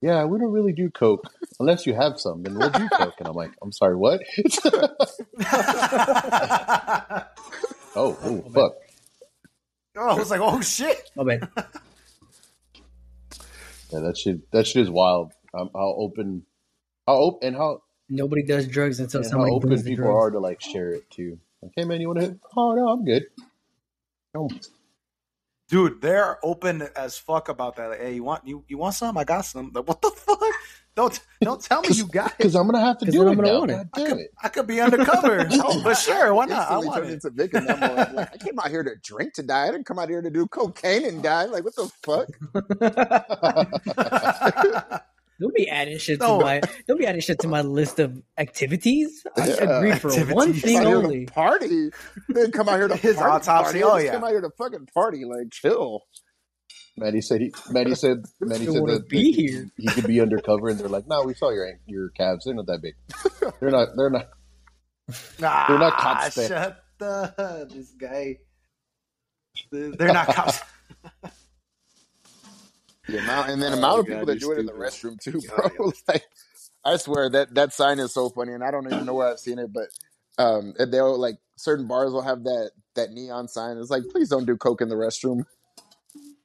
"Yeah, 0.00 0.24
we 0.26 0.38
don't 0.38 0.52
really 0.52 0.72
do 0.72 0.90
coke 0.90 1.24
unless 1.58 1.86
you 1.86 1.94
have 1.94 2.20
some. 2.20 2.42
Then 2.44 2.56
we'll 2.56 2.70
do 2.70 2.88
coke." 2.90 3.14
And 3.18 3.26
I'm 3.26 3.34
like, 3.34 3.50
"I'm 3.60 3.72
sorry, 3.72 3.96
what?" 3.96 4.20
oh, 7.96 8.16
oh, 8.22 8.44
fuck. 8.54 8.72
Oh, 9.96 10.08
I 10.10 10.14
was 10.14 10.30
like, 10.30 10.40
oh 10.40 10.60
shit. 10.60 11.10
My 11.16 11.24
bad. 11.24 11.48
Yeah, 13.90 14.00
that 14.00 14.16
shit. 14.18 14.50
That 14.52 14.66
shit 14.66 14.82
is 14.82 14.90
wild. 14.90 15.32
Um, 15.54 15.70
how 15.74 15.94
open, 15.96 16.44
how 17.06 17.14
open, 17.14 17.48
and 17.48 17.56
how 17.56 17.82
Nobody 18.10 18.42
does 18.42 18.66
drugs 18.66 19.00
until 19.00 19.20
and 19.20 19.26
how 19.26 19.30
somebody 19.30 19.52
open 19.52 19.82
people 19.82 20.04
drugs. 20.04 20.16
are 20.16 20.30
to 20.30 20.38
like 20.38 20.60
share 20.60 20.90
it 20.90 21.10
too. 21.10 21.38
Like, 21.62 21.72
hey 21.76 21.84
man, 21.84 22.00
you 22.00 22.08
want 22.08 22.20
to 22.20 22.26
hit? 22.26 22.38
Oh 22.56 22.74
no, 22.74 22.88
I'm 22.88 23.04
good. 23.04 23.24
Oh, 24.34 24.48
Dude, 25.68 26.00
they're 26.00 26.38
open 26.42 26.82
as 26.96 27.18
fuck 27.18 27.50
about 27.50 27.76
that. 27.76 27.90
Like, 27.90 28.00
hey, 28.00 28.14
you 28.14 28.24
want 28.24 28.46
you, 28.46 28.64
you 28.68 28.78
want 28.78 28.94
some? 28.94 29.18
I 29.18 29.24
got 29.24 29.42
some. 29.42 29.70
Like, 29.74 29.86
what 29.86 30.00
the 30.00 30.10
fuck? 30.16 30.40
Don't 30.98 31.20
don't 31.40 31.60
tell 31.62 31.80
me 31.82 31.90
you 31.92 32.08
got 32.08 32.32
it. 32.32 32.38
because 32.38 32.56
I'm 32.56 32.66
gonna 32.66 32.84
have 32.84 32.98
to 32.98 33.04
'Cause 33.04 33.14
do 33.14 33.22
it 33.22 33.30
I'm 33.30 33.36
gonna 33.36 33.52
now. 33.52 33.58
want 33.60 33.70
it. 33.70 33.86
I 33.94 34.00
could, 34.04 34.18
it. 34.18 34.30
I 34.42 34.48
could 34.48 34.66
be 34.66 34.80
undercover. 34.80 35.46
oh, 35.52 35.80
but 35.84 35.94
sure, 35.94 36.34
why 36.34 36.46
not? 36.46 36.68
I 36.68 36.78
want 36.78 36.96
turned 36.96 37.10
it. 37.10 37.12
into 37.14 37.30
Vic 37.30 37.54
and 37.54 37.68
them. 37.68 37.80
Like, 37.80 38.12
like, 38.14 38.34
I 38.34 38.36
came 38.36 38.58
out 38.58 38.68
here 38.68 38.82
to 38.82 38.96
drink 39.00 39.34
to 39.34 39.44
die. 39.44 39.68
I 39.68 39.70
didn't 39.70 39.86
come 39.86 40.00
out 40.00 40.08
here 40.08 40.20
to 40.20 40.28
do 40.28 40.48
cocaine 40.48 41.04
and 41.04 41.22
die. 41.22 41.44
Like 41.44 41.62
what 41.62 41.76
the 41.76 41.88
fuck? 42.02 42.26
Don't 45.40 45.54
be 45.54 45.68
adding 45.68 45.98
shit 45.98 46.18
to 46.18 46.26
No. 46.26 46.40
my. 46.40 46.60
Don't 46.88 46.98
be 46.98 47.06
adding 47.06 47.20
shit 47.20 47.38
to 47.40 47.48
my 47.48 47.60
list 47.62 48.00
of 48.00 48.20
activities. 48.38 49.24
I 49.36 49.46
Yeah. 49.46 49.78
agreed 49.78 50.00
for 50.00 50.08
one 50.34 50.48
Activities. 50.48 50.62
Came 50.62 50.62
thing 50.62 50.76
out 50.78 50.86
here 50.88 50.96
only. 50.96 51.26
to 51.26 51.32
party. 51.32 51.90
Didn't 52.34 52.52
come 52.52 52.68
out 52.68 52.76
here 52.76 52.88
to 52.88 52.96
His 53.08 53.14
party, 53.14 53.30
autopsy, 53.48 53.80
party. 53.82 53.84
Oh, 53.84 53.96
yeah. 54.04 54.14
Came 54.14 54.24
out 54.24 54.30
here 54.30 54.40
to 54.40 54.50
fucking 54.58 54.88
party. 54.92 55.24
Like 55.24 55.50
chill. 55.52 56.02
Maddie 56.98 57.22
said 57.22 57.42
he. 57.42 57.54
Maddie 57.68 57.94
said. 57.96 58.26
Maddie 58.44 58.68
said 58.68 58.86
that, 58.86 59.04
be 59.08 59.32
that 59.32 59.32
here. 59.32 59.70
he 59.76 59.92
could 59.92 60.06
be 60.06 60.20
undercover, 60.20 60.68
and 60.70 60.80
they're 60.80 60.88
like, 60.88 61.06
"No, 61.08 61.24
we 61.24 61.34
saw 61.34 61.50
your 61.50 61.68
your 61.86 62.10
calves. 62.10 62.44
They're 62.46 62.54
not 62.54 62.66
that 62.68 62.82
big. 62.82 62.94
They're 63.60 63.70
not. 63.70 63.90
They're 63.96 64.10
not. 64.10 64.28
Nah, 65.38 65.68
They're 65.68 65.78
not 65.78 65.98
cop 65.98 66.22
spec. 66.22 66.52
shut, 66.52 66.82
the 66.98 67.68
this 67.72 67.92
guy. 67.92 68.38
They're 69.72 70.10
not 70.12 70.30
cops. 70.30 70.60
The 73.08 73.18
amount, 73.18 73.50
and 73.50 73.62
then 73.62 73.72
the 73.72 73.78
Oh, 73.78 73.78
amount 73.78 74.00
of 74.00 74.06
God, 74.06 74.06
people 74.06 74.26
that 74.26 74.40
you're 74.40 74.40
do 74.40 74.52
it 74.52 74.58
in 74.58 74.66
the 74.66 74.72
restroom 74.72 75.20
too, 75.20 75.42
God, 75.42 75.72
bro. 75.78 75.92
like, 76.08 76.24
I 76.84 76.96
swear 76.98 77.30
that 77.30 77.54
that 77.54 77.72
sign 77.72 77.98
is 78.00 78.14
so 78.14 78.30
funny, 78.30 78.52
and 78.54 78.64
I 78.64 78.70
don't 78.70 78.88
even 78.88 79.06
know 79.06 79.14
where 79.14 79.28
I've 79.28 79.40
seen 79.40 79.58
it, 79.60 79.72
but 79.72 79.88
um, 80.38 80.74
they'll 80.90 81.18
like 81.18 81.36
certain 81.56 81.88
bars 81.88 82.12
will 82.12 82.22
have 82.22 82.44
that 82.44 82.72
that 82.96 83.12
neon 83.12 83.48
sign. 83.48 83.78
It's 83.78 83.90
like, 83.90 84.08
please 84.10 84.30
don't 84.30 84.46
do 84.46 84.56
coke 84.56 84.82
in 84.82 84.88
the 84.88 84.96
restroom. 84.96 85.44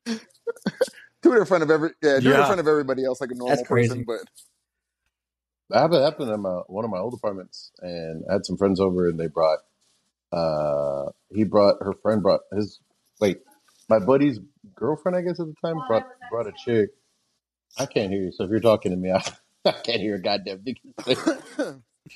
Do 0.06 1.34
it 1.34 1.38
in 1.39 1.46
front 1.46 1.63
of 1.63 1.72
every 1.72 1.89
yeah, 2.02 2.20
do 2.20 2.30
it 2.30 2.34
in 2.34 2.39
Yeah. 2.39 2.46
front 2.46 2.60
of 2.62 2.68
everybody 2.68 3.06
else 3.06 3.22
like 3.22 3.32
a 3.32 3.36
normal 3.36 3.56
That's 3.56 3.68
crazy. 3.68 3.89
person. 3.89 4.06
But 4.06 4.20
That 5.70 5.80
happened, 5.82 6.04
happened 6.04 6.32
in 6.32 6.42
my, 6.42 6.62
one 6.68 6.84
of 6.86 6.92
my 6.92 7.00
old 7.00 7.13
apartments, 7.13 7.72
and 7.82 8.24
I 8.30 8.34
had 8.34 8.46
some 8.46 8.58
friends 8.58 8.80
over, 8.80 9.08
and 9.10 9.20
they 9.20 9.28
brought. 9.28 9.60
Uh, 10.32 11.12
he 11.30 11.44
brought 11.44 11.76
her 11.82 11.94
friend 12.02 12.24
brought 12.24 12.42
his 12.52 12.80
wait, 13.22 13.39
my 13.88 14.00
buddy's 14.00 14.39
girlfriend, 14.76 15.16
I 15.16 15.22
guess 15.22 15.39
at 15.39 15.46
the 15.46 15.54
time 15.63 15.78
brought 15.88 16.08
brought 16.32 16.48
a 16.48 16.54
chick. 16.66 16.89
I 17.80 17.86
can't 17.86 18.12
hear 18.12 18.24
you, 18.24 18.32
so 18.32 18.44
if 18.44 18.50
you're 18.50 18.60
talking 18.60 18.92
to 18.92 18.98
me, 18.98 19.12
I, 19.12 19.24
I 19.66 19.72
can't 19.74 20.02
hear 20.02 20.16
a 20.16 20.22
goddamn 20.22 20.63
thing. 20.63 20.76
you're 20.84 21.16
saying. 21.16 21.84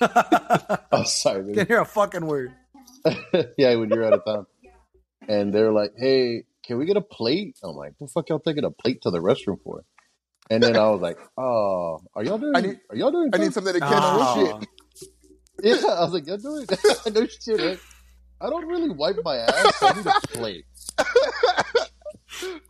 oh, 0.92 1.04
sorry. 1.04 1.42
baby. 1.42 1.54
Can't 1.54 1.68
hear 1.68 1.80
a 1.80 1.84
fucking 1.86 2.26
word. 2.26 2.52
yeah, 3.56 3.74
when 3.76 3.88
you're 3.90 4.04
out 4.04 4.12
of 4.14 4.24
town, 4.24 4.46
and 5.28 5.52
they're 5.52 5.72
like, 5.72 5.92
"Hey, 5.96 6.44
can 6.68 6.78
we 6.78 6.84
get 6.86 6.96
a 6.96 7.00
plate?" 7.00 7.58
I'm 7.64 7.74
like, 7.74 7.94
"The 7.98 8.06
fuck 8.06 8.28
y'all 8.28 8.38
taking 8.38 8.62
a 8.64 8.70
plate 8.70 9.02
to 9.02 9.10
the 9.10 9.18
restroom 9.18 9.60
for?" 9.64 9.84
And 10.50 10.62
then 10.62 10.76
I 10.76 10.88
was 10.90 11.00
like, 11.00 11.18
"Oh, 11.36 11.98
are 12.14 12.22
y'all 12.24 12.38
doing? 12.38 12.52
I 12.54 12.60
need- 12.60 12.80
are 12.90 12.96
y'all 12.96 13.10
doing? 13.10 13.30
I 13.32 13.38
need 13.38 13.52
something?" 13.52 13.72
something 13.74 13.80
to 13.80 13.80
catch 13.80 14.02
Oh. 14.04 14.58
this 14.60 14.60
shit. 14.60 14.68
Yeah, 15.60 15.74
I 15.90 16.04
was 16.04 16.12
like, 16.12 16.24
"Y'all 16.28 16.36
doing? 16.36 16.66
no 17.14 17.26
shit. 17.26 17.60
Right? 17.60 17.80
I 18.40 18.48
don't 18.48 18.66
really 18.66 18.90
wipe 18.90 19.16
my 19.24 19.36
ass. 19.38 19.76
So 19.80 19.88
I 19.88 19.92
need 19.94 20.06
a 20.06 20.20
plate." 20.28 20.64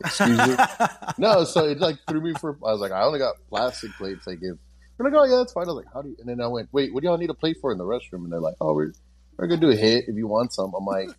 Excuse 0.03 0.37
me. 0.47 0.55
No, 1.17 1.43
so 1.43 1.65
it 1.65 1.79
like 1.79 1.97
threw 2.09 2.21
me 2.21 2.33
for. 2.39 2.57
I 2.65 2.71
was 2.71 2.79
like, 2.81 2.91
I 2.91 3.03
only 3.03 3.19
got 3.19 3.35
plastic 3.49 3.91
plates. 3.91 4.27
I 4.27 4.31
give. 4.35 4.57
They're 4.97 5.09
like, 5.09 5.13
oh 5.19 5.25
yeah, 5.25 5.37
that's 5.37 5.53
fine. 5.53 5.65
I 5.65 5.71
was 5.71 5.83
like, 5.83 5.93
how 5.93 6.01
do 6.01 6.09
you? 6.09 6.15
And 6.19 6.27
then 6.27 6.41
I 6.41 6.47
went, 6.47 6.69
wait, 6.71 6.93
what 6.93 7.01
do 7.03 7.07
y'all 7.09 7.17
need 7.17 7.29
a 7.29 7.33
plate 7.33 7.57
for 7.61 7.71
in 7.71 7.77
the 7.77 7.83
restroom? 7.83 8.23
And 8.23 8.31
they're 8.31 8.39
like, 8.39 8.55
oh, 8.61 8.73
we're 8.73 8.91
we're 9.37 9.47
gonna 9.47 9.61
do 9.61 9.69
a 9.69 9.75
hit 9.75 10.05
if 10.07 10.15
you 10.15 10.27
want 10.27 10.53
some. 10.53 10.73
I'm 10.77 10.85
like, 10.85 11.09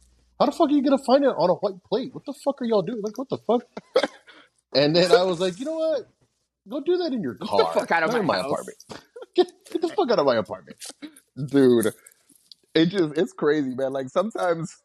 how 0.41 0.47
the 0.47 0.53
fuck 0.53 0.71
are 0.71 0.75
you 0.75 0.85
gonna 0.85 0.99
find 1.07 1.25
it 1.25 1.29
on 1.29 1.51
a 1.51 1.55
white 1.57 1.85
plate? 1.91 2.15
What 2.15 2.27
the 2.27 2.35
fuck 2.45 2.63
are 2.63 2.67
y'all 2.67 2.83
doing? 2.83 3.03
Like, 3.03 3.19
what 3.19 3.31
the 3.31 3.39
fuck? 3.39 3.65
And 4.75 4.97
then 4.97 5.13
I 5.13 5.25
was 5.25 5.41
like, 5.41 5.59
you 5.61 5.67
know 5.67 5.77
what? 5.79 6.03
Go 6.69 6.81
do 6.81 6.99
that 6.99 7.13
in 7.13 7.23
your 7.23 7.37
car. 7.37 7.59
Get 7.59 7.75
the 7.75 7.81
fuck 7.81 7.91
out 7.93 8.05
of 8.05 8.13
not 8.13 8.25
my 8.25 8.37
my 8.37 8.39
apartment. 8.41 8.79
Get, 9.37 9.49
get 9.73 9.83
the 9.83 9.89
fuck 9.91 10.11
out 10.11 10.19
of 10.19 10.27
my 10.27 10.37
apartment. 10.37 10.79
dude 11.47 11.87
it 12.75 12.87
just 12.87 13.19
it's 13.19 13.35
crazy 13.35 13.75
man 13.75 13.93
like 13.93 14.11
sometimes 14.11 14.77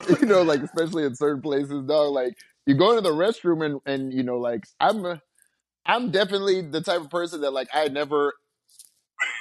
you 0.20 0.26
know 0.26 0.42
like 0.42 0.62
especially 0.62 1.04
in 1.04 1.14
certain 1.14 1.42
places 1.42 1.84
dog 1.86 2.12
like 2.12 2.36
you 2.66 2.76
go 2.76 2.90
into 2.90 3.02
the 3.02 3.14
restroom 3.14 3.64
and 3.64 3.80
and 3.86 4.12
you 4.12 4.22
know 4.22 4.38
like 4.38 4.64
i'm 4.80 5.20
i'm 5.86 6.10
definitely 6.10 6.62
the 6.62 6.80
type 6.82 7.00
of 7.00 7.10
person 7.10 7.40
that 7.42 7.52
like 7.52 7.68
i 7.74 7.88
never 7.88 8.34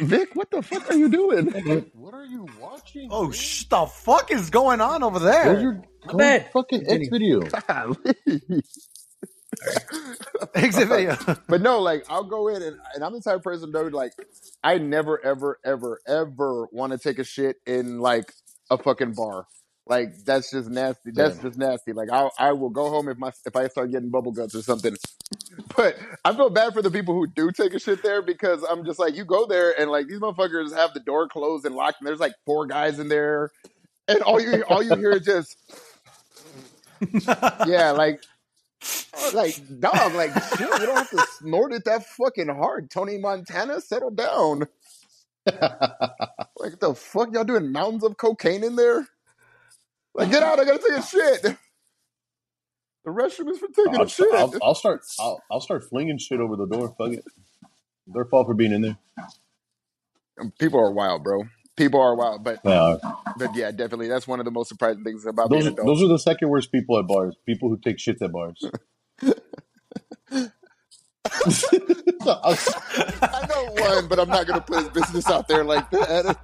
vic 0.01 0.29
what 0.35 0.49
the 0.51 0.61
fuck 0.61 0.89
are 0.89 0.95
you 0.95 1.09
doing 1.09 1.47
What 1.93 2.13
are 2.13 2.25
you 2.25 2.47
watching? 2.59 3.09
oh, 3.11 3.23
man? 3.23 3.31
sh- 3.33 3.65
the 3.65 3.85
fuck 3.85 4.31
is 4.31 4.49
going 4.49 4.81
on 4.81 5.03
over 5.03 5.19
Go 5.19 5.25
there? 5.25 5.59
your 5.59 5.73
My 6.05 6.11
go 6.11 6.17
bad. 6.17 6.51
fucking 6.51 6.83
X 6.89 7.07
video. 7.09 7.41
Golly. 7.41 7.97
Exit 10.55 10.87
video. 10.87 11.15
but 11.47 11.61
no 11.61 11.79
like 11.81 12.03
i'll 12.09 12.23
go 12.23 12.47
in 12.47 12.61
and, 12.63 12.77
and 12.95 13.03
i'm 13.03 13.13
the 13.13 13.21
type 13.21 13.35
of 13.35 13.43
person 13.43 13.71
though 13.71 13.83
like 13.83 14.11
i 14.63 14.77
never 14.79 15.23
ever 15.23 15.59
ever 15.63 15.99
ever 16.07 16.67
want 16.71 16.93
to 16.93 16.97
take 16.97 17.19
a 17.19 17.23
shit 17.23 17.57
in 17.67 17.99
like 17.99 18.33
a 18.71 18.77
fucking 18.77 19.13
bar 19.13 19.45
like 19.85 20.13
that's 20.25 20.49
just 20.51 20.69
nasty 20.69 21.11
that's 21.13 21.35
Same. 21.35 21.43
just 21.43 21.59
nasty 21.59 21.93
like 21.93 22.09
i 22.11 22.29
i 22.39 22.51
will 22.53 22.69
go 22.71 22.89
home 22.89 23.07
if 23.09 23.17
my 23.17 23.31
if 23.45 23.55
i 23.55 23.67
start 23.67 23.91
getting 23.91 24.09
bubble 24.09 24.31
guts 24.31 24.55
or 24.55 24.61
something 24.63 24.95
but 25.75 25.97
i 26.25 26.33
feel 26.35 26.49
bad 26.49 26.73
for 26.73 26.81
the 26.81 26.91
people 26.91 27.13
who 27.13 27.27
do 27.27 27.51
take 27.51 27.73
a 27.73 27.79
shit 27.79 28.03
there 28.03 28.21
because 28.21 28.63
i'm 28.69 28.85
just 28.85 28.99
like 28.99 29.15
you 29.15 29.25
go 29.25 29.45
there 29.45 29.79
and 29.79 29.91
like 29.91 30.07
these 30.07 30.19
motherfuckers 30.19 30.73
have 30.73 30.93
the 30.93 30.99
door 30.99 31.27
closed 31.27 31.65
and 31.65 31.75
locked 31.75 31.97
and 31.99 32.07
there's 32.07 32.19
like 32.19 32.33
four 32.45 32.65
guys 32.65 32.99
in 32.99 33.07
there 33.09 33.51
and 34.07 34.21
all 34.21 34.39
you 34.41 34.63
all 34.69 34.83
you 34.83 34.95
hear 34.95 35.11
is 35.11 35.25
just 35.25 35.57
yeah 37.67 37.91
like 37.91 38.21
Oh, 39.13 39.31
like 39.33 39.55
dog, 39.79 40.13
like 40.13 40.33
shit, 40.33 40.61
you 40.61 40.85
don't 40.85 40.95
have 40.95 41.09
to 41.11 41.25
snort 41.37 41.73
it 41.73 41.85
that 41.85 42.05
fucking 42.05 42.47
hard. 42.47 42.89
Tony 42.89 43.17
Montana, 43.17 43.81
settle 43.81 44.11
down. 44.11 44.67
Like 46.57 46.79
the 46.79 46.93
fuck, 46.93 47.33
y'all 47.33 47.43
doing 47.43 47.71
mountains 47.71 48.03
of 48.03 48.17
cocaine 48.17 48.63
in 48.63 48.75
there? 48.75 49.07
Like 50.13 50.29
get 50.29 50.43
out, 50.43 50.59
I 50.59 50.65
gotta 50.65 50.77
take 50.77 50.99
a 50.99 51.01
shit. 51.01 51.57
The 53.03 53.11
restroom 53.11 53.49
is 53.49 53.57
for 53.59 53.67
taking 53.67 53.95
I'll, 53.95 54.03
a 54.03 54.09
shit. 54.09 54.33
I'll, 54.33 54.53
I'll 54.61 54.75
start. 54.75 55.01
I'll, 55.19 55.41
I'll 55.51 55.59
start 55.61 55.83
flinging 55.89 56.17
shit 56.19 56.39
over 56.39 56.55
the 56.55 56.67
door. 56.67 56.93
Fuck 56.97 57.13
it. 57.13 57.25
Their 58.07 58.25
fault 58.25 58.47
for 58.47 58.53
being 58.53 58.71
in 58.73 58.81
there. 58.81 58.97
Um, 60.39 60.51
people 60.59 60.79
are 60.79 60.91
wild, 60.91 61.23
bro. 61.23 61.43
People 61.77 61.99
are 62.01 62.15
wild, 62.15 62.43
but 62.43 62.59
Yeah. 62.63 62.97
but 63.37 63.55
yeah, 63.55 63.71
definitely 63.71 64.07
that's 64.07 64.27
one 64.27 64.39
of 64.39 64.45
the 64.45 64.51
most 64.51 64.67
surprising 64.69 65.03
things 65.03 65.25
about 65.25 65.49
Those 65.49 65.65
an 65.65 65.73
adult. 65.73 65.87
those 65.87 66.03
are 66.03 66.07
the 66.07 66.19
second 66.19 66.49
worst 66.49 66.71
people 66.71 66.99
at 66.99 67.07
bars. 67.07 67.35
People 67.45 67.69
who 67.69 67.77
take 67.77 67.97
shits 67.97 68.21
at 68.21 68.31
bars. 68.31 68.63
I 72.23 73.45
know 73.49 73.65
one, 73.83 74.07
but 74.07 74.19
I'm 74.19 74.29
not 74.29 74.45
gonna 74.47 74.61
put 74.61 74.79
his 74.79 74.89
business 74.89 75.27
out 75.27 75.47
there 75.47 75.63
like 75.63 75.89
that. 75.91 76.37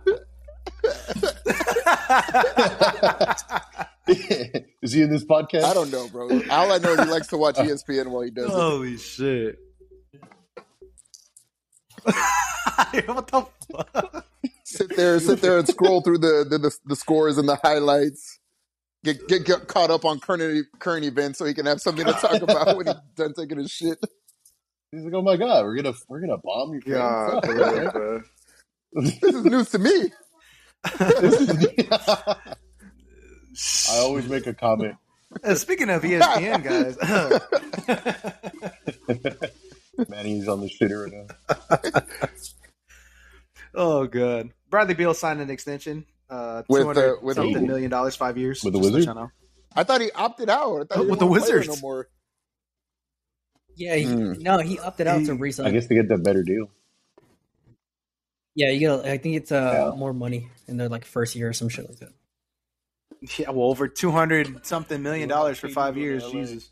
Is 4.82 4.93
he 4.93 5.02
in 5.02 5.10
this 5.10 5.26
podcast? 5.26 5.63
I 5.63 5.74
don't 5.74 5.91
know, 5.91 6.08
bro. 6.08 6.30
All 6.50 6.72
I 6.72 6.78
know 6.78 6.93
is 6.93 7.00
he 7.00 7.10
likes 7.10 7.28
to 7.28 7.38
watch 7.38 7.56
ESPN 7.56 8.08
while 8.08 8.22
he 8.22 8.32
does 8.32 8.46
it. 8.46 8.52
Holy 8.52 8.98
shit. 8.98 9.58
what 12.04 13.28
the 13.28 13.46
fuck? 13.72 14.26
sit 14.63 14.96
there, 14.96 15.20
sit 15.20 15.41
there, 15.41 15.58
and 15.58 15.67
scroll 15.67 16.02
through 16.02 16.20
the 16.20 16.46
the, 16.50 16.58
the, 16.58 16.78
the 16.86 16.96
scores 16.96 17.38
and 17.38 17.50
the 17.50 17.58
highlights. 17.58 18.39
Get, 19.04 19.28
get 19.28 19.46
get 19.46 19.67
caught 19.67 19.91
up 19.91 20.06
on 20.06 20.20
current 20.20 20.67
current 20.80 21.06
events 21.06 21.39
so 21.39 21.46
he 21.46 21.54
can 21.54 21.65
have 21.65 21.82
something 21.82 22.06
to 22.06 22.13
talk 22.13 22.41
about 22.41 22.78
when 22.78 22.88
he's 22.88 22.96
done 23.15 23.34
taking 23.34 23.58
his 23.58 23.72
shit. 23.72 24.00
He's 24.91 25.04
like, 25.04 25.13
oh 25.13 25.22
my 25.22 25.36
god, 25.36 25.65
we're 25.65 25.76
gonna 25.76 25.96
we're 26.08 26.22
gonna 26.22 26.38
bomb 26.38 26.74
you." 26.74 26.82
God, 26.82 27.43
friends. 27.43 27.60
bro, 27.60 27.91
bro. 27.91 28.22
This 28.93 29.22
is 29.24 29.43
news 29.43 29.70
to 29.72 29.80
me. 29.80 30.12
I 33.91 33.98
always 34.00 34.28
make 34.30 34.46
a 34.48 34.54
comment. 34.54 34.96
Uh, 35.43 35.56
Speaking 35.56 35.89
of 35.89 36.04
ESPN, 36.04 36.63
guys. 36.63 36.98
Manny's 40.10 40.48
on 40.48 40.62
the 40.62 40.67
shitter 40.70 41.06
right 41.06 41.13
now. 41.91 42.30
oh, 43.76 44.06
good. 44.08 44.52
Bradley 44.70 44.93
Beal 44.93 45.13
signed 45.13 45.41
an 45.41 45.50
extension. 45.50 46.06
Uh, 46.30 46.63
With, 46.70 46.82
two 46.82 46.88
hundred 46.88 47.13
uh, 47.13 47.15
with 47.22 47.36
something 47.38 47.56
who? 47.56 47.65
million 47.67 47.89
dollars, 47.89 48.15
five 48.15 48.38
years. 48.38 48.63
With 48.63 48.74
the 48.74 48.80
Just 48.80 48.93
Wizards? 48.93 49.06
y'all. 49.15 49.32
I 49.76 49.84
thought 49.84 50.02
he 50.02 50.12
opted 50.12 50.50
out. 50.50 50.82
I 50.82 50.96
thought 50.96 51.04
he 51.04 51.06
Oh, 51.06 51.10
with 51.10 51.20
the 51.20 51.26
wanna 51.26 51.39
play 51.41 51.50
there 51.50 51.58
Wizards. 51.60 51.82
no 51.82 51.88
more. 51.88 52.08
Yeah, 53.76 53.96
he, 53.96 54.06
Hmm. 54.06 54.34
no, 54.39 54.58
he 54.60 54.80
opted 54.80 55.08
out 55.08 55.26
to 55.26 55.34
He- 55.36 55.39
resign. 55.41 55.67
I 55.67 55.72
guess 55.72 55.88
they 55.88 55.96
get 55.96 56.10
that 56.10 56.24
better 56.24 56.43
deal. 56.43 56.70
Yeah, 58.56 58.72
you 58.72 58.80
get. 58.80 59.06
I 59.06 59.17
think 59.20 59.36
it's 59.38 59.52
uh 59.52 59.89
Yeah. 59.91 59.98
more 59.98 60.13
money 60.13 60.50
in 60.67 60.78
their 60.78 60.89
like 60.89 61.06
first 61.06 61.36
year 61.36 61.50
or 61.50 61.54
some 61.54 61.70
shit 61.70 61.88
like 61.88 62.00
that. 62.00 62.12
Yeah, 63.38 63.49
well, 63.51 63.67
over 63.69 63.88
two 63.88 64.12
hundred 64.12 64.65
something 64.65 65.01
million 65.01 65.27
dollars 65.30 65.58
for 65.60 65.69
five 65.69 65.97
years. 65.97 66.23
Jesus. 66.32 66.69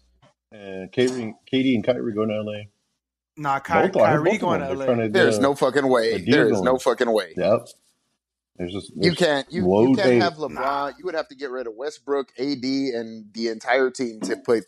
And 0.51 0.91
KD, 0.91 1.34
KD 1.51 1.75
and 1.75 1.84
Kyrie 1.84 2.13
going 2.13 2.29
to 2.29 2.41
LA. 2.41 2.63
Nah, 3.38 3.60
Ky- 3.60 3.89
Both, 3.89 3.93
Kyrie 4.03 4.38
going 4.38 4.62
to. 4.62 4.73
LA. 4.73 4.86
To 4.86 5.10
There's 5.10 5.38
do 5.38 5.41
no 5.41 5.55
fucking 5.55 5.88
way. 5.88 6.19
There 6.23 6.49
is 6.49 6.62
no 6.62 6.77
fucking 6.77 7.12
way. 7.12 7.34
Yep. 7.36 7.67
There's 8.58 8.71
just 8.71 8.91
You 8.95 9.13
can't 9.13 9.45
you, 9.51 9.67
low 9.67 9.88
you 9.89 9.95
can't 9.95 10.08
date. 10.08 10.21
have 10.21 10.36
LeBron. 10.36 10.93
You 10.97 11.03
would 11.05 11.15
have 11.15 11.27
to 11.27 11.36
get 11.36 11.49
rid 11.49 11.67
of 11.67 11.73
Westbrook, 11.75 12.29
AD, 12.39 12.63
and 12.63 13.25
the 13.34 13.49
entire 13.49 13.89
team 13.89 14.21
to 14.21 14.38
put. 14.38 14.63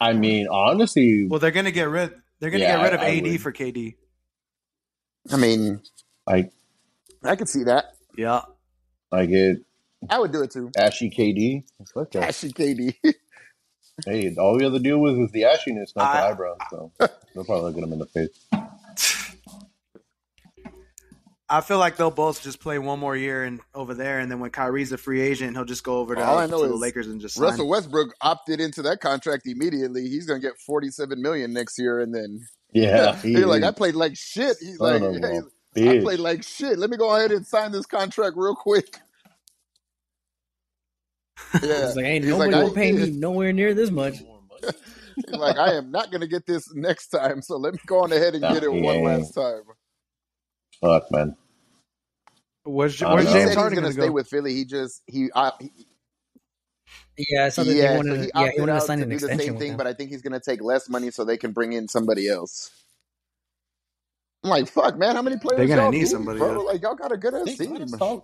I 0.00 0.12
mean, 0.12 0.46
honestly, 0.48 1.26
Well, 1.26 1.40
they're 1.40 1.50
gonna 1.52 1.70
get 1.70 1.88
rid. 1.88 2.12
They're 2.40 2.50
gonna 2.50 2.64
Yeah, 2.64 2.76
get 2.76 2.82
rid 2.82 2.92
of 2.94 3.00
I- 3.00 3.04
I 3.04 3.08
AD 3.16 3.22
would. 3.22 3.40
for 3.40 3.52
KD. 3.52 3.94
I 5.32 5.36
mean, 5.38 5.80
I 6.28 6.50
I 7.22 7.36
could 7.36 7.48
see 7.48 7.64
that. 7.64 7.94
Yeah. 8.18 8.42
I 9.10 9.24
get 9.24 9.58
I 10.10 10.18
would 10.18 10.32
do 10.32 10.42
it 10.42 10.50
too. 10.50 10.70
ashy 10.76 11.10
KD. 11.10 11.64
Fuck 11.92 12.10
that. 12.12 12.24
Ashy 12.24 12.52
KD. 12.52 12.94
Hey, 14.06 14.34
all 14.38 14.56
we 14.56 14.64
have 14.64 14.72
to 14.72 14.80
deal 14.80 14.98
with 14.98 15.16
is 15.18 15.30
the 15.30 15.42
ashiness, 15.42 15.94
not 15.94 16.12
the 16.12 16.18
I- 16.20 16.30
eyebrows. 16.30 16.58
So 16.70 16.90
they'll 16.98 17.44
probably 17.44 17.62
look 17.70 17.76
at 17.78 17.84
him 17.84 17.92
in 17.92 17.98
the 18.00 18.06
face. 18.06 18.46
I 21.48 21.60
feel 21.60 21.78
like 21.78 21.96
they'll 21.96 22.10
both 22.10 22.42
just 22.42 22.58
play 22.58 22.78
one 22.78 22.98
more 22.98 23.14
year 23.14 23.44
and 23.44 23.60
over 23.74 23.92
there, 23.94 24.18
and 24.18 24.30
then 24.30 24.40
when 24.40 24.50
Kyrie's 24.50 24.92
a 24.92 24.98
free 24.98 25.20
agent, 25.20 25.54
he'll 25.56 25.66
just 25.66 25.84
go 25.84 25.98
over 25.98 26.14
to, 26.14 26.24
All 26.24 26.38
I 26.38 26.46
know 26.46 26.62
to 26.62 26.68
the 26.68 26.74
Lakers 26.74 27.06
and 27.06 27.20
just 27.20 27.34
sign. 27.34 27.44
Russell 27.44 27.68
Westbrook 27.68 28.14
opted 28.22 28.60
into 28.60 28.82
that 28.82 29.00
contract 29.00 29.46
immediately. 29.46 30.08
He's 30.08 30.26
gonna 30.26 30.40
get 30.40 30.58
forty 30.58 30.90
seven 30.90 31.20
million 31.20 31.52
next 31.52 31.78
year, 31.78 32.00
and 32.00 32.14
then 32.14 32.40
Yeah, 32.72 33.14
he 33.22 33.34
he's 33.34 33.44
like, 33.44 33.62
I 33.62 33.70
played 33.72 33.94
like 33.94 34.16
shit. 34.16 34.56
He's 34.58 34.80
like, 34.80 35.02
of 35.02 35.14
a 35.14 35.42
hey, 35.74 35.98
I 35.98 36.00
played 36.00 36.18
like 36.18 36.42
shit. 36.42 36.78
Let 36.78 36.88
me 36.88 36.96
go 36.96 37.14
ahead 37.14 37.30
and 37.30 37.46
sign 37.46 37.72
this 37.72 37.86
contract 37.86 38.36
real 38.36 38.56
quick. 38.56 38.98
Yeah, 41.62 41.68
It's 41.86 41.96
like, 41.96 42.04
ain't 42.04 42.24
He's 42.24 42.32
nobody 42.32 42.52
like, 42.52 42.60
I 42.60 42.64
will 42.64 42.74
pay 42.74 42.92
me 42.92 43.10
nowhere 43.10 43.52
near 43.52 43.74
this 43.74 43.90
much. 43.90 44.22
More 44.22 44.40
money. 44.62 44.74
He's 45.26 45.36
like, 45.36 45.56
I 45.56 45.74
am 45.74 45.90
not 45.90 46.10
gonna 46.10 46.26
get 46.26 46.46
this 46.46 46.72
next 46.74 47.08
time, 47.08 47.42
so 47.42 47.56
let 47.56 47.74
me 47.74 47.80
go 47.86 48.02
on 48.02 48.12
ahead 48.12 48.34
and 48.34 48.42
Nah, 48.42 48.52
get 48.52 48.62
it 48.64 48.72
one 48.72 48.96
ain't. 48.96 49.04
last 49.04 49.34
time. 49.34 49.62
Fuck, 50.80 51.10
man. 51.10 51.36
Where's, 52.64 53.00
I 53.02 53.10
where's 53.12 53.24
don't 53.24 53.24
he 53.26 53.32
know. 53.32 53.32
James 53.40 53.50
he's 53.50 53.56
Harden 53.56 53.78
gonna 53.80 53.92
stay 53.92 54.06
go? 54.06 54.12
with 54.12 54.28
Philly. 54.28 54.54
He 54.54 54.64
just 54.64 55.02
he, 55.06 55.30
uh, 55.34 55.50
he 55.60 55.70
Yeah, 57.16 57.44
I 57.46 57.50
yeah, 57.56 57.98
they 57.98 57.98
so 57.98 58.14
he 58.16 58.18
to, 58.20 58.30
yeah, 58.34 58.34
he 58.34 58.40
opted 58.40 58.60
wanted 58.60 58.74
to 58.74 58.80
sign 58.80 58.98
to 58.98 59.04
an 59.04 59.10
do 59.10 59.14
the 59.14 59.20
extension 59.26 59.46
same 59.52 59.58
thing, 59.58 59.68
them. 59.70 59.78
but 59.78 59.86
I 59.86 59.92
think 59.92 60.10
he's 60.10 60.22
gonna 60.22 60.40
take 60.40 60.62
less 60.62 60.88
money 60.88 61.10
so 61.10 61.24
they 61.24 61.36
can 61.36 61.52
bring 61.52 61.72
in 61.72 61.88
somebody 61.88 62.28
else. 62.28 62.70
I'm 64.42 64.50
like, 64.50 64.68
fuck, 64.68 64.98
man, 64.98 65.14
how 65.14 65.22
many 65.22 65.36
players 65.38 65.58
They're 65.58 65.76
gonna 65.76 65.82
y'all 65.82 65.92
need 65.92 66.00
need, 66.00 66.08
somebody 66.08 66.40
bro? 66.40 66.54
else. 66.54 66.64
Like 66.64 66.82
y'all 66.82 66.94
got 66.96 67.12
a 67.12 67.16
good 67.16 67.34
ass 67.34 67.44
They 67.56 67.66
got, 67.66 67.76
team. 67.76 67.82
a 67.82 67.88
solid, 67.88 68.22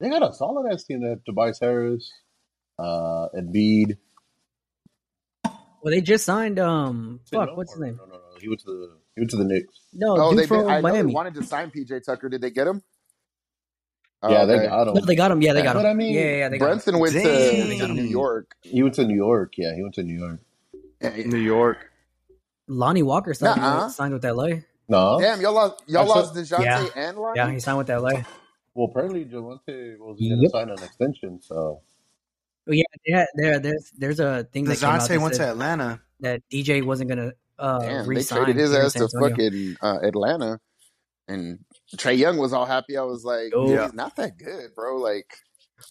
they 0.00 0.08
got 0.10 0.22
a 0.30 0.32
solid 0.34 0.72
ass 0.72 0.84
team. 0.84 1.00
that 1.02 1.10
have 1.10 1.24
Tobias 1.24 1.58
Harris, 1.60 2.10
uh, 2.78 3.28
Embiid. 3.36 3.96
Well, 5.44 5.90
they 5.92 6.00
just 6.00 6.24
signed. 6.24 6.58
Um, 6.58 7.20
fuck, 7.30 7.48
No, 7.50 7.54
what's 7.54 7.72
his 7.72 7.80
name? 7.80 7.96
No, 7.98 8.06
no, 8.06 8.14
no. 8.14 8.20
He 8.40 8.48
went 8.48 8.60
to 8.60 8.66
the 8.66 8.90
he 9.14 9.20
went 9.20 9.30
to 9.30 9.36
the 9.36 9.44
Knicks. 9.44 9.80
No, 9.92 10.16
Oh, 10.18 10.30
dude 10.30 10.40
they 10.40 10.46
from 10.46 10.60
been, 10.66 10.70
I 10.70 10.80
know 10.80 10.92
they 10.92 11.02
wanted 11.04 11.34
to 11.34 11.42
sign 11.44 11.70
PJ 11.70 12.04
Tucker. 12.04 12.28
Did 12.28 12.40
they 12.40 12.50
get 12.50 12.66
him? 12.66 12.82
Oh, 14.22 14.30
yeah, 14.30 14.46
they 14.46 14.54
okay. 14.54 14.66
got 14.68 14.88
him. 14.88 14.94
No, 14.94 15.00
they 15.02 15.14
got 15.16 15.30
him. 15.30 15.42
Yeah, 15.42 15.52
they 15.52 15.62
got 15.62 15.74
But 15.74 15.84
him. 15.84 15.90
I 15.90 15.94
mean, 15.94 16.14
yeah, 16.14 16.20
yeah, 16.22 16.36
yeah, 16.38 16.48
they 16.48 16.56
got 16.58 16.64
him. 16.64 16.70
Brunson 16.70 16.98
went 16.98 17.12
to, 17.12 17.22
Dang. 17.22 17.78
to 17.80 17.88
New 17.88 18.02
York. 18.04 18.54
he 18.62 18.82
went 18.82 18.94
to 18.94 19.04
New 19.04 19.14
York. 19.14 19.52
Yeah, 19.58 19.74
he 19.74 19.82
went 19.82 19.94
to 19.96 20.02
New 20.02 20.18
York. 20.18 20.40
Yeah, 21.02 21.14
yeah. 21.14 21.26
New 21.26 21.38
York. 21.38 21.90
Lonnie 22.66 23.02
Walker 23.02 23.34
signed, 23.34 23.60
Nuh-uh. 23.60 23.90
signed 23.90 24.14
with 24.14 24.24
LA. 24.24 24.60
No, 24.88 25.18
Damn, 25.20 25.42
y'all 25.42 25.52
lost 25.52 25.82
y'all 25.86 26.10
I 26.10 26.14
lost 26.14 26.34
Dejounte 26.34 26.64
Yeah. 26.64 26.86
and 26.96 27.18
Lonnie. 27.18 27.38
Yeah, 27.38 27.50
he 27.50 27.60
signed 27.60 27.76
with 27.76 27.90
LA. 27.90 28.22
well, 28.74 28.88
apparently 28.90 29.26
Javante 29.26 29.98
was 29.98 30.18
going 30.18 30.30
to 30.30 30.42
Yep. 30.42 30.50
sign 30.52 30.70
an 30.70 30.82
extension. 30.82 31.40
So 31.42 31.54
Well, 31.54 31.82
yeah, 32.66 32.82
yeah, 33.06 33.26
there, 33.34 33.58
there's 33.58 33.90
there's 33.96 34.20
a 34.20 34.44
thing 34.52 34.64
that 34.64 34.78
came 34.78 34.88
out 34.90 35.00
DeJounte 35.00 35.20
went 35.22 35.34
to 35.34 35.48
Atlanta. 35.48 36.00
that 36.20 36.42
DJ 36.50 36.82
wasn't 36.84 37.08
gonna 37.10 37.32
uh, 37.58 37.78
Damn, 37.80 38.12
they 38.12 38.22
traded 38.22 38.56
his 38.56 38.74
ass 38.74 38.94
San 38.94 39.08
to 39.08 39.16
Antonio. 39.16 39.28
fucking 39.30 39.76
uh, 39.82 39.98
Atlanta, 40.02 40.60
and 41.28 41.58
Trae 41.96 42.16
Young 42.18 42.36
was 42.38 42.52
all 42.52 42.66
happy. 42.66 42.96
I 42.96 43.02
was 43.02 43.24
like, 43.24 43.52
Oh. 43.54 43.68
he's 43.82 43.92
not 43.94 44.16
that 44.16 44.36
good, 44.38 44.74
bro. 44.74 44.96
Like, 44.96 45.26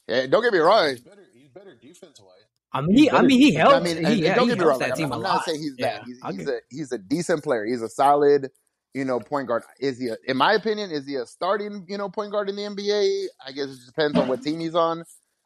yeah, 0.08 0.28
don't 0.28 0.42
get 0.44 0.52
me 0.54 0.60
wrong. 0.60 0.90
he's 0.90 1.02
better. 1.02 1.26
He's 1.34 1.50
better 1.50 1.76
defense 1.76 2.20
wise. 2.20 2.30
I 2.76 2.82
mean, 2.82 2.98
he, 2.98 3.12
I 3.12 3.22
mean, 3.22 3.40
he 3.40 3.56
I 3.56 3.60
helped. 3.70 3.86
mean, 3.86 3.98
he, 3.98 4.04
and, 4.04 4.18
yeah, 4.20 4.36
don't 4.36 4.46
he 4.50 4.56
get 4.56 4.60
me 4.60 4.66
wrong. 4.66 4.80
that 4.80 4.90
Like, 4.90 4.98
team 4.98 5.06
I'm, 5.06 5.12
a 5.12 5.16
I'm 5.18 5.22
lot. 5.22 5.34
not 5.36 5.46
saying 5.46 5.60
he's 5.60 5.76
Yeah, 5.78 6.00
bad. 6.00 6.08
He's, 6.08 6.20
he's 6.38 6.48
a 6.50 6.60
he's 6.72 6.92
a 6.92 6.98
decent 6.98 7.44
player. 7.44 7.66
He's 7.66 7.84
a 7.84 7.88
solid, 7.90 8.50
you 8.96 9.06
know, 9.06 9.20
point 9.20 9.48
guard. 9.48 9.64
Is 9.80 10.00
he? 10.00 10.08
A, 10.10 10.18
in 10.28 10.38
my 10.38 10.54
opinion, 10.54 10.90
is 10.92 11.06
he 11.08 11.16
a 11.16 11.26
starting, 11.28 11.86
you 11.88 11.98
know, 12.00 12.10
point 12.10 12.32
guard 12.32 12.50
in 12.50 12.56
the 12.56 12.64
NBA? 12.64 13.26
I 13.46 13.52
guess 13.52 13.66
it 13.68 13.76
just 13.76 13.86
depends 13.86 14.18
on 14.18 14.28
what 14.28 14.42
team 14.42 14.60
he's 14.60 14.74
on. 14.76 15.04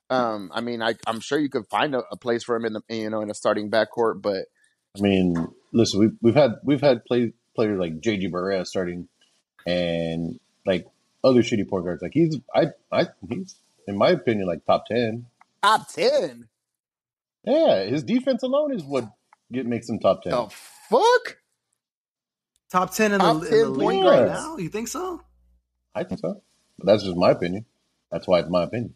Um, 0.09 0.51
I 0.53 0.61
mean, 0.61 0.81
I, 0.81 0.95
I'm 1.05 1.19
sure 1.19 1.37
you 1.37 1.49
could 1.49 1.67
find 1.67 1.93
a, 1.95 2.03
a 2.11 2.17
place 2.17 2.43
for 2.43 2.55
him 2.55 2.65
in 2.65 2.73
the, 2.73 2.81
you 2.89 3.09
know, 3.09 3.21
in 3.21 3.29
a 3.29 3.33
starting 3.33 3.69
backcourt, 3.69 4.21
but 4.21 4.45
I 4.97 5.01
mean, 5.01 5.47
listen, 5.73 5.99
we've 5.99 6.17
we've 6.21 6.35
had 6.35 6.53
we've 6.63 6.81
had 6.81 7.05
play, 7.05 7.33
players 7.55 7.79
like 7.79 7.99
JJ 7.99 8.31
Barea 8.31 8.65
starting, 8.65 9.07
and 9.65 10.39
like 10.65 10.87
other 11.23 11.41
shitty 11.41 11.67
point 11.67 11.85
guards. 11.85 12.01
Like 12.01 12.13
he's 12.13 12.37
I 12.55 12.67
I 12.91 13.07
he's 13.29 13.55
in 13.87 13.97
my 13.97 14.09
opinion 14.09 14.47
like 14.47 14.65
top 14.65 14.85
ten. 14.87 15.25
top 15.61 15.87
ten. 15.89 16.47
Yeah, 17.43 17.83
his 17.85 18.03
defense 18.03 18.43
alone 18.43 18.73
is 18.73 18.83
what 18.83 19.09
get 19.51 19.65
makes 19.65 19.89
him 19.89 19.99
top 19.99 20.23
ten. 20.23 20.31
The 20.31 20.49
fuck? 20.49 21.37
Top 22.69 22.93
10 22.93 23.13
in 23.13 23.19
the, 23.19 23.23
Top 23.23 23.43
in 23.43 23.49
the 23.49 23.69
league 23.69 23.81
point 23.81 24.05
right 24.05 24.27
now? 24.27 24.57
You 24.57 24.69
think 24.69 24.89
so? 24.89 25.21
I 25.95 26.03
think 26.03 26.19
so. 26.19 26.41
But 26.77 26.85
that's 26.87 27.03
just 27.03 27.15
my 27.15 27.31
opinion. 27.31 27.65
That's 28.11 28.27
why 28.27 28.39
it's 28.39 28.49
my 28.49 28.63
opinion. 28.63 28.93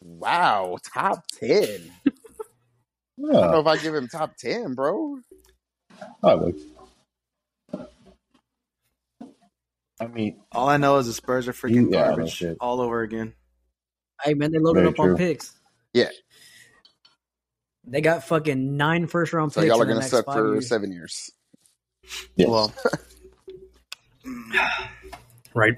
Wow, 0.00 0.78
top 0.94 1.24
ten. 1.38 1.90
I 2.06 3.32
don't 3.32 3.50
know 3.52 3.60
if 3.60 3.66
I 3.66 3.76
give 3.78 3.94
him 3.94 4.08
top 4.08 4.36
ten, 4.36 4.74
bro. 4.74 5.18
I 6.22 6.34
would. 6.34 6.56
I 10.00 10.06
mean, 10.08 10.40
All 10.50 10.68
I 10.68 10.76
know 10.78 10.96
is 10.98 11.06
the 11.06 11.12
Spurs 11.12 11.46
are 11.48 11.52
freaking 11.52 11.92
Yeah, 11.92 12.08
garbage 12.08 12.32
shit. 12.32 12.56
all 12.60 12.80
over 12.80 13.02
again. 13.02 13.34
Hey 14.22 14.34
man, 14.34 14.50
they 14.52 14.58
loaded 14.58 14.80
Very 14.80 14.88
up 14.90 14.96
true. 14.96 15.10
on 15.12 15.16
picks. 15.16 15.54
Yeah. 15.92 16.08
They 17.84 18.00
got 18.00 18.24
fucking 18.24 18.76
nine 18.76 19.06
first 19.06 19.32
round 19.32 19.52
So 19.52 19.60
picks. 19.60 19.68
y'all 19.72 19.80
are 19.82 19.86
gonna 19.86 20.02
suck 20.02 20.24
for 20.26 20.54
years. 20.54 20.68
seven 20.68 20.90
years. 20.92 21.30
yes. 22.36 22.48
Well, 22.48 22.72
Right. 25.54 25.74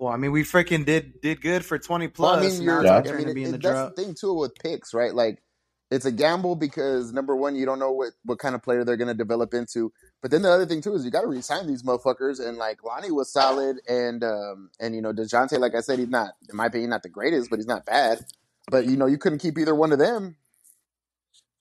Well, 0.00 0.14
I 0.14 0.16
mean, 0.16 0.32
we 0.32 0.44
freaking 0.44 0.86
did 0.86 1.20
did 1.20 1.42
good 1.42 1.62
for 1.62 1.78
20 1.78 2.06
Well, 2.06 2.12
plus. 2.14 2.42
I 2.42 2.48
mean, 2.48 2.62
you're. 2.62 2.82
Yeah. 2.82 2.96
I 2.96 3.12
mean, 3.12 3.24
to 3.24 3.30
it, 3.30 3.34
be 3.34 3.44
in 3.44 3.50
the 3.50 3.56
it, 3.56 3.62
that's 3.62 3.74
drought. 3.74 3.96
the 3.96 4.02
thing 4.02 4.14
too 4.18 4.32
with 4.32 4.54
picks, 4.54 4.94
right? 4.94 5.14
Like, 5.14 5.42
it's 5.90 6.06
a 6.06 6.10
gamble 6.12 6.56
because 6.56 7.12
number 7.12 7.36
one, 7.36 7.54
you 7.54 7.66
don't 7.66 7.78
know 7.78 7.92
what 7.92 8.12
what 8.24 8.38
kind 8.38 8.54
of 8.54 8.62
player 8.62 8.82
they're 8.82 8.96
gonna 8.96 9.12
develop 9.12 9.52
into. 9.52 9.92
But 10.22 10.30
then 10.30 10.40
the 10.40 10.50
other 10.50 10.64
thing 10.64 10.80
too 10.80 10.94
is 10.94 11.04
you 11.04 11.10
got 11.10 11.20
to 11.20 11.26
resign 11.26 11.66
these 11.66 11.82
motherfuckers. 11.82 12.40
And 12.40 12.56
like 12.56 12.82
Lonnie 12.82 13.10
was 13.10 13.30
solid, 13.30 13.76
and 13.86 14.24
um 14.24 14.70
and 14.80 14.94
you 14.94 15.02
know 15.02 15.12
Dejounte, 15.12 15.58
like 15.58 15.74
I 15.74 15.80
said, 15.80 15.98
he's 15.98 16.08
not, 16.08 16.30
in 16.48 16.56
my 16.56 16.66
opinion, 16.66 16.88
not 16.88 17.02
the 17.02 17.10
greatest, 17.10 17.50
but 17.50 17.58
he's 17.58 17.66
not 17.66 17.84
bad. 17.84 18.24
But 18.70 18.86
you 18.86 18.96
know, 18.96 19.06
you 19.06 19.18
couldn't 19.18 19.40
keep 19.40 19.58
either 19.58 19.74
one 19.74 19.92
of 19.92 19.98
them. 19.98 20.36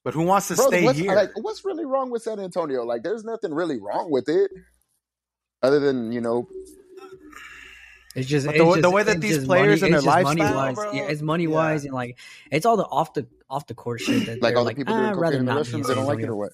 But 0.06 0.14
who 0.14 0.24
wants 0.24 0.48
to 0.48 0.56
Bro, 0.56 0.68
stay 0.68 0.94
here? 0.94 1.14
like, 1.14 1.32
what's 1.42 1.66
really 1.66 1.86
wrong 1.86 2.10
with 2.10 2.22
San 2.22 2.40
Antonio? 2.40 2.84
Like, 2.86 3.04
there's 3.04 3.26
nothing 3.26 3.54
really 3.54 3.80
wrong 3.80 4.10
with 4.10 4.30
it, 4.30 4.50
other 5.62 5.82
than 5.82 6.14
you 6.14 6.22
know, 6.22 6.48
It's 8.16 8.28
just 8.28 8.48
it's 8.48 8.58
the- 8.58 8.64
just, 8.66 8.82
the 8.82 8.90
way 8.90 9.04
that 9.04 9.22
these 9.22 9.46
players 9.46 9.82
money, 9.82 9.94
and 9.94 9.94
their 9.94 10.02
just 10.02 10.06
lifestyle, 10.08 10.36
money 10.36 10.56
wise. 10.56 10.76
bro. 10.76 10.92
Yeah, 10.94 11.04
it's 11.10 11.22
money 11.22 11.44
Yeah. 11.44 11.50
wise 11.50 11.86
and 11.86 11.94
like 11.94 12.18
it's 12.52 12.66
all 12.66 12.76
the 12.78 12.86
off 12.86 13.14
the 13.14 13.28
off 13.50 13.68
the 13.68 13.76
court 13.76 14.02
shit 14.02 14.26
that 14.26 14.42
like 14.42 14.52
they're 14.54 14.58
all 14.58 14.64
like, 14.66 14.76
the 14.78 14.82
people 14.82 14.94
"Ah, 14.96 14.98
doing 14.98 15.10
I'd 15.10 15.14
cocaine 15.14 15.22
rather 15.22 15.38
in 15.38 15.46
the 15.46 15.54
not 15.54 15.64
restrooms, 15.66 15.88
they 15.88 15.94
don't 15.96 16.06
like 16.06 16.20
it 16.20 16.30
or 16.30 16.36
what? 16.36 16.52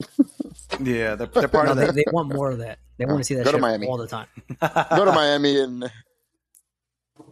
yeah, 0.80 1.14
they're, 1.14 1.26
they're 1.26 1.48
part 1.48 1.66
No, 1.66 1.72
of 1.72 1.76
they, 1.78 1.86
that. 1.86 1.94
they 1.94 2.04
want 2.12 2.32
more 2.34 2.50
of 2.50 2.58
that. 2.58 2.78
They 2.98 3.06
want 3.06 3.18
to 3.20 3.24
see 3.28 3.34
that 3.34 3.44
Go 3.44 3.52
to 3.52 3.58
Miami. 3.58 3.86
all 3.86 3.96
the 3.96 4.06
time. 4.06 4.26
Go 4.60 5.04
to 5.04 5.12
Miami 5.14 5.58
and 5.60 5.90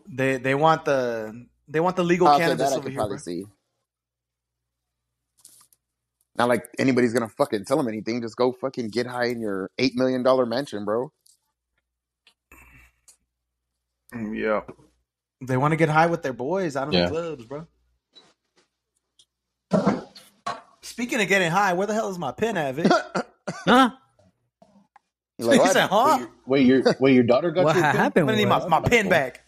they 0.08 0.36
they 0.38 0.54
want 0.54 0.84
the 0.84 1.46
they 1.68 1.80
want 1.80 1.96
the 1.96 2.04
legal 2.04 2.26
I'll 2.28 2.38
cannabis 2.38 2.68
that 2.70 2.72
I 2.72 2.76
over 2.76 2.82
could 2.84 2.92
here. 2.92 2.98
probably 3.00 3.18
see. 3.18 3.44
Not 6.36 6.48
like 6.48 6.64
anybody's 6.78 7.12
gonna 7.12 7.28
fucking 7.28 7.66
tell 7.66 7.76
them 7.76 7.88
anything. 7.88 8.22
Just 8.22 8.36
go 8.36 8.52
fucking 8.52 8.88
get 8.88 9.06
high 9.06 9.26
in 9.26 9.40
your 9.40 9.70
eight 9.78 9.94
million 9.94 10.22
dollar 10.22 10.46
mansion, 10.46 10.84
bro. 10.84 11.12
Mm, 14.14 14.36
Yeah, 14.38 14.60
they 15.46 15.56
want 15.56 15.72
to 15.72 15.76
get 15.76 15.88
high 15.88 16.06
with 16.06 16.22
their 16.22 16.32
boys 16.32 16.76
out 16.76 16.88
of 16.88 16.94
Yeah. 16.94 17.04
the 17.04 17.10
clubs, 17.10 17.44
bro. 17.46 17.66
Speaking 20.82 21.20
of 21.20 21.28
getting 21.28 21.50
high, 21.50 21.72
where 21.74 21.86
the 21.86 21.94
hell 21.94 22.10
is 22.10 22.18
my 22.18 22.32
pen 22.32 22.56
at, 22.56 22.74
Vic? 22.74 22.90
Huh? 23.66 23.90
You're 25.38 25.48
like, 25.48 25.56
He 25.56 25.60
what? 25.60 25.72
said, 25.72 25.88
huh? 25.88 26.26
Wait, 26.46 26.66
your 26.66 26.82
wait, 27.00 27.14
your 27.14 27.24
daughter 27.24 27.50
got 27.50 27.64
What 27.64 27.76
you. 27.76 27.80
a 27.80 27.84
ha- 27.84 27.92
pin? 27.92 28.00
I'm 28.22 28.26
gonna 28.26 28.36
need 28.36 28.48
my, 28.48 28.66
my 28.68 28.80
pen 28.80 29.08
back. 29.08 29.40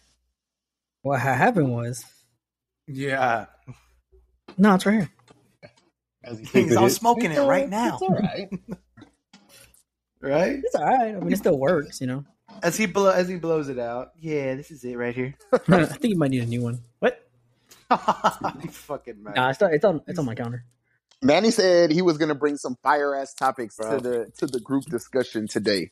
what 1.02 1.20
happened 1.20 1.72
was 1.72 2.04
Yeah, 2.86 3.46
no, 4.56 4.74
it's 4.74 4.86
right 4.86 4.94
here. 4.94 5.10
As 6.24 6.38
he 6.38 6.44
takes 6.44 6.52
Things, 6.52 6.72
a 6.76 6.80
I'm 6.80 6.88
smoking 6.90 7.30
It's 7.32 7.40
it 7.40 7.42
right 7.44 7.68
now. 7.68 7.94
It's 7.94 8.02
all 8.02 8.14
right. 8.14 8.48
right. 10.22 10.60
It's 10.64 10.74
all 10.74 10.84
right. 10.84 11.14
I 11.16 11.20
mean, 11.20 11.32
it 11.32 11.36
still 11.38 11.58
works. 11.58 12.00
You 12.00 12.06
know. 12.08 12.24
As 12.62 12.76
he 12.76 12.86
blow, 12.86 13.10
as 13.10 13.28
he 13.28 13.36
blows 13.36 13.68
it 13.68 13.78
out. 13.78 14.12
Yeah, 14.18 14.54
this 14.54 14.70
is 14.70 14.84
it 14.84 14.96
right 14.96 15.14
here. 15.14 15.34
I 15.52 15.84
think 15.84 16.04
you 16.12 16.18
might 16.18 16.30
need 16.30 16.42
a 16.42 16.46
new 16.46 16.62
one. 16.62 16.80
What? 16.98 17.26
you 18.62 18.70
fucking 18.70 19.22
man. 19.22 19.34
Nah, 19.34 19.50
it's, 19.50 19.60
not, 19.60 19.72
it's 19.72 19.84
on 19.84 20.00
it's 20.06 20.18
on 20.18 20.24
my 20.24 20.34
counter. 20.34 20.64
Manny 21.22 21.50
said 21.50 21.90
he 21.90 22.02
was 22.02 22.18
gonna 22.18 22.34
bring 22.34 22.56
some 22.56 22.76
fire 22.82 23.14
ass 23.14 23.34
topics 23.34 23.76
Bro. 23.76 23.98
to 23.98 24.02
the 24.02 24.30
to 24.38 24.46
the 24.46 24.60
group 24.60 24.84
discussion 24.84 25.46
today. 25.48 25.90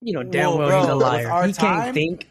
You 0.00 0.12
know 0.12 0.22
damn 0.22 0.50
Whoa, 0.50 0.58
well 0.58 0.68
bro, 0.68 0.80
he's 0.80 0.88
a 0.88 0.94
liar. 0.94 1.46
He 1.46 1.52
time? 1.52 1.82
can't 1.82 1.94
think. 1.94 2.28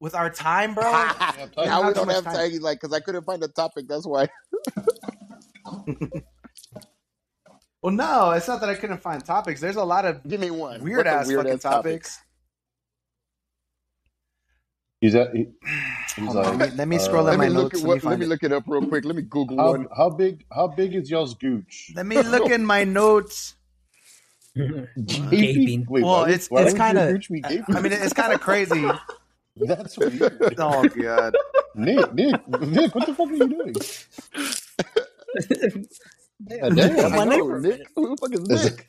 With 0.00 0.14
our 0.14 0.28
time, 0.28 0.74
bro. 0.74 0.82
time. 0.92 1.50
now 1.56 1.86
we 1.86 1.94
don't 1.94 2.10
have 2.10 2.24
time. 2.24 2.34
time. 2.34 2.58
Like, 2.60 2.80
because 2.80 2.92
I 2.94 3.00
couldn't 3.00 3.24
find 3.24 3.42
a 3.42 3.48
topic. 3.48 3.86
That's 3.88 4.06
why. 4.06 4.28
Well, 7.84 7.92
no, 7.92 8.30
it's 8.30 8.48
not 8.48 8.60
that 8.62 8.70
I 8.70 8.74
couldn't 8.76 9.02
find 9.02 9.22
topics. 9.22 9.60
There's 9.60 9.76
a 9.76 9.84
lot 9.84 10.06
of 10.06 10.26
Give 10.26 10.40
me 10.40 10.50
one. 10.50 10.82
weird 10.82 11.04
What's 11.04 11.08
a 11.08 11.12
ass 11.12 11.26
fucking 11.26 11.36
weird-ass 11.44 11.62
topic? 11.62 11.82
topics. 12.02 12.18
He's 15.02 15.14
at. 15.14 15.34
He, 15.34 15.48
he's 16.16 16.34
on, 16.34 16.34
like, 16.34 16.46
let 16.58 16.70
me, 16.70 16.76
let 16.76 16.88
me 16.88 16.96
uh, 16.96 16.98
scroll 17.00 17.24
Let 17.24 17.38
me 17.38 17.46
my 17.46 17.48
look 17.48 17.74
notes. 17.74 17.82
at 17.84 17.88
Let 17.88 18.02
me 18.02 18.06
what. 18.06 18.10
Let 18.10 18.18
me 18.20 18.24
it. 18.24 18.28
look 18.30 18.42
it 18.42 18.52
up 18.52 18.64
real 18.66 18.86
quick. 18.86 19.04
Let 19.04 19.16
me 19.16 19.22
Google 19.22 19.58
How, 19.58 19.70
one. 19.72 19.86
how 19.94 20.08
big? 20.08 20.44
How 20.50 20.66
big 20.66 20.94
is 20.94 21.10
y'all's 21.10 21.34
gooch? 21.34 21.92
Let 21.94 22.06
me 22.06 22.22
look 22.22 22.50
in 22.50 22.64
my 22.64 22.84
notes. 22.84 23.54
Gaping. 24.56 25.84
Wait, 25.88 26.04
Well, 26.04 26.22
why 26.22 26.28
it's- 26.28 26.48
why 26.50 26.62
it's 26.62 26.72
kinda- 26.74 27.12
gooch? 27.12 27.28
I 27.30 27.80
mean, 27.80 27.92
it's 27.92 28.12
kind 28.14 28.32
of 28.32 28.40
crazy. 28.40 28.88
That's 29.56 29.98
weird. 29.98 30.54
Oh 30.58 30.88
god. 30.88 31.36
Nick, 31.76 32.14
Nick, 32.14 32.48
Nick, 32.60 32.94
what 32.94 33.06
the 33.06 33.14
fuck 33.14 33.28
are 33.28 33.34
you 33.34 33.48
doing? 33.48 33.74
Yeah, 36.48 36.66
I 36.66 36.70
damn. 36.70 37.12
my 37.12 37.24
know, 37.24 37.30
neighbor. 37.30 37.60
Nick. 37.60 37.86
Who 37.96 38.08
the 38.08 38.16
fuck 38.16 38.32
is 38.34 38.44
That's- 38.48 38.76
Nick? 38.76 38.88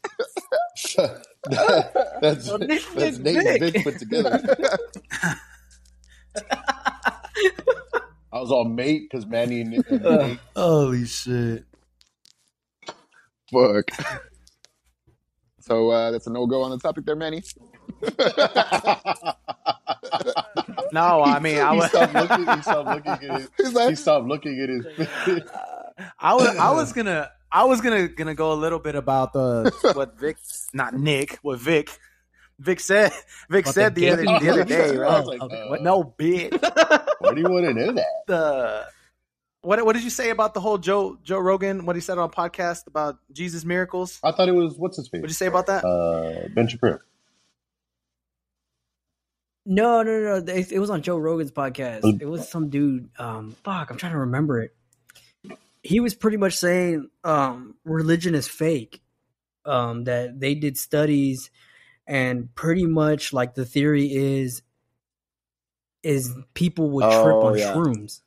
that's 2.21 2.49
Oh, 2.49 2.57
Nick, 2.57 2.83
that's 2.95 3.17
Nick, 3.19 3.35
Nate 3.35 3.37
and 3.47 3.59
Nick. 3.61 3.73
Vic 3.73 3.83
put 3.83 3.99
together. 3.99 4.41
I 8.33 8.39
was 8.39 8.51
all 8.51 8.65
mate 8.65 9.03
because 9.09 9.25
Manny 9.25 9.61
and, 9.61 9.73
and 9.89 10.05
Uh. 10.05 10.17
Nate. 10.27 10.39
Holy 10.55 11.05
shit! 11.05 11.65
Fuck. 13.51 13.89
So 15.61 15.89
uh, 15.91 16.11
that's 16.11 16.27
a 16.27 16.31
no 16.31 16.45
go 16.45 16.61
on 16.63 16.71
the 16.71 16.77
topic 16.79 17.05
there, 17.05 17.15
Manny. 17.15 17.41
No, 20.91 21.23
I 21.23 21.39
mean, 21.39 21.59
I 21.59 21.71
he 21.73 21.77
was, 21.79 21.89
stopped 21.89 22.13
looking. 22.13 22.45
He 22.55 22.61
stopped 22.61 22.87
looking 23.05 23.11
at 23.29 23.39
his. 23.41 23.49
He's 23.57 23.67
He 23.69 23.73
like, 23.73 23.97
stopped 23.97 24.27
looking 24.27 24.59
at 24.61 24.69
his. 24.69 24.85
I 26.19 26.33
was, 26.33 26.47
I 26.57 26.71
was 26.71 26.93
gonna, 26.93 27.29
I 27.51 27.65
was 27.65 27.81
gonna, 27.81 28.07
gonna 28.07 28.35
go 28.35 28.51
a 28.51 28.55
little 28.55 28.79
bit 28.79 28.95
about 28.95 29.33
the 29.33 29.71
what 29.95 30.19
Vic, 30.19 30.37
not 30.73 30.93
Nick, 30.93 31.39
what 31.41 31.59
Vic, 31.59 31.89
Vic 32.59 32.79
said, 32.79 33.11
Vic 33.49 33.65
About 33.65 33.73
said 33.73 33.95
the 33.95 34.01
the 34.01 34.11
other, 34.11 34.23
the 34.23 34.49
other 34.49 34.63
day, 34.63 34.89
I 34.91 34.95
right? 34.95 35.25
like, 35.25 35.41
Okay, 35.43 35.61
uh, 35.61 35.69
what? 35.69 35.81
No, 35.81 36.03
bitch. 36.03 36.51
Why 37.19 37.33
do 37.33 37.41
you 37.41 37.49
want 37.49 37.65
to 37.65 37.73
know 37.73 37.91
that? 37.93 38.05
the 38.27 38.85
what 39.61 39.83
what 39.83 39.93
did 39.93 40.03
you 40.03 40.09
say 40.09 40.29
about 40.29 40.53
the 40.53 40.59
whole 40.59 40.77
Joe 40.77 41.17
Joe 41.23 41.39
Rogan? 41.39 41.85
What 41.85 41.95
he 41.95 42.01
said 42.01 42.17
on 42.17 42.25
a 42.25 42.31
podcast 42.31 42.87
about 42.87 43.17
Jesus 43.31 43.65
miracles? 43.65 44.19
I 44.23 44.31
thought 44.31 44.47
it 44.47 44.53
was 44.53 44.75
what's 44.77 44.97
his 44.97 45.07
face? 45.07 45.21
What 45.21 45.27
did 45.27 45.31
you 45.31 45.35
say 45.35 45.47
about 45.47 45.65
that? 45.67 45.83
Uh, 45.83 46.47
Ben 46.53 46.67
Shapiro. 46.67 46.99
No, 49.65 50.03
no, 50.03 50.19
no, 50.19 50.39
no. 50.39 50.53
It, 50.53 50.71
it 50.71 50.79
was 50.79 50.91
on 50.91 51.01
Joe 51.01 51.17
Rogan's 51.17 51.51
podcast. 51.51 52.21
It 52.21 52.25
was 52.27 52.47
some 52.47 52.69
dude. 52.69 53.09
Um, 53.17 53.55
fuck, 53.63 53.89
I'm 53.89 53.97
trying 53.97 54.11
to 54.11 54.19
remember 54.19 54.61
it. 54.61 54.75
He 55.85 55.99
was 55.99 56.15
pretty 56.15 56.37
much 56.37 56.57
saying 56.57 57.09
um, 57.23 57.75
religion 57.85 58.33
is 58.35 58.47
fake. 58.47 59.01
Um, 59.65 60.03
that 60.03 60.39
they 60.39 60.53
did 60.53 60.77
studies, 60.77 61.49
and 62.05 62.53
pretty 62.53 62.85
much 62.85 63.33
like 63.33 63.55
the 63.55 63.65
theory 63.65 64.05
is, 64.13 64.61
is 66.03 66.31
people 66.53 66.91
would 66.91 67.03
trip 67.05 67.35
Oh, 67.35 67.47
on 67.47 67.57
yeah. 67.57 67.73
shrooms, 67.73 68.21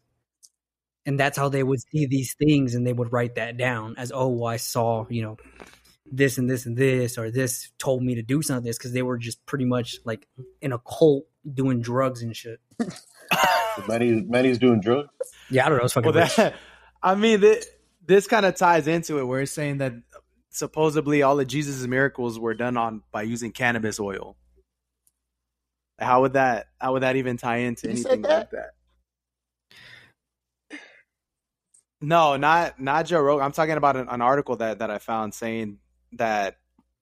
and 1.07 1.19
that's 1.19 1.39
how 1.39 1.49
they 1.49 1.63
would 1.63 1.79
see 1.93 2.07
these 2.07 2.35
things, 2.35 2.75
and 2.75 2.85
they 2.85 2.93
would 2.93 3.13
write 3.13 3.37
that 3.37 3.57
down 3.57 3.95
as, 3.99 4.11
oh, 4.13 4.45
I 4.45 4.57
saw, 4.57 5.07
you 5.09 5.23
know, 5.23 5.37
this 6.11 6.39
and 6.39 6.51
this 6.51 6.67
and 6.67 6.77
this, 6.77 7.17
or 7.19 7.31
this 7.31 7.71
told 7.79 8.03
me 8.03 8.17
to 8.17 8.23
do 8.23 8.43
something 8.43 8.65
this 8.65 8.79
because 8.79 8.93
they 8.93 9.03
were 9.03 9.17
just 9.19 9.45
pretty 9.47 9.65
much 9.65 9.99
like 10.05 10.27
in 10.61 10.73
a 10.73 10.79
cult 10.81 11.25
doing 11.55 11.81
drugs 11.81 12.21
and 12.23 12.35
shit. 12.35 12.59
Manny, 13.89 14.23
Manny's 14.27 14.59
doing 14.59 14.81
drugs. 14.81 15.11
Yeah, 15.51 15.67
I 15.67 15.69
don't 15.69 15.79
know. 15.79 15.85
It's 15.85 15.95
fucking 15.95 16.13
Well, 16.13 16.27
that 16.37 16.55
I 17.03 17.15
mean, 17.15 17.41
th- 17.41 17.65
this 18.05 18.27
kind 18.27 18.47
of 18.47 18.57
ties 18.57 18.87
into 18.89 19.19
it, 19.19 19.25
where 19.25 19.41
it's 19.41 19.53
saying 19.53 19.79
that 19.79 19.93
supposedly 20.51 21.23
all 21.23 21.39
of 21.39 21.47
Jesus' 21.47 21.87
miracles 21.87 22.39
were 22.39 22.55
done 22.55 22.77
on 22.77 23.03
by 23.13 23.23
using 23.23 23.53
cannabis 23.53 24.01
oil. 24.01 24.37
How 25.99 26.23
would 26.23 26.35
that? 26.35 26.67
How 26.81 26.93
would 26.93 27.03
that 27.03 27.17
even 27.17 27.37
tie 27.37 27.59
into 27.59 27.89
He 27.89 27.93
anything 27.95 28.23
that? 28.23 28.29
like 28.39 28.51
that? 28.51 28.71
No, 32.01 32.37
not 32.37 32.81
not 32.81 33.07
Joe 33.07 33.21
Rogan. 33.21 33.45
I'm 33.45 33.53
talking 33.53 33.77
about 33.77 33.97
an, 33.97 34.09
an 34.09 34.21
article 34.23 34.57
that 34.57 34.79
that 34.79 34.91
I 34.91 34.99
found 34.99 35.35
saying 35.35 35.79
that 36.13 36.57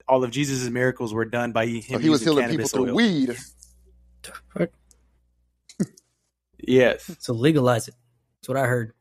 all 0.09 0.25
of 0.25 0.31
Jesus' 0.31 0.69
miracles 0.71 1.13
were 1.13 1.27
done 1.27 1.53
by 1.53 1.67
him. 1.67 1.83
so 1.83 1.99
he 1.99 2.09
was 2.09 2.21
using 2.23 2.33
healing 2.45 2.49
people 2.49 2.69
cannabis 2.69 2.73
through 2.73 2.89
oil. 2.89 2.95
weed. 2.95 3.37
Yes. 6.59 7.15
So 7.21 7.33
legalize 7.35 7.89
it. 7.89 7.95
That's 8.41 8.49
what 8.49 8.57
I 8.57 8.67
heard. 8.67 8.93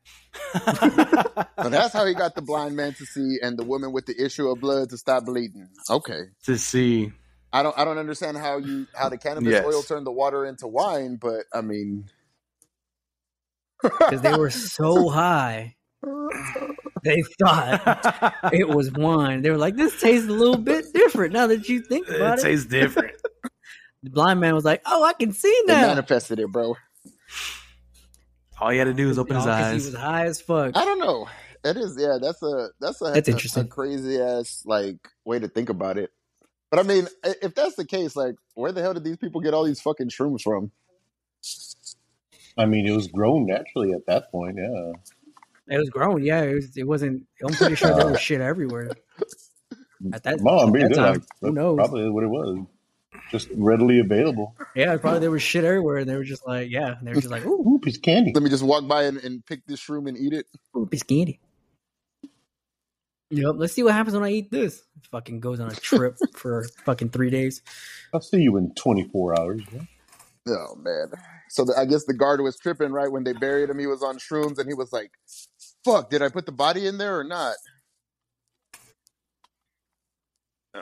So 1.62 1.70
that's 1.70 1.92
how 1.92 2.04
he 2.06 2.14
got 2.14 2.34
the 2.34 2.42
blind 2.42 2.76
man 2.76 2.94
to 2.94 3.04
see 3.06 3.38
and 3.42 3.58
the 3.58 3.64
woman 3.64 3.90
with 3.92 4.06
the 4.06 4.14
issue 4.24 4.48
of 4.48 4.60
blood 4.60 4.90
to 4.90 4.96
stop 4.98 5.24
bleeding. 5.24 5.68
Okay. 5.90 6.24
to 6.44 6.56
see. 6.58 7.12
I 7.52 7.62
don't 7.62 7.76
I 7.78 7.84
don't 7.84 7.98
understand 7.98 8.36
how 8.36 8.58
you 8.58 8.86
how 8.94 9.08
the 9.08 9.16
cannabis 9.18 9.52
Yes. 9.52 9.64
oil 9.64 9.82
turned 9.82 10.06
the 10.06 10.12
water 10.12 10.44
into 10.46 10.66
wine, 10.68 11.16
but 11.20 11.44
I 11.52 11.62
mean 11.62 12.08
Because 13.82 14.20
they 14.22 14.34
were 14.34 14.50
so 14.50 15.08
high, 15.08 15.76
they 17.02 17.22
thought 17.42 18.44
it 18.52 18.68
was 18.68 18.92
wine. 18.92 19.42
They 19.42 19.50
were 19.50 19.58
like, 19.58 19.76
"This 19.76 19.98
tastes 20.00 20.28
a 20.28 20.32
little 20.32 20.58
bit 20.58 20.84
different." 20.94 21.32
Now 21.32 21.46
that 21.48 21.68
you 21.68 21.80
think 21.80 22.08
about 22.08 22.38
It 22.38 22.40
it, 22.40 22.48
tastes 22.48 22.66
different. 22.66 23.16
the 24.02 24.10
blind 24.10 24.40
man 24.40 24.54
was 24.54 24.64
like, 24.64 24.82
"Oh, 24.86 25.02
I 25.04 25.12
can 25.14 25.32
see 25.32 25.54
they 25.66 25.74
now." 25.74 25.88
manifested 25.88 26.38
it, 26.38 26.48
bro. 26.52 26.76
All 28.60 28.70
he 28.70 28.78
had 28.78 28.84
to 28.84 28.94
do 28.94 29.08
was 29.08 29.18
open 29.18 29.36
his 29.36 29.46
eyes. 29.46 29.84
He 29.84 29.90
was 29.90 29.98
high 30.00 30.24
as 30.26 30.40
fuck. 30.40 30.76
I 30.76 30.84
don't 30.84 30.98
know. 30.98 31.28
It 31.64 31.76
is 31.76 31.96
yeah, 31.98 32.18
that's 32.20 32.42
a 32.42 32.68
that's 32.80 33.00
a, 33.02 33.10
That's 33.12 33.28
a- 33.28 33.32
interesting. 33.32 33.64
a 33.64 33.66
crazy 33.66 34.20
ass 34.20 34.62
like 34.64 34.96
way 35.24 35.38
to 35.38 35.48
think 35.48 35.68
about 35.68 35.98
it. 35.98 36.10
But 36.70 36.80
I 36.80 36.82
mean, 36.84 37.08
if 37.24 37.54
that's 37.54 37.76
the 37.76 37.84
case, 37.84 38.14
like 38.16 38.36
where 38.54 38.72
the 38.72 38.82
hell 38.82 38.94
did 38.94 39.04
these 39.04 39.16
people 39.16 39.40
get 39.40 39.54
all 39.54 39.64
these 39.64 39.80
fucking 39.80 40.10
shrooms 40.10 40.42
from? 40.42 40.70
I 42.58 42.66
mean, 42.66 42.86
it 42.86 42.92
was 42.92 43.08
grown 43.08 43.46
naturally 43.46 43.92
at 43.92 44.06
that 44.06 44.30
point. 44.30 44.56
Yeah. 44.58 44.92
It 45.68 45.78
was 45.78 45.90
grown. 45.90 46.22
Yeah, 46.22 46.42
it, 46.42 46.54
was, 46.54 46.76
it 46.76 46.84
wasn't. 46.84 47.24
I'm 47.44 47.52
pretty 47.52 47.74
sure 47.74 47.88
there 47.94 48.06
was 48.06 48.16
uh. 48.16 48.18
shit 48.18 48.40
everywhere. 48.40 48.90
At 50.12 50.22
that, 50.22 50.40
Mom, 50.40 50.68
at 50.68 50.72
being 50.72 50.88
that 50.88 50.94
good. 50.94 50.96
time, 50.96 51.12
Like, 51.14 51.22
who 51.40 51.52
knows? 51.52 51.76
Probably 51.76 52.10
what 52.10 52.22
it 52.24 52.28
was. 52.28 52.58
Just 53.30 53.48
readily 53.56 53.98
available. 53.98 54.54
Yeah, 54.74 54.96
probably 54.98 55.20
there 55.20 55.30
was 55.30 55.42
shit 55.42 55.64
everywhere, 55.64 55.96
and 55.98 56.08
they 56.08 56.14
were 56.16 56.24
just 56.24 56.46
like, 56.46 56.70
yeah, 56.70 56.96
and 56.98 57.06
they 57.06 57.12
were 57.12 57.20
just 57.20 57.30
like, 57.30 57.44
ooh, 57.44 57.66
Ooh, 57.76 57.78
piece 57.78 57.96
of 57.96 58.02
candy. 58.02 58.32
Let 58.32 58.42
me 58.42 58.50
just 58.50 58.62
walk 58.62 58.86
by 58.86 59.04
and, 59.04 59.18
and 59.18 59.44
pick 59.44 59.66
this 59.66 59.80
shroom 59.80 60.08
and 60.08 60.16
eat 60.16 60.32
it. 60.32 60.46
ooh 60.76 60.86
piece 60.86 61.02
of 61.02 61.08
candy. 61.08 61.40
Yep. 63.30 63.54
Let's 63.56 63.72
see 63.72 63.82
what 63.82 63.92
happens 63.92 64.14
when 64.14 64.22
I 64.22 64.30
eat 64.30 64.50
this. 64.50 64.82
Fucking 65.10 65.40
goes 65.40 65.58
on 65.58 65.70
a 65.70 65.74
trip 65.74 66.16
for 66.34 66.64
fucking 66.84 67.10
three 67.10 67.30
days. 67.30 67.60
I'll 68.14 68.20
see 68.20 68.38
you 68.38 68.56
in 68.56 68.72
24 68.74 69.38
hours. 69.38 69.62
Oh 70.48 70.76
man. 70.76 71.10
So 71.48 71.64
the, 71.64 71.74
I 71.76 71.86
guess 71.86 72.04
the 72.04 72.14
guard 72.14 72.40
was 72.40 72.56
tripping 72.56 72.92
right 72.92 73.10
when 73.10 73.24
they 73.24 73.32
buried 73.32 73.68
him. 73.68 73.78
He 73.78 73.86
was 73.86 74.02
on 74.02 74.18
shrooms 74.18 74.58
and 74.58 74.68
he 74.68 74.74
was 74.74 74.92
like, 74.92 75.10
"Fuck, 75.84 76.08
did 76.10 76.22
I 76.22 76.28
put 76.28 76.46
the 76.46 76.52
body 76.52 76.86
in 76.86 76.98
there 76.98 77.18
or 77.18 77.24
not?" 77.24 77.56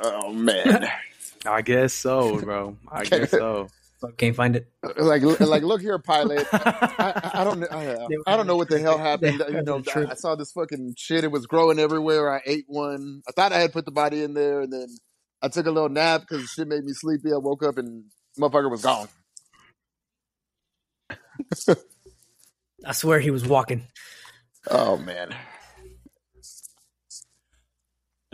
Oh 0.03 0.33
man. 0.33 0.87
I 1.47 1.63
guess 1.63 1.93
so, 1.93 2.41
bro. 2.41 2.77
I 2.91 3.05
guess 3.05 3.31
so. 3.31 3.69
Can't 4.19 4.37
find 4.37 4.55
it. 4.57 4.69
like 4.99 5.23
like 5.41 5.63
look 5.63 5.81
here, 5.81 5.99
pilot. 5.99 6.47
I, 6.53 7.31
I, 7.35 7.41
I 7.41 7.45
don't 7.45 7.61
know. 7.61 7.67
I, 7.71 8.07
I 8.33 8.37
don't 8.37 8.47
know 8.47 8.57
what 8.57 8.69
the 8.69 8.79
hell 8.79 8.99
happened. 8.99 9.43
You 9.49 9.63
know, 9.63 9.83
I. 9.95 10.07
I 10.11 10.15
saw 10.15 10.35
this 10.35 10.53
fucking 10.53 10.95
shit. 10.99 11.25
It 11.25 11.31
was 11.31 11.47
growing 11.47 11.79
everywhere. 11.79 12.31
I 12.33 12.41
ate 12.45 12.65
one. 12.67 13.23
I 13.29 13.33
thought 13.33 13.53
I 13.53 13.61
had 13.61 13.73
put 13.73 13.87
the 13.87 13.91
body 13.93 14.23
in 14.23 14.35
there, 14.35 14.61
and 14.61 14.73
then 14.73 14.89
I 15.41 15.49
took 15.49 15.67
a 15.67 15.71
little 15.71 15.89
nap 15.89 16.23
because 16.29 16.51
shit 16.51 16.69
made 16.69 16.85
me 16.85 16.93
sleepy. 16.93 17.33
I 17.33 17.39
woke 17.39 17.63
up 17.63 17.79
and 17.79 18.05
motherfucker 18.39 18.71
was 18.71 18.83
gone. 18.83 19.09
I 22.87 22.93
swear 22.93 23.21
he 23.21 23.31
was 23.31 23.47
walking. 23.47 23.87
Oh 24.71 24.97
man, 24.99 25.35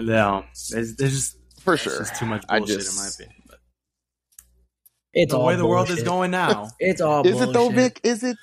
No, 0.00 0.44
there's, 0.70 0.96
there's 0.96 1.12
just 1.12 1.36
for 1.60 1.74
it's 1.74 1.82
sure. 1.82 1.98
just 1.98 2.16
too 2.16 2.26
much 2.26 2.46
bullshit 2.46 2.78
just- 2.78 2.96
in 2.98 3.02
my 3.04 3.08
opinion. 3.08 3.42
But 3.46 3.58
It's 5.12 5.32
the 5.32 5.38
all 5.38 5.46
way 5.46 5.56
the 5.56 5.66
world 5.66 5.90
is 5.90 6.02
going 6.02 6.30
now, 6.30 6.68
It's 6.78 7.00
all 7.00 7.26
Is 7.26 7.40
it 7.40 7.52
though. 7.52 7.68
Vic? 7.70 8.00
Is 8.02 8.22
it? 8.22 8.36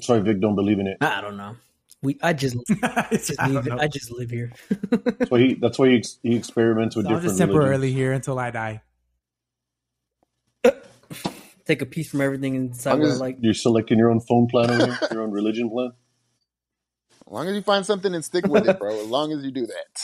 Sorry, 0.00 0.20
Vic, 0.20 0.40
don't 0.40 0.54
believe 0.54 0.78
in 0.78 0.86
it. 0.86 0.96
I 1.00 1.20
don't 1.20 1.36
know. 1.36 1.56
We 2.02 2.18
I 2.22 2.32
just, 2.32 2.56
just 3.12 3.32
I, 3.40 3.48
don't 3.48 3.64
live. 3.64 3.78
I 3.78 3.86
just 3.86 4.10
live 4.10 4.30
here. 4.30 4.50
That's 4.90 5.30
why 5.30 5.38
he, 5.38 5.54
that's 5.54 5.78
why 5.78 5.88
he, 5.90 5.96
ex- 5.98 6.18
he 6.22 6.34
experiments 6.34 6.96
with 6.96 7.04
So 7.06 7.10
I'm 7.10 7.16
different 7.16 7.30
just 7.30 7.38
temporarily 7.38 7.88
religions. 7.88 7.96
here 7.98 8.12
until 8.12 8.38
I 8.40 8.50
die. 8.50 8.82
Take 11.64 11.80
a 11.82 11.86
piece 11.86 12.10
from 12.10 12.20
everything 12.22 12.56
and 12.56 12.72
decide 12.72 12.94
I'm 12.94 13.00
what 13.02 13.10
I 13.10 13.14
like. 13.14 13.36
You're 13.40 13.54
selecting 13.54 13.98
your 13.98 14.10
own 14.10 14.18
phone 14.20 14.48
plan 14.48 14.70
over 14.70 14.86
here, 14.86 14.98
your 15.12 15.22
own 15.22 15.30
religion 15.30 15.70
plan. 15.70 15.92
As 17.26 17.32
long 17.32 17.46
as 17.48 17.54
you 17.54 17.62
find 17.62 17.86
something 17.86 18.12
and 18.14 18.24
stick 18.24 18.46
with 18.48 18.68
it, 18.68 18.80
bro. 18.80 18.98
As 19.00 19.06
long 19.08 19.30
as 19.32 19.44
you 19.44 19.52
do 19.52 19.66
that. 19.66 20.00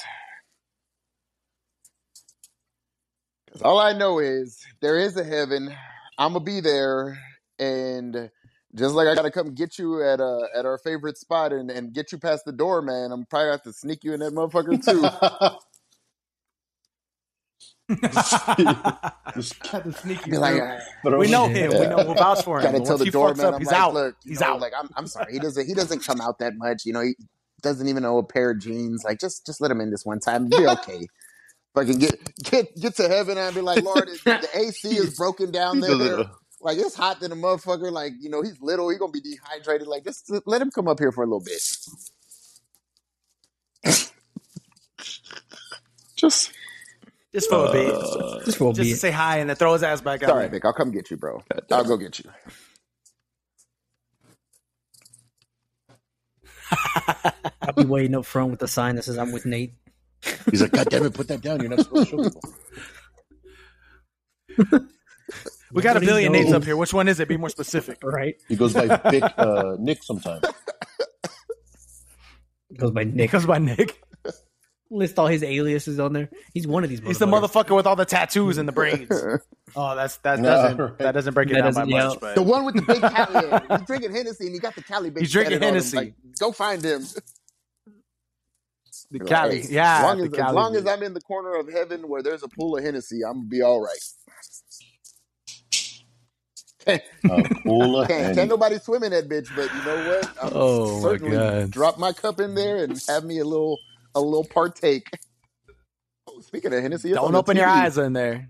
'Cause 3.52 3.62
all 3.62 3.78
I 3.80 3.92
know 3.92 4.18
is 4.18 4.58
there 4.80 4.98
is 4.98 5.16
a 5.16 5.24
heaven. 5.24 5.74
I'm 6.18 6.32
gonna 6.34 6.44
be 6.44 6.60
there, 6.60 7.18
and 7.58 8.30
just 8.74 8.94
like 8.94 9.08
I 9.08 9.14
gotta 9.14 9.30
come 9.30 9.54
get 9.54 9.78
you 9.78 10.02
at 10.02 10.20
uh 10.20 10.42
at 10.54 10.66
our 10.66 10.78
favorite 10.78 11.16
spot 11.18 11.52
and, 11.52 11.70
and 11.70 11.92
get 11.92 12.12
you 12.12 12.18
past 12.18 12.44
the 12.44 12.52
door, 12.52 12.82
man. 12.82 13.12
I'm 13.12 13.24
probably 13.26 13.44
gonna 13.46 13.52
have 13.52 13.62
to 13.62 13.72
sneak 13.72 14.04
you 14.04 14.12
in 14.12 14.20
that 14.20 14.32
motherfucker 14.32 14.84
too. 14.84 15.08
Just 19.34 19.66
Had 19.66 19.84
to 19.84 19.92
sneak 19.92 20.26
you 20.26 20.32
Be 20.32 20.38
like, 20.38 20.56
through. 21.02 21.14
uh, 21.14 21.18
we 21.18 21.28
know 21.30 21.48
him. 21.48 21.72
Yeah. 21.72 21.80
We 21.80 21.86
know 21.86 21.96
we'll 21.98 22.14
vouch 22.14 22.44
for 22.44 22.60
him. 22.62 22.72
gotta 22.72 22.80
tell 22.84 22.98
once 22.98 22.98
the 22.98 23.04
he 23.06 23.10
doorman, 23.10 23.46
up, 23.46 23.54
I'm 23.54 23.60
he's 23.60 23.68
like, 23.68 23.76
out. 23.80 23.94
look, 23.94 24.16
he's 24.24 24.40
know, 24.40 24.46
out. 24.48 24.60
like 24.60 24.72
I'm 24.78 24.90
I'm 24.96 25.06
sorry, 25.06 25.32
he 25.32 25.38
doesn't 25.38 25.66
he 25.66 25.74
doesn't 25.74 26.04
come 26.04 26.20
out 26.20 26.38
that 26.40 26.56
much, 26.56 26.84
you 26.84 26.92
know, 26.92 27.00
he 27.02 27.14
doesn't 27.62 27.88
even 27.88 28.02
know 28.02 28.18
a 28.18 28.22
pair 28.24 28.50
of 28.50 28.58
jeans. 28.60 29.04
Like 29.04 29.20
just 29.20 29.46
just 29.46 29.60
let 29.60 29.70
him 29.70 29.80
in 29.80 29.90
this 29.90 30.04
one 30.04 30.20
time, 30.20 30.48
be 30.48 30.66
okay. 30.66 31.08
Fucking 31.74 31.98
get 31.98 32.34
get 32.42 32.76
get 32.80 32.96
to 32.96 33.08
heaven 33.08 33.38
and 33.38 33.54
be 33.54 33.60
like, 33.60 33.82
Lord, 33.84 34.08
the 34.24 34.48
AC 34.54 34.88
is 34.88 35.16
broken 35.16 35.50
down 35.50 35.80
there. 35.80 36.24
Like 36.60 36.78
it's 36.78 36.94
hot 36.96 37.20
than 37.20 37.30
a 37.32 37.36
motherfucker. 37.36 37.92
Like 37.92 38.12
you 38.20 38.30
know, 38.30 38.42
he's 38.42 38.60
little. 38.60 38.88
He 38.88 38.98
gonna 38.98 39.12
be 39.12 39.20
dehydrated. 39.20 39.86
Like 39.86 40.04
just 40.04 40.30
let 40.46 40.60
him 40.60 40.70
come 40.70 40.88
up 40.88 40.98
here 40.98 41.12
for 41.12 41.22
a 41.22 41.26
little 41.26 41.44
bit. 41.44 41.62
just 46.16 46.52
just 47.32 47.50
for 47.50 47.66
a 47.66 47.72
bit, 47.72 47.94
uh, 47.94 48.44
Just 48.44 48.58
for 48.58 48.70
a 48.70 48.74
just 48.74 48.90
to 48.90 48.96
say 48.96 49.10
hi 49.10 49.38
and 49.38 49.48
then 49.48 49.56
throw 49.56 49.74
his 49.74 49.82
ass 49.82 50.00
back 50.00 50.22
out. 50.22 50.30
all 50.30 50.36
right, 50.36 50.50
Vic. 50.50 50.64
I'll 50.64 50.72
come 50.72 50.90
get 50.90 51.10
you, 51.10 51.16
bro. 51.16 51.42
I'll 51.70 51.84
go 51.84 51.96
get 51.96 52.18
you. 52.18 52.30
I'll 57.62 57.72
be 57.74 57.84
waiting 57.84 58.14
up 58.16 58.24
front 58.24 58.50
with 58.50 58.60
the 58.60 58.68
sign 58.68 58.96
that 58.96 59.04
says 59.04 59.18
I'm 59.18 59.32
with 59.32 59.46
Nate. 59.46 59.74
He's 60.50 60.62
like, 60.62 60.72
God 60.72 60.88
damn 60.90 61.04
it, 61.06 61.14
put 61.14 61.28
that 61.28 61.40
down. 61.40 61.60
You're 61.60 61.70
not 61.70 61.80
supposed 61.80 62.10
to 62.10 62.16
show 62.16 62.30
people. 64.56 64.88
We 65.70 65.82
got 65.82 65.98
a 65.98 66.00
billion 66.00 66.32
names 66.32 66.50
up 66.54 66.64
here. 66.64 66.78
Which 66.78 66.94
one 66.94 67.08
is 67.08 67.20
it? 67.20 67.28
Be 67.28 67.36
more 67.36 67.50
specific. 67.50 67.98
Right? 68.02 68.36
He 68.48 68.56
goes 68.56 68.72
by 68.72 68.86
Vic 69.10 69.22
uh, 69.36 69.76
Nick 69.78 70.02
sometimes. 70.02 70.42
Goes 72.74 72.90
by 72.92 73.04
Nick. 73.04 73.30
Goes 73.32 73.44
by 73.44 73.58
Nick. 73.58 74.00
List 74.90 75.18
all 75.18 75.26
his 75.26 75.42
aliases 75.42 76.00
on 76.00 76.14
there. 76.14 76.30
He's 76.54 76.66
one 76.66 76.84
of 76.84 76.88
these. 76.88 77.00
He's 77.00 77.18
the 77.18 77.26
motherfucker 77.26 77.76
with 77.76 77.86
all 77.86 77.96
the 77.96 78.06
tattoos 78.06 78.56
and 78.56 78.66
the 78.66 78.72
braids. 78.72 79.14
Oh, 79.76 79.94
that's 79.94 80.16
that 80.18 80.38
No, 80.40 80.48
doesn't 80.48 80.78
right. 80.78 80.98
that 81.00 81.12
doesn't 81.12 81.34
break 81.34 81.50
it 81.50 81.54
That 81.56 81.64
down 81.64 81.74
by 81.74 81.80
doesn't- 81.80 81.90
yeah. 81.90 82.08
much. 82.08 82.20
But 82.20 82.34
The 82.34 82.42
one 82.42 82.64
with 82.64 82.74
the 82.76 82.82
big 82.82 83.02
Cali. 83.02 83.62
He's 83.78 83.86
drinking 83.86 84.12
Hennessy 84.14 84.46
and 84.46 84.54
he 84.54 84.60
got 84.60 84.74
the 84.74 84.82
Cali 84.82 85.10
big. 85.10 85.20
He's 85.24 85.32
drinking 85.32 85.58
tatted. 85.60 85.66
Hennessy. 85.68 85.96
Like, 85.98 86.14
go 86.38 86.50
find 86.52 86.82
him. 86.82 87.04
The 89.10 89.20
You're 89.20 89.28
like, 89.28 89.40
Cali, 89.40 89.60
hey, 89.62 89.68
yeah, 89.70 89.96
As 89.96 90.02
long, 90.02 90.20
the 90.20 90.26
as, 90.26 90.32
as 90.32 90.52
long 90.52 90.76
as 90.76 90.86
I'm 90.86 91.02
in 91.02 91.14
the 91.14 91.20
corner 91.20 91.54
of 91.54 91.68
heaven 91.70 92.08
where 92.08 92.22
there's 92.22 92.42
a 92.42 92.48
pool 92.48 92.76
of 92.76 92.84
Hennessy, 92.84 93.20
I'm 93.26 93.34
gonna 93.34 93.48
be 93.48 93.62
all 93.62 93.80
right. 93.80 94.04
Uh, 97.28 97.44
Kula 97.66 98.06
Can't, 98.08 98.34
can't 98.34 98.48
nobody 98.48 98.78
swim 98.78 99.02
in 99.04 99.12
that 99.12 99.28
bitch, 99.28 99.54
but 99.54 99.70
you 99.74 99.82
know 99.84 99.96
what? 100.08 100.30
I'm 100.42 100.50
Oh, 100.54 101.02
my 101.02 101.02
certainly 101.02 101.36
God. 101.36 101.70
Drop 101.70 101.98
my 101.98 102.12
cup 102.12 102.40
in 102.40 102.54
there 102.54 102.82
and 102.82 102.98
have 103.08 103.24
me 103.24 103.38
a 103.40 103.44
little 103.44 103.78
a 104.14 104.20
little 104.20 104.44
partake. 104.44 105.06
Oh, 106.26 106.40
speaking 106.40 106.72
of 106.72 106.82
Hennessy, 106.82 107.12
Don't 107.12 107.34
open 107.34 107.56
your 107.58 107.66
eyes 107.66 107.98
in 107.98 108.14
there. 108.14 108.48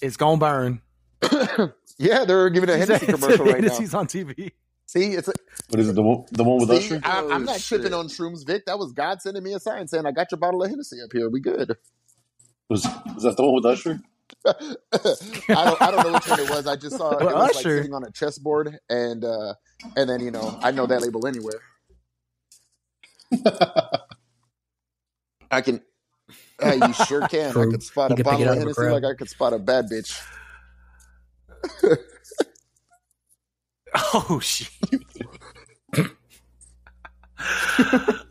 It's 0.00 0.16
gonna 0.16 0.38
burn. 0.38 0.80
yeah, 1.98 2.24
they're 2.24 2.50
giving 2.50 2.70
a 2.70 2.76
Hennessy 2.76 3.06
commercial 3.08 3.44
right 3.44 3.60
now. 3.60 3.72
Hennessy's 3.72 3.94
on 3.94 4.06
TV. 4.06 4.52
See, 4.86 5.14
it's 5.14 5.28
a, 5.28 5.34
what 5.68 5.80
is 5.80 5.88
it? 5.88 5.94
The 5.94 6.02
one, 6.02 6.24
the 6.32 6.44
one 6.44 6.60
with 6.60 6.70
see, 6.70 6.94
Usher? 6.94 7.04
I, 7.04 7.22
I'm 7.30 7.44
Oh, 7.44 7.46
not 7.46 7.64
shit. 7.64 7.64
tripping 7.64 7.94
on 7.94 8.08
shrooms, 8.08 8.46
Vic. 8.46 8.66
That 8.66 8.78
was 8.78 8.92
God 8.92 9.22
sending 9.22 9.42
me 9.44 9.54
a 9.54 9.60
sign 9.60 9.88
saying 9.88 10.06
I 10.06 10.12
got 10.12 10.32
your 10.32 10.38
bottle 10.40 10.62
of 10.62 10.70
Hennessy 10.70 10.98
up 11.02 11.10
here. 11.12 11.30
We 11.30 11.40
good. 11.40 11.76
Was 12.70 12.86
was 13.14 13.24
that 13.24 13.36
the 13.36 13.44
one 13.44 13.54
with 13.54 13.66
Usher? 13.66 14.00
I 15.54 15.64
don't 15.64 15.82
I 15.82 15.90
don't 15.90 16.02
know 16.02 16.12
which 16.12 16.26
one 16.28 16.40
it 16.40 16.48
was. 16.48 16.66
I 16.66 16.76
just 16.76 16.96
saw 16.96 17.18
it 17.20 17.30
Well, 17.30 17.36
was 17.38 17.54
like 17.54 17.70
sitting 17.70 17.94
on 17.94 18.04
a 18.04 18.10
chessboard 18.12 18.78
and 18.90 19.24
uh 19.24 19.54
and 19.96 20.10
then 20.10 20.22
you 20.22 20.30
know, 20.32 20.56
I 20.62 20.72
know 20.72 20.86
that 20.86 21.02
label 21.02 21.26
anywhere. 21.26 21.62
I 25.50 25.62
can 25.62 25.82
Hey, 26.60 26.78
you 26.78 26.92
sure 26.94 27.24
can. 27.24 27.56
I 27.58 27.66
could 27.66 27.82
spot 27.84 28.10
You 28.10 28.14
a 28.14 28.16
can 28.16 28.18
bottle 28.18 28.50
of 28.50 28.56
of 28.56 28.58
Hennessy 28.58 28.88
like 28.88 29.04
I 29.04 29.14
could 29.14 29.30
spot 29.30 29.52
a 29.54 29.60
bad 29.60 29.90
bitch. 29.90 30.24
Oh 33.94 34.40
shit. 34.40 34.70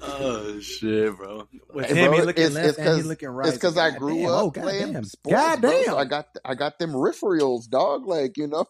oh 0.02 0.60
shit, 0.62 1.16
bro. 1.18 1.48
With 1.74 1.86
Hey, 1.88 1.96
him, 1.96 2.12
bro, 2.12 2.20
he 2.20 2.26
looking 2.26 2.44
it's- 2.46 2.54
left 2.54 2.68
it's 2.70 2.78
and 2.80 2.88
he 2.88 2.94
'cause- 2.96 3.06
looking 3.06 3.30
right. 3.30 3.48
It's 3.48 3.58
because 3.58 3.78
I 3.78 3.92
grew 3.98 4.16
damn. 4.16 4.32
up 4.32 4.42
Oh, 4.44 4.52
playing 4.52 4.86
goddamn. 4.94 5.04
sports. 5.06 5.36
God 5.38 5.62
damn. 5.62 5.86
so 5.86 5.98
I 5.98 6.06
got 6.06 6.28
I 6.46 6.56
got 6.56 6.80
them 6.80 6.92
peripherals, 6.94 7.70
dog. 7.70 8.06
Like 8.08 8.38
you 8.38 8.48
know, 8.48 8.66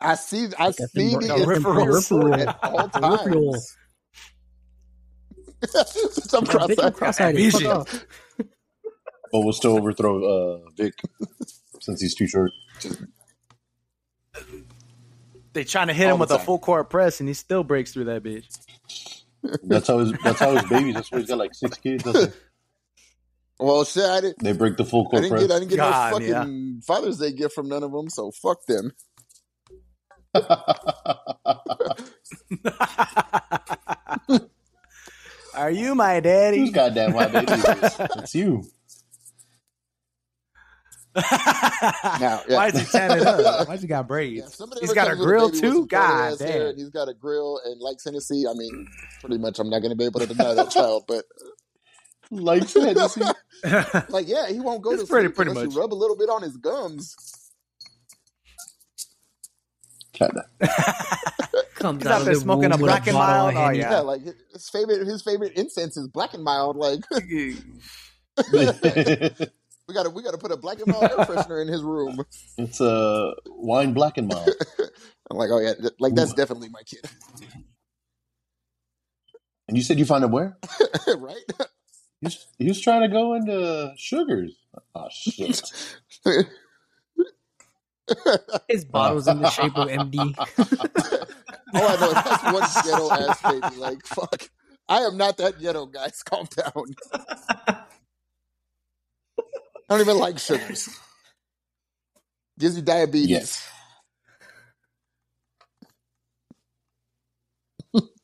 I 0.00 0.14
see 0.16 0.46
I 0.58 0.66
Got 0.72 0.76
them 0.76 0.88
see 0.94 1.14
per- 1.14 1.20
the 1.22 1.26
got 1.28 1.38
them 1.38 1.48
peripherals. 1.48 2.08
peripheral 2.08 2.34
at 2.34 2.58
all 2.62 2.88
Peripheral. 2.88 3.52
times. 3.52 3.76
I'm 5.62 5.70
Yeah, 5.74 5.82
bitch, 5.82 6.34
I'm 6.38 6.46
cross-eyed. 6.46 6.94
cross-eyed. 6.94 7.34
Vision. 7.36 7.84
But 9.32 9.40
we'll 9.40 9.52
still 9.52 9.76
overthrow 9.76 10.22
uh, 10.22 10.70
Vic 10.76 10.94
since 11.80 12.00
he's 12.00 12.14
too 12.14 12.28
short. 12.28 12.52
They 15.56 15.64
trying 15.64 15.86
to 15.86 15.94
hit 15.94 16.08
All 16.08 16.12
him 16.12 16.18
the 16.18 16.20
with 16.20 16.30
a 16.32 16.38
full 16.38 16.58
court 16.58 16.90
press, 16.90 17.20
and 17.20 17.26
he 17.26 17.32
still 17.32 17.64
breaks 17.64 17.94
through 17.94 18.04
that 18.04 18.22
bitch. 18.22 18.44
That's 19.62 19.88
how 19.88 20.00
his 20.00 20.12
that's 20.22 20.38
how 20.38 20.54
his 20.54 20.68
babies. 20.68 20.94
That's 20.94 21.10
why 21.10 21.20
he's 21.20 21.28
got 21.28 21.38
like 21.38 21.54
six 21.54 21.78
kids. 21.78 22.04
That's 22.04 22.26
why 22.26 22.32
Well, 23.58 23.84
shit, 23.84 24.04
I 24.04 24.20
didn't. 24.20 24.42
they 24.42 24.52
break 24.52 24.76
the 24.76 24.84
full 24.84 25.06
I 25.06 25.10
court 25.10 25.22
didn't 25.22 25.38
get. 25.38 25.50
I 25.50 25.58
didn't 25.60 25.70
get 25.70 25.76
God, 25.76 26.12
no 26.12 26.18
fucking 26.18 26.82
Father's 26.86 27.16
Day 27.18 27.32
gift 27.32 27.54
from 27.54 27.70
none 27.70 27.82
of 27.82 27.90
them. 27.90 28.10
So 28.10 28.32
fuck 28.32 28.66
them. 28.66 28.92
Are 35.54 35.70
you 35.70 35.94
my 35.94 36.20
daddy? 36.20 36.58
Who's 36.58 36.70
daddy? 36.70 36.94
goddamn 36.94 37.14
my 37.14 37.28
baby? 37.28 37.46
It's 38.18 38.34
you. 38.34 38.62
Now, 42.20 42.42
yeah. 42.48 42.56
Why 42.56 42.68
is 42.68 42.78
he 42.78 42.84
tatted 42.86 43.26
up? 43.26 43.68
Why 43.68 43.76
he 43.76 43.86
got 43.86 44.06
braids? 44.08 44.46
if 44.48 44.54
somebody 44.54 44.80
He's 44.82 44.90
ever 44.90 44.94
got 44.94 45.12
a 45.12 45.16
grill 45.16 45.50
too? 45.50 45.86
God 45.86 46.32
ass 46.34 46.40
hair 46.40 46.68
damn. 46.72 46.76
He's 46.78 46.90
got 46.90 47.08
a 47.08 47.14
grill 47.14 47.60
and 47.64 47.80
likes 47.80 48.04
Hennessy. 48.04 48.46
I 48.48 48.52
mean, 48.54 48.86
pretty 49.20 49.38
much, 49.38 49.58
I'm 49.58 49.68
not 49.70 49.80
going 49.80 49.90
to 49.90 49.96
be 49.96 50.04
able 50.04 50.20
to 50.20 50.26
deny 50.26 50.54
that 50.54 50.70
child. 50.70 51.04
But 51.08 51.24
Like 52.30 52.68
Hennessy. 52.70 53.22
like, 54.08 54.28
yeah, 54.28 54.48
he 54.48 54.60
won't 54.60 54.82
go 54.82 54.92
It's 54.92 55.02
to 55.02 55.08
pretty- 55.08 55.26
sleep 55.28 55.36
pretty 55.36 55.52
much. 55.54 55.72
you 55.74 55.80
rub 55.80 55.92
a 55.92 55.94
little 55.96 56.16
bit 56.16 56.28
on 56.28 56.42
his 56.42 56.56
gums. 56.56 57.14
Kinda. 60.12 60.44
Comes 61.74 62.02
He's 62.02 62.10
out 62.10 62.20
of 62.20 62.24
there 62.26 62.34
smoking 62.34 62.72
a 62.72 62.76
womb 62.76 62.80
with 62.82 62.90
black 62.90 63.06
and 63.06 63.16
mild. 63.16 63.54
Oh, 63.54 63.68
Yeah. 63.70 63.90
Yeah, 63.90 64.00
like 64.00 64.22
his 64.52 64.68
favorite 64.70 65.06
his 65.06 65.22
favorite 65.22 65.52
incense 65.56 65.96
is 65.98 66.08
black 66.08 66.32
and 66.34 66.42
mild. 66.42 66.76
Like 66.76 67.00
we 69.88 69.94
got 69.94 70.02
to 70.04 70.10
we 70.10 70.22
got 70.22 70.32
to 70.32 70.38
put 70.38 70.52
a 70.52 70.56
black 70.56 70.78
and 70.78 70.88
mild 70.88 71.04
air 71.04 71.24
freshener 71.26 71.62
in 71.62 71.68
his 71.68 71.82
room. 71.82 72.24
it's 72.58 72.80
a 72.80 72.86
uh, 72.86 73.34
wine 73.46 73.92
black 73.92 74.18
and 74.18 74.28
mild. 74.28 74.50
I'm 75.30 75.36
like, 75.36 75.50
oh 75.50 75.60
yeah, 75.60 75.72
like 75.98 76.14
that's 76.14 76.32
definitely 76.32 76.68
my 76.68 76.82
kid, 76.82 77.00
And 79.68 79.76
you 79.76 79.82
said 79.82 79.98
you 79.98 80.04
found 80.04 80.24
it 80.24 80.30
where? 80.30 80.56
right? 81.18 81.36
He 82.20 82.26
was, 82.26 82.46
he 82.58 82.68
was 82.68 82.80
trying 82.80 83.02
to 83.02 83.08
go 83.08 83.34
into 83.34 83.92
sugars. 83.96 84.56
Oh 84.94 85.08
shit! 85.10 85.62
His 88.68 88.84
bottle's 88.84 89.26
in 89.28 89.40
the 89.40 89.50
shape 89.50 89.76
of 89.76 89.88
MD. 89.88 90.34
oh, 91.74 91.86
I 91.86 91.96
know 92.00 92.12
that's 92.12 92.42
one 92.44 92.68
ghetto 92.84 93.10
ass 93.10 93.42
baby. 93.42 93.76
Like 93.76 94.06
fuck, 94.06 94.48
I 94.88 95.00
am 95.00 95.16
not 95.16 95.36
that 95.38 95.60
ghetto, 95.60 95.86
guys. 95.86 96.22
Calm 96.22 96.46
down. 96.56 96.94
I 99.88 99.94
don't 99.94 100.02
even 100.02 100.18
like 100.18 100.38
sugars. 100.40 100.88
Gives 102.58 102.76
you 102.76 102.82
diabetes. 102.82 103.30
Yes. 103.30 103.68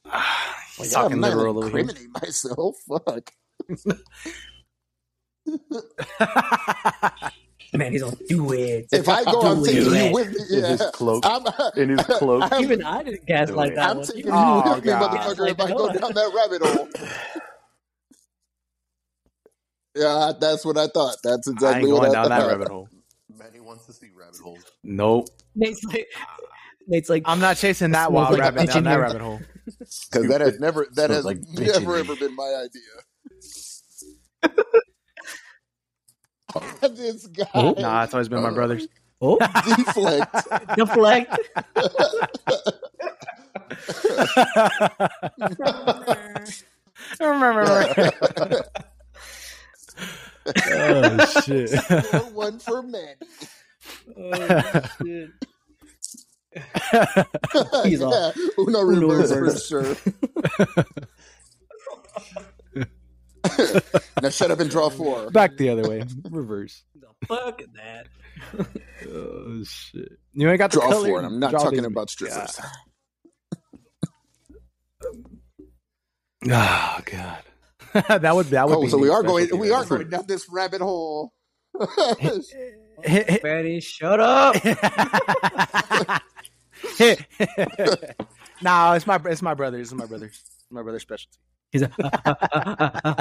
Like, 0.78 0.92
talking 0.92 1.18
I'm 1.18 1.20
not 1.20 1.32
literal 1.32 1.58
gonna 1.58 1.58
over 1.58 1.78
here. 1.78 1.92
myself. 2.22 2.76
Fuck. 2.88 3.32
Man, 7.74 7.92
he's 7.92 8.02
all 8.02 8.18
do 8.28 8.52
it. 8.52 8.92
If 8.92 9.08
I 9.08 9.24
go, 9.26 9.44
I'm 9.46 9.62
Do 9.62 9.62
taking 9.62 9.94
it. 9.94 9.96
you 9.96 10.06
with 10.08 10.30
me. 10.32 10.44
In 10.50 10.66
his 10.66 10.84
Yeah. 10.84 10.90
cloak. 10.90 11.24
I'm, 11.24 11.46
uh, 11.46 11.70
In 11.76 11.90
his 11.90 12.06
cloak. 12.08 12.52
I'm, 12.52 12.52
Even 12.56 12.84
I 12.84 13.02
didn't 13.04 13.26
gaslight 13.26 13.74
that 13.76 13.90
I'm 13.90 13.94
one. 13.94 14.10
taking 14.10 14.36
Even 14.36 14.38
you 14.38 14.62
Oh, 14.66 14.76
with 14.76 14.84
me, 14.84 14.94
God. 14.94 14.96
motherfucker. 14.96 15.50
If 15.50 15.60
I 15.60 15.72
go 15.72 15.88
down 15.90 16.14
that 16.14 16.32
rabbit 16.34 16.62
hole. 16.62 16.90
Yeah, 19.94 20.32
that's 20.40 20.64
what 20.64 20.78
I 20.78 20.86
thought. 20.88 21.16
That's 21.22 21.48
exactly 21.48 21.66
I 21.66 21.70
ain't 21.70 21.82
exactly 21.84 21.92
what 21.92 22.00
going 22.00 22.10
I 22.10 22.14
down 22.14 22.28
thought. 22.28 22.40
that 22.40 22.46
rabbit 22.48 22.68
hole. 22.68 22.88
Manny 23.36 23.60
wants 23.60 23.86
to 23.86 23.92
see 23.92 24.08
rabbit 24.16 24.40
holes. 24.42 24.64
Nope. 24.82 25.28
Nate's 25.54 25.84
like, 25.84 26.06
uh, 26.16 26.46
Nate's 26.86 27.10
like, 27.10 27.22
I'm 27.26 27.40
not 27.40 27.56
chasing 27.56 27.90
that 27.92 28.08
Smells 28.08 28.14
wild 28.14 28.32
like 28.32 28.40
rabbit 28.40 28.66
down 28.68 28.78
in 28.78 28.84
that 28.84 28.96
rabbit 28.96 29.20
hole. 29.20 29.40
Because 29.64 30.26
that 30.28 30.40
has 30.40 30.58
never 30.58 30.88
that 30.94 31.10
has 31.10 31.24
like 31.24 31.38
never 31.52 31.96
ever 31.96 32.16
been 32.16 32.34
my 32.34 32.64
idea. 32.64 32.82
this 36.82 37.28
oh, 37.28 37.30
guy 37.32 37.44
Oh. 37.54 37.74
Nah, 37.78 38.02
it's 38.02 38.12
always 38.12 38.28
been 38.28 38.42
my 38.42 38.48
uh, 38.48 38.54
brother's. 38.54 38.88
oh, 39.20 39.38
deflect. 39.76 40.34
deflect. 40.76 41.38
Oh 50.46 51.42
shit. 51.44 51.70
One 52.32 52.58
for 52.58 52.82
men. 52.82 53.14
Oh, 54.16 54.82
shit. 55.02 55.30
He's 57.84 58.00
yeah, 58.00 58.06
off. 58.06 58.36
Uno 58.58 58.80
Uno 58.80 59.08
reverse 59.14 59.68
for 59.70 59.96
sure. 59.96 59.96
now 64.22 64.28
shut 64.28 64.50
up 64.50 64.60
and 64.60 64.70
draw 64.70 64.90
four. 64.90 65.30
Back 65.30 65.56
the 65.56 65.70
other 65.70 65.88
way. 65.88 66.02
Reverse. 66.30 66.84
The 66.94 67.08
fuck 67.26 67.62
that? 67.74 68.06
Oh 69.08 69.62
shit. 69.64 70.12
You 70.32 70.50
ain't 70.50 70.58
got 70.58 70.70
the 70.72 70.80
Draw 70.80 70.90
color? 70.90 71.08
four, 71.08 71.18
and 71.18 71.26
I'm 71.26 71.40
not 71.40 71.52
Draw 71.52 71.60
talking 71.64 71.82
the- 71.82 71.88
about 71.88 72.10
strippers. 72.10 72.60
Oh 76.50 76.98
god. 77.04 77.42
that 78.08 78.34
would 78.34 78.46
that 78.46 78.68
would 78.68 78.76
Oh, 78.78 78.82
be 78.82 78.88
so 78.88 78.98
we 78.98 79.08
are 79.10 79.22
going. 79.22 79.48
We 79.58 79.70
are 79.70 79.84
going 79.84 80.08
down 80.08 80.24
this 80.26 80.48
rabbit 80.50 80.80
hole. 80.80 81.32
there. 83.02 83.38
Manny, 83.42 83.80
shut 83.80 84.20
up. 84.20 84.54
No, 88.64 88.92
it's 88.92 89.06
my 89.08 89.20
it's 89.26 89.42
my 89.42 89.54
brother. 89.54 89.78
It's 89.78 89.92
my 89.92 90.06
brother. 90.06 90.30
My 90.70 90.82
brother's 90.82 91.02
specialty. 91.02 91.36
He's 91.72 91.82
a- 91.82 93.16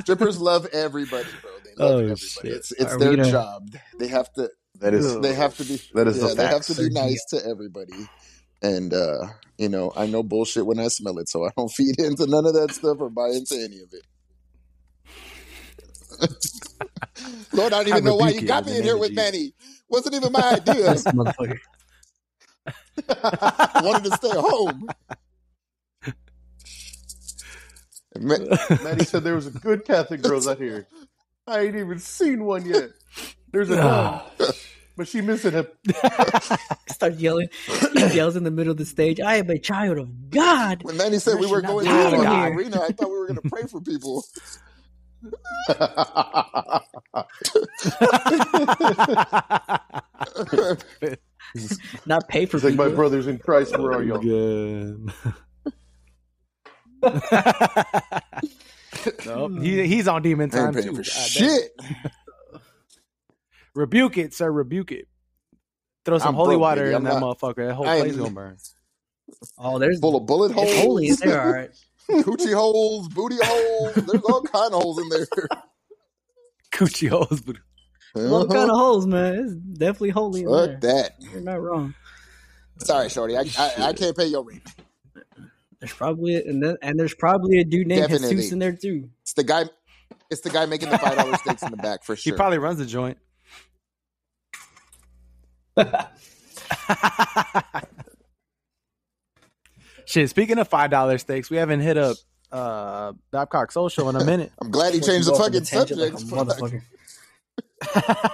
Strippers 0.00 0.38
love 0.40 0.66
everybody, 0.72 1.26
bro. 1.42 1.50
They 1.64 1.70
love 1.84 1.90
Oh, 1.90 1.94
everybody. 1.98 2.16
shit. 2.20 2.44
It's 2.44 2.72
it's 2.72 2.92
Are 2.92 2.98
their 2.98 3.16
gonna- 3.16 3.30
job. 3.30 3.70
They 3.98 4.06
have 4.08 4.32
to. 4.34 4.50
That 4.80 4.94
is 4.94 5.18
They 5.20 5.34
have 5.34 5.56
to 5.56 5.64
be. 5.64 5.80
that 5.94 6.06
is 6.06 6.18
yeah, 6.18 6.28
the 6.28 6.34
they 6.34 6.46
have 6.46 6.62
to 6.66 6.74
be 6.74 6.90
nice 6.90 7.24
to 7.30 7.44
everybody. 7.44 8.08
And 8.62 8.94
uh, 8.94 9.28
you 9.58 9.68
know, 9.68 9.92
I 9.96 10.06
know 10.06 10.22
bullshit 10.22 10.64
when 10.66 10.78
I 10.78 10.88
smell 10.88 11.18
it, 11.18 11.28
so 11.28 11.44
I 11.44 11.50
don't 11.56 11.70
feed 11.70 11.98
into 11.98 12.26
none 12.26 12.46
of 12.46 12.54
that 12.54 12.72
stuff 12.72 12.98
or 13.00 13.10
buy 13.10 13.28
into 13.30 13.56
any 13.56 13.80
of 13.80 13.92
it. 13.92 14.02
Lord, 17.52 17.72
I 17.72 17.78
don't 17.78 17.88
even 17.88 18.06
I 18.06 18.10
know 18.10 18.16
why 18.16 18.30
you 18.30 18.42
got 18.42 18.66
me 18.66 18.76
in 18.76 18.82
here 18.82 18.96
with 18.96 19.10
Jesus. 19.10 19.24
Manny. 19.24 19.54
Wasn't 19.88 20.14
even 20.14 20.32
my 20.32 20.54
idea. 20.54 20.74
this 20.92 21.04
motherfucker. 21.04 21.58
Wanted 23.84 24.04
to 24.10 24.16
stay 24.16 24.32
home. 24.32 24.88
Ma- 28.18 28.38
Maddie 28.82 29.04
said 29.04 29.24
there 29.24 29.34
was 29.34 29.46
a 29.46 29.50
good 29.50 29.84
Catholic 29.84 30.22
girls 30.22 30.46
out 30.46 30.58
here. 30.58 30.86
I 31.46 31.60
ain't 31.60 31.76
even 31.76 31.98
seen 31.98 32.44
one 32.44 32.64
yet. 32.64 32.90
There's 33.52 33.70
a 33.70 33.76
nun, 33.76 33.84
ah. 33.86 34.32
but 34.96 35.08
she 35.08 35.20
missing 35.20 35.52
him. 35.52 35.66
Start 36.88 37.14
yelling. 37.14 37.48
He 37.92 38.06
yells 38.06 38.36
in 38.36 38.44
the 38.44 38.50
middle 38.50 38.70
of 38.70 38.78
the 38.78 38.84
stage. 38.84 39.20
I 39.20 39.36
am 39.36 39.50
a 39.50 39.58
child 39.58 39.98
of 39.98 40.30
God. 40.30 40.82
When 40.82 40.96
Manny 40.96 41.18
said 41.18 41.36
I 41.36 41.40
we 41.40 41.46
were 41.46 41.60
going 41.60 41.84
to 41.84 41.92
the 41.92 42.52
arena, 42.52 42.80
I 42.80 42.92
thought 42.92 43.10
we 43.10 43.18
were 43.18 43.26
going 43.26 43.40
to 43.40 43.48
pray 43.48 43.64
for 43.64 43.80
people. 43.80 44.24
Not 52.06 52.28
pay 52.28 52.46
for 52.46 52.56
It's 52.56 52.64
like 52.64 52.72
people. 52.74 52.88
my 52.88 52.94
brothers 52.94 53.26
in 53.26 53.38
Christ. 53.38 53.76
Where 53.78 53.92
are 53.92 54.02
y'all? 54.02 54.20
Nope. 59.26 59.52
He, 59.60 59.86
he's 59.86 60.08
on 60.08 60.22
demon 60.22 60.48
time 60.50 60.72
too. 60.74 60.94
for 60.94 61.04
shit. 61.04 61.70
Rebuke 63.74 64.18
it, 64.18 64.32
sir. 64.34 64.50
Rebuke 64.50 64.92
it. 64.92 65.08
Throw 66.04 66.18
some 66.18 66.28
I'm 66.28 66.34
holy 66.34 66.54
broke, 66.54 66.60
water 66.62 66.80
baby. 66.82 66.90
in 66.90 66.96
I'm 66.96 67.04
that 67.04 67.20
not- 67.20 67.38
motherfucker. 67.38 67.66
That 67.68 67.74
whole 67.74 67.88
I 67.88 67.96
am- 67.96 68.02
place 68.04 68.16
gonna 68.16 68.30
burn. 68.30 68.56
Oh, 69.58 69.78
there's 69.78 69.98
Full 70.00 70.16
of 70.16 70.26
bullet 70.26 70.52
holes. 70.52 70.68
it's 70.70 70.80
holy 70.82 71.08
in 71.08 71.16
there. 71.16 71.42
All 71.42 71.52
right. 71.52 71.70
Coochie 72.10 72.54
holes, 72.54 73.08
booty 73.08 73.36
holes. 73.42 73.94
There's 73.94 74.22
all 74.22 74.42
kind 74.42 74.74
of 74.74 74.82
holes 74.82 74.98
in 75.00 75.08
there. 75.08 75.26
Coochie 76.72 77.08
holes, 77.08 77.40
but 77.40 77.56
What 78.14 78.50
kind 78.50 78.70
of 78.70 78.76
holes, 78.76 79.06
man? 79.06 79.34
It's 79.34 79.54
definitely 79.78 80.10
holy 80.10 80.42
in 80.42 80.48
Uh-huh. 80.48 80.66
Fuck 80.66 80.80
there. 80.80 80.92
that. 81.02 81.12
You're 81.20 81.40
not 81.40 81.62
wrong. 81.62 81.94
Sorry, 82.78 83.08
Shorty. 83.08 83.36
I, 83.36 83.44
I, 83.58 83.72
I 83.78 83.92
can't 83.92 84.16
pay 84.16 84.26
your 84.26 84.44
rent. 84.44 84.62
There's 85.78 85.92
probably 85.92 86.34
and 86.36 86.62
then, 86.62 86.76
and 86.82 86.98
there's 86.98 87.14
probably 87.14 87.60
a 87.60 87.64
dude 87.64 87.86
named 87.86 88.02
Definitely. 88.08 88.36
Jesus 88.36 88.52
in 88.52 88.58
there 88.58 88.72
too. 88.72 89.10
It's 89.22 89.34
the 89.34 89.44
guy. 89.44 89.64
It's 90.30 90.40
the 90.40 90.50
guy 90.50 90.66
making 90.66 90.90
the 90.90 90.98
five 90.98 91.16
dollar 91.16 91.36
steaks 91.36 91.62
in 91.62 91.70
the 91.70 91.76
back 91.76 92.02
for 92.04 92.16
sure. 92.16 92.32
he 92.32 92.36
probably 92.36 92.58
runs 92.58 92.78
the 92.78 92.86
joint. 92.86 93.18
Shit. 100.06 100.30
Speaking 100.30 100.58
of 100.58 100.68
five 100.68 100.90
dollar 100.90 101.18
steaks, 101.18 101.50
we 101.50 101.56
haven't 101.56 101.80
hit 101.80 101.96
up 101.96 102.16
uh 102.52 103.12
Babcock 103.30 103.72
Social 103.72 104.08
in 104.10 104.16
a 104.16 104.24
minute. 104.24 104.52
I'm 104.60 104.70
glad 104.70 104.94
he 104.94 105.00
changed 105.00 105.26
the 105.26 105.32
Go 105.32 105.36
off 105.38 105.42
on 105.42 105.52
fucking 105.52 105.62
a 105.62 105.64
tangent 105.64 106.00
like 106.00 106.18
subject. 106.18 106.82
motherfucker. 107.92 108.32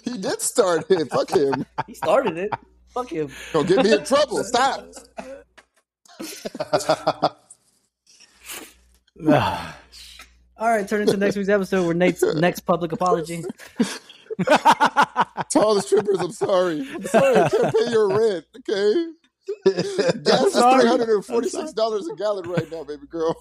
he 0.04 0.18
did 0.18 0.40
start 0.40 0.90
it. 0.90 1.08
Fuck 1.10 1.30
him. 1.30 1.66
He 1.86 1.94
started 1.94 2.36
it. 2.38 2.50
Fuck 2.88 3.10
him. 3.10 3.28
Don't 3.52 3.66
get 3.68 3.84
me 3.84 3.92
in 3.92 4.04
trouble. 4.04 4.42
Stop. 4.44 4.86
All 10.56 10.68
right, 10.70 10.86
turn 10.88 11.02
into 11.02 11.16
next 11.16 11.36
week's 11.36 11.48
episode 11.48 11.84
where 11.84 11.94
Nate's 11.94 12.22
next 12.34 12.60
public 12.60 12.92
apology. 12.92 13.42
To 14.38 15.60
all 15.60 15.74
the 15.74 15.82
strippers, 15.82 16.18
I'm 16.20 16.32
sorry. 16.32 16.86
I'm 16.94 17.02
sorry. 17.04 17.36
I 17.36 17.48
can't 17.48 17.74
pay 17.74 17.90
your 17.90 18.08
rent. 18.08 18.44
Okay. 18.58 19.06
Gas 19.66 19.76
is 19.76 20.52
three 20.54 20.88
hundred 20.88 21.08
and 21.10 21.24
forty 21.24 21.48
six 21.48 21.72
dollars 21.72 22.06
a 22.08 22.14
gallon 22.16 22.48
right 22.48 22.70
now, 22.70 22.84
baby 22.84 23.06
girl. 23.08 23.36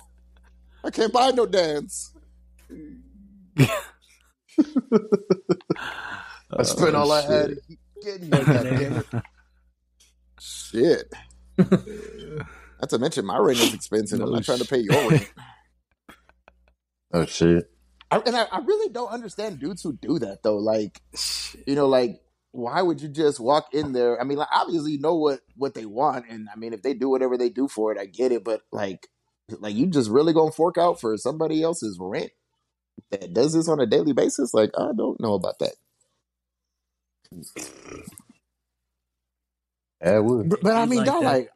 I 0.83 0.89
can't 0.91 1.13
buy 1.13 1.31
no 1.31 1.45
dance. 1.45 2.13
I 3.59 3.67
spent 6.63 6.95
all 6.95 7.11
I 7.11 7.21
had. 7.21 7.55
Getting 8.03 8.29
no 8.29 8.43
goddamn. 8.53 9.03
Shit. 10.39 11.11
Not 11.57 12.89
to 12.89 12.99
mention 12.99 13.25
my 13.25 13.37
rent 13.37 13.59
is 13.59 13.73
expensive. 13.73 14.19
I'm 14.19 14.27
No 14.29 14.35
not 14.35 14.43
trying 14.43 14.59
to 14.59 14.67
pay 14.67 14.79
your 14.79 15.09
rent. 15.09 15.31
Oh 17.15 17.27
shit! 17.27 17.69
I, 18.09 18.17
and 18.25 18.35
I, 18.35 18.47
I 18.51 18.57
really 18.61 18.91
don't 18.91 19.11
understand 19.11 19.59
dudes 19.59 19.83
who 19.83 19.93
do 19.93 20.17
that 20.17 20.41
though. 20.41 20.57
Like, 20.57 20.99
you 21.67 21.75
know, 21.75 21.87
like 21.87 22.22
why 22.53 22.81
would 22.81 23.01
you 23.01 23.09
just 23.09 23.39
walk 23.41 23.69
in 23.73 23.93
there? 23.93 24.21
I 24.21 24.25
mean, 24.25 24.39
like 24.39 24.49
obviously 24.53 24.93
you 24.93 25.01
know 25.01 25.15
what 25.15 25.41
what 25.57 25.75
they 25.75 25.85
want, 25.85 26.27
and 26.29 26.49
I 26.53 26.57
mean 26.57 26.73
if 26.73 26.83
they 26.83 26.95
do 26.95 27.09
whatever 27.09 27.37
they 27.37 27.49
do 27.49 27.67
for 27.67 27.91
it, 27.93 27.99
I 27.99 28.07
get 28.07 28.31
it. 28.33 28.45
But 28.45 28.61
like, 28.71 29.09
like 29.59 29.75
you 29.75 29.87
just 29.87 30.11
really 30.11 30.33
gonna 30.33 30.51
fork 30.51 30.77
out 30.79 31.01
for 31.01 31.17
somebody 31.17 31.63
else's 31.63 31.97
rent 32.01 32.31
that 33.11 33.33
does 33.33 33.53
this 33.53 33.69
on 33.69 33.79
a 33.79 33.87
daily 33.87 34.13
basis? 34.13 34.53
Like, 34.53 34.71
I 34.77 34.91
don't 34.97 35.19
know 35.21 35.33
about 35.35 35.59
that. 35.59 35.73
Yeah, 40.03 40.11
I 40.11 40.19
would. 40.19 40.49
But, 40.49 40.59
but 40.63 40.77
I 40.77 40.85
mean, 40.85 41.05
like 41.05 41.19
that. 41.19 41.21
like 41.21 41.49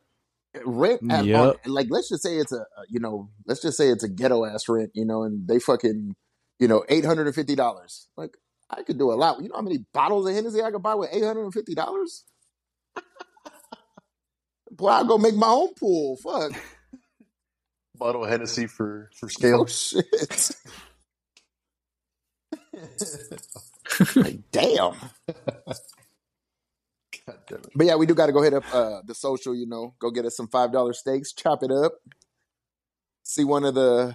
rent 0.65 1.03
at 1.09 1.27
Yep. 1.27 1.33
on, 1.33 1.55
like 1.65 1.87
let's 1.89 2.09
just 2.09 2.23
say 2.23 2.37
it's 2.37 2.53
a 2.53 2.65
you 2.89 2.99
know 2.99 3.29
let's 3.47 3.61
just 3.61 3.77
say 3.77 3.89
it's 3.89 4.03
a 4.03 4.09
ghetto 4.09 4.45
ass 4.45 4.69
rent, 4.69 4.91
you 4.95 5.05
know, 5.05 5.23
and 5.23 5.47
they 5.47 5.59
fucking 5.59 6.15
you 6.59 6.67
know 6.67 6.83
eight 6.89 7.05
hundred 7.05 7.27
and 7.27 7.35
fifty 7.35 7.55
dollars. 7.55 8.07
Like 8.17 8.37
I 8.69 8.83
could 8.83 8.97
do 8.97 9.11
a 9.11 9.15
lot. 9.15 9.41
You 9.41 9.49
know 9.49 9.55
how 9.55 9.61
many 9.61 9.85
bottles 9.93 10.27
of 10.27 10.35
Hennessy 10.35 10.61
I 10.61 10.71
could 10.71 10.83
buy 10.83 10.95
with 10.95 11.09
eight 11.11 11.23
hundred 11.23 11.43
and 11.43 11.53
fifty 11.53 11.73
dollars? 11.73 12.25
Boy, 14.71 14.89
I'll 14.89 15.05
go 15.05 15.17
make 15.17 15.35
my 15.35 15.47
own 15.47 15.73
pool. 15.73 16.17
Fuck. 16.17 16.51
Bottle 17.95 18.25
of 18.25 18.29
Hennessy 18.29 18.67
for 18.67 19.09
for 19.15 19.29
scale. 19.29 19.61
Oh 19.61 19.65
shit. 19.65 20.51
like, 24.15 24.39
damn. 24.51 24.93
God 27.25 27.37
damn 27.47 27.59
it. 27.59 27.71
But 27.75 27.85
yeah, 27.87 27.95
we 27.95 28.05
do 28.05 28.13
got 28.13 28.27
to 28.27 28.33
go 28.33 28.41
hit 28.41 28.53
up 28.53 28.63
uh, 28.73 29.01
the 29.05 29.15
social. 29.15 29.55
You 29.55 29.67
know, 29.67 29.95
go 29.99 30.11
get 30.11 30.25
us 30.25 30.35
some 30.35 30.47
five 30.47 30.71
dollar 30.71 30.93
steaks, 30.93 31.33
chop 31.33 31.63
it 31.63 31.71
up. 31.71 31.93
See 33.23 33.43
one 33.43 33.63
of 33.65 33.73
the 33.73 34.13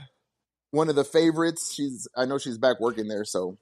one 0.71 0.89
of 0.89 0.95
the 0.95 1.05
favorites. 1.05 1.73
She's 1.75 2.07
I 2.17 2.27
know 2.27 2.39
she's 2.39 2.59
back 2.59 2.79
working 2.81 3.09
there, 3.09 3.25
so 3.25 3.59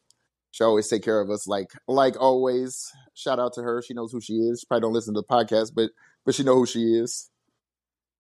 she 0.51 0.64
always 0.64 0.88
take 0.88 1.03
care 1.05 1.20
of 1.20 1.30
us. 1.30 1.46
Like 1.46 1.68
like 1.88 2.20
always. 2.20 2.90
Shout 3.14 3.38
out 3.38 3.53
to 3.55 3.62
her. 3.62 3.82
She 3.82 3.94
knows 3.94 4.12
who 4.12 4.20
she 4.20 4.34
is. 4.34 4.61
She 4.61 4.66
probably 4.66 4.82
don't 4.82 4.92
listen 4.94 5.14
to 5.14 5.20
the 5.20 5.26
podcast, 5.26 5.72
but 5.74 5.90
but 6.24 6.34
she 6.34 6.42
know 6.42 6.55
who 6.57 6.66
she 6.66 6.80
is. 6.96 7.30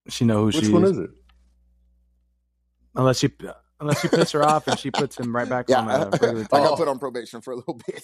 She 0.08 0.24
know 0.24 0.40
who 0.40 0.46
Which 0.46 0.56
she 0.56 0.62
is. 0.62 0.68
Which 0.68 0.74
one 0.74 0.84
is. 0.84 0.90
is 0.92 0.98
it? 0.98 1.10
Unless 2.96 3.22
you 3.22 3.30
unless 3.80 4.02
you 4.04 4.10
piss 4.10 4.32
her 4.32 4.42
off 4.44 4.66
and 4.68 4.78
she 4.78 4.90
puts 4.90 5.18
him 5.18 5.34
right 5.34 5.48
back 5.48 5.66
Yeah, 5.68 5.78
on 5.80 5.88
I, 5.90 6.04
the 6.04 6.48
I 6.52 6.58
got 6.58 6.76
put 6.78 6.88
on 6.88 6.98
probation 6.98 7.40
for 7.40 7.52
a 7.52 7.56
little 7.56 7.80
bit. 7.86 8.02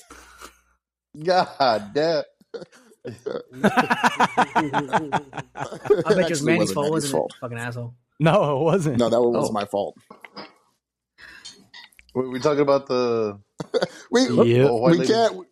God 1.24 1.90
damn. 1.94 2.22
I 3.04 3.10
bet 5.54 6.18
Actually, 6.18 6.22
it 6.24 6.30
was 6.30 6.42
Manny's 6.42 6.60
wasn't 6.60 6.74
fault, 6.74 6.90
wasn't 6.90 7.12
fault. 7.12 7.32
it? 7.34 7.40
Fucking 7.40 7.58
asshole. 7.58 7.94
no, 8.20 8.56
it 8.58 8.62
wasn't. 8.62 8.98
No, 8.98 9.08
that 9.08 9.20
one 9.20 9.32
was 9.32 9.50
Oh. 9.50 9.52
my 9.52 9.64
fault. 9.64 9.96
We, 12.14 12.28
we 12.28 12.40
talking 12.40 12.60
about 12.62 12.86
the 12.86 13.38
We 14.10 14.22
Yep. 14.22 14.28
the 14.68 14.72
we 14.74 14.98
lady, 14.98 15.06
can't 15.12 15.46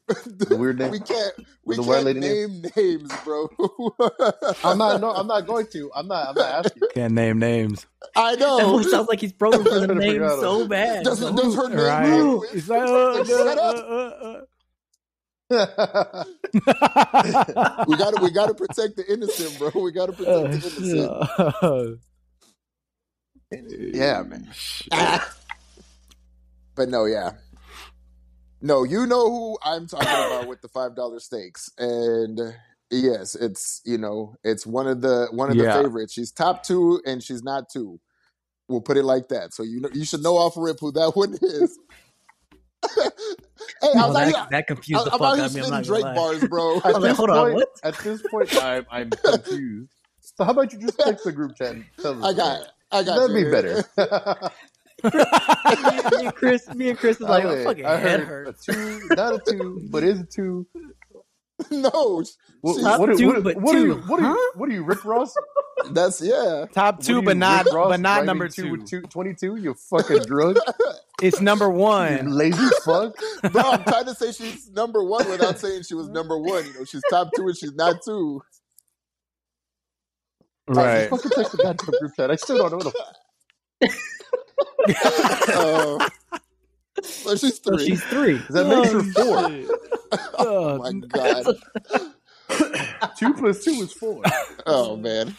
the 0.49 0.57
weird 0.59 0.79
name. 0.79 0.91
we 0.91 1.01
can't 1.01 1.35
we 1.65 1.77
The 1.77 1.83
can't 1.83 2.05
name? 2.19 2.21
name 2.21 2.65
names, 2.77 3.11
bro. 3.25 3.49
I'm 4.65 4.79
not. 4.79 5.01
No, 5.01 5.11
I'm 5.11 5.27
not 5.27 5.47
going 5.47 5.67
to. 5.73 5.91
I'm 5.95 6.07
not. 6.07 6.29
I'm 6.29 6.35
not 6.35 6.67
asking. 6.67 6.83
Can't 6.95 7.15
name 7.15 7.39
names. 7.39 7.87
I 8.15 8.35
know. 8.37 8.59
That 8.59 8.69
one 8.69 8.85
sounds 8.85 9.09
like 9.09 9.21
he's 9.21 9.33
probing 9.33 9.65
for 9.65 9.81
the 9.81 9.95
name 9.95 10.21
so 10.29 10.69
bad. 10.69 11.05
Does, 11.05 11.21
bro. 11.21 11.33
does 11.35 11.55
her 11.57 11.69
name 11.69 11.79
Right? 11.79 12.05
begin 12.11 12.39
with- 12.39 12.51
He's 12.53 12.69
like, 12.69 12.83
uh, 12.83 13.25
shut 13.25 13.59
uh, 13.59 13.61
up. 13.61 13.77
uh, 15.51 15.55
uh, 15.57 16.25
We 17.89 17.97
gotta 17.97 18.19
we 18.23 18.31
gotta 18.31 18.55
protect 18.55 18.97
the 18.97 19.05
innocent, 19.11 19.59
bro. 19.59 19.71
We 19.83 19.93
gotta 19.93 20.13
protect 20.13 20.63
the 20.77 22.01
innocent. 23.51 23.95
Yeah, 23.95 24.23
man. 24.23 24.51
But 26.77 26.89
no, 26.89 27.05
yeah. 27.05 27.33
No, 28.65 28.83
you 28.83 29.07
know 29.07 29.31
who 29.31 29.59
I'm 29.63 29.87
talking 29.87 30.09
about 30.09 30.49
with 30.49 30.63
the 30.63 30.69
five 30.69 30.97
dollar 30.97 31.21
steaks. 31.21 31.71
And 31.77 32.41
yes, 32.91 33.35
it's 33.35 33.83
you 33.85 33.99
know, 33.99 34.37
it's 34.43 34.67
one 34.67 34.89
of 34.89 35.03
the 35.03 35.29
one 35.33 35.51
of 35.51 35.57
Yeah. 35.57 35.77
the 35.77 35.83
favorites. 35.85 36.15
She's 36.15 36.33
top 36.33 36.63
two 36.63 36.99
and 37.05 37.23
she's 37.23 37.43
not 37.43 37.69
two. 37.69 38.01
We'll 38.67 38.81
put 38.81 38.97
it 38.97 39.05
like 39.05 39.29
that. 39.29 39.53
So 39.53 39.65
you 39.65 39.81
know 39.81 39.91
you 39.93 40.07
should 40.07 40.23
know 40.23 40.39
off 40.39 40.55
rip 40.57 40.79
who 40.81 40.93
that 40.93 41.15
one 41.15 41.35
is. 41.43 41.79
hey, 42.97 43.03
I 43.83 44.07
was 44.07 44.09
out 44.09 44.13
that, 44.15 44.27
here, 44.29 44.47
that 44.51 44.67
confused 44.67 45.03
I, 45.03 45.05
the 45.05 45.11
fuck 45.11 45.21
out 45.21 45.35
here 45.37 45.45
out 45.45 45.51
of 45.51 45.55
me. 45.55 45.61
I'm 45.61 45.67
spitting 45.67 45.71
not 45.71 45.85
Drake 45.85 46.05
lie. 46.05 46.15
bars, 46.15 46.45
bro. 46.47 46.81
I 46.85 46.89
was 46.89 46.95
like, 46.95 47.03
this 47.03 47.17
hold 47.19 47.31
on, 47.31 47.37
point, 47.37 47.55
what? 47.57 47.69
At 47.83 47.99
this 47.99 48.23
point, 48.31 48.63
I'm, 48.63 48.87
I'm 48.91 49.11
confused. 49.11 49.93
So 50.21 50.45
how 50.45 50.53
about 50.53 50.73
you 50.73 50.79
just 50.79 50.99
text 51.05 51.25
the 51.25 51.33
group 51.33 51.55
chat? 51.57 51.73
And 51.73 51.85
tell 52.01 52.25
us 52.25 52.33
I 52.35 52.37
got, 52.37 52.63
I 52.91 53.03
got. 53.03 53.17
That'd 53.29 53.37
you. 53.37 53.45
be 53.45 53.51
better. 53.51 53.85
Me, 55.05 55.11
me 56.19 56.27
and 56.27 56.35
Chris, 56.35 56.69
me 56.75 56.89
and 56.91 56.99
Chris 56.99 57.17
is 57.21 57.29
like, 57.29 57.45
Oh, 57.45 57.51
oh, 57.51 57.65
fucking 57.65 57.87
I 57.87 57.97
head 57.97 58.21
heard 58.21 58.47
hurt. 58.47 58.49
a 58.49 58.73
two, 58.73 59.01
not 59.17 59.35
a 59.35 59.41
two, 59.53 59.81
but 59.91 60.03
is 60.05 60.21
a 60.21 60.25
two. 60.25 60.67
no, 61.71 62.25
What, 62.63 62.77
She's- 62.77 62.99
what, 62.99 62.99
Top 62.99 63.01
are- 63.09 63.15
two, 63.17 63.27
what, 63.29 63.45
but 63.45 63.57
what 63.59 63.77
are 63.77 63.81
you? 63.81 63.95
two, 63.95 64.01
What 64.03 64.21
are 64.21 64.23
you? 64.23 64.29
huh? 64.35 64.53
What 64.57 64.69
are 64.69 64.73
you, 64.73 64.85
Rick 64.85 65.05
Ross? 65.05 65.35
that's 65.93 66.21
yeah. 66.23 66.67
Top 66.73 67.01
two, 67.03 67.19
are 67.19 67.23
but 67.23 67.37
not 67.37 67.67
Ross 67.73 67.89
but 67.91 68.01
not 68.01 68.25
number 68.25 68.49
two 68.49 68.65
two. 68.65 68.71
with 69.03 69.11
22? 69.11 69.57
You 69.57 69.75
fucking 69.75 70.23
drug. 70.27 70.59
It's 71.23 71.41
number 71.41 71.67
you 71.67 71.73
one. 71.73 72.31
lazy 72.37 72.69
fuck. 72.85 73.15
Bro, 73.53 73.63
I'm 73.63 73.85
trying 73.85 74.07
to 74.07 74.15
say 74.15 74.33
she's 74.33 74.71
number 74.71 75.03
one 75.05 75.29
without 75.29 75.59
saying 75.59 75.83
she 75.85 75.95
was 75.95 76.09
number 76.09 76.39
one. 76.39 76.67
You 76.67 76.75
know, 76.75 76.85
she's 76.85 77.05
top 77.05 77.35
two 77.35 77.47
and 77.49 77.57
she's 77.57 77.75
not 77.75 77.97
two. 78.05 78.43
Right. 80.69 81.09
Fucking 81.11 81.31
text 81.33 81.53
the 81.53 81.59
goddamn 81.59 81.95
group 81.99 82.13
chat. 82.17 82.31
I 82.31 82.37
still 82.37 82.59
don't 82.59 82.71
know 82.73 82.77
what 82.79 82.85
the 82.85 82.93
Uh, 87.27 87.37
she's 87.37 87.59
three. 87.59 87.87
she's 87.87 88.05
three. 88.05 88.39
That 88.51 88.67
makes 88.69 88.93
her 88.93 89.03
four. 89.03 89.53
oh 90.39 90.79
my 90.79 90.93
god. 91.09 91.45
Two 93.19 93.35
plus 93.35 93.65
two 93.65 93.73
is 93.83 93.93
four. 93.93 94.23
Oh 94.67 94.97
man. 94.97 95.35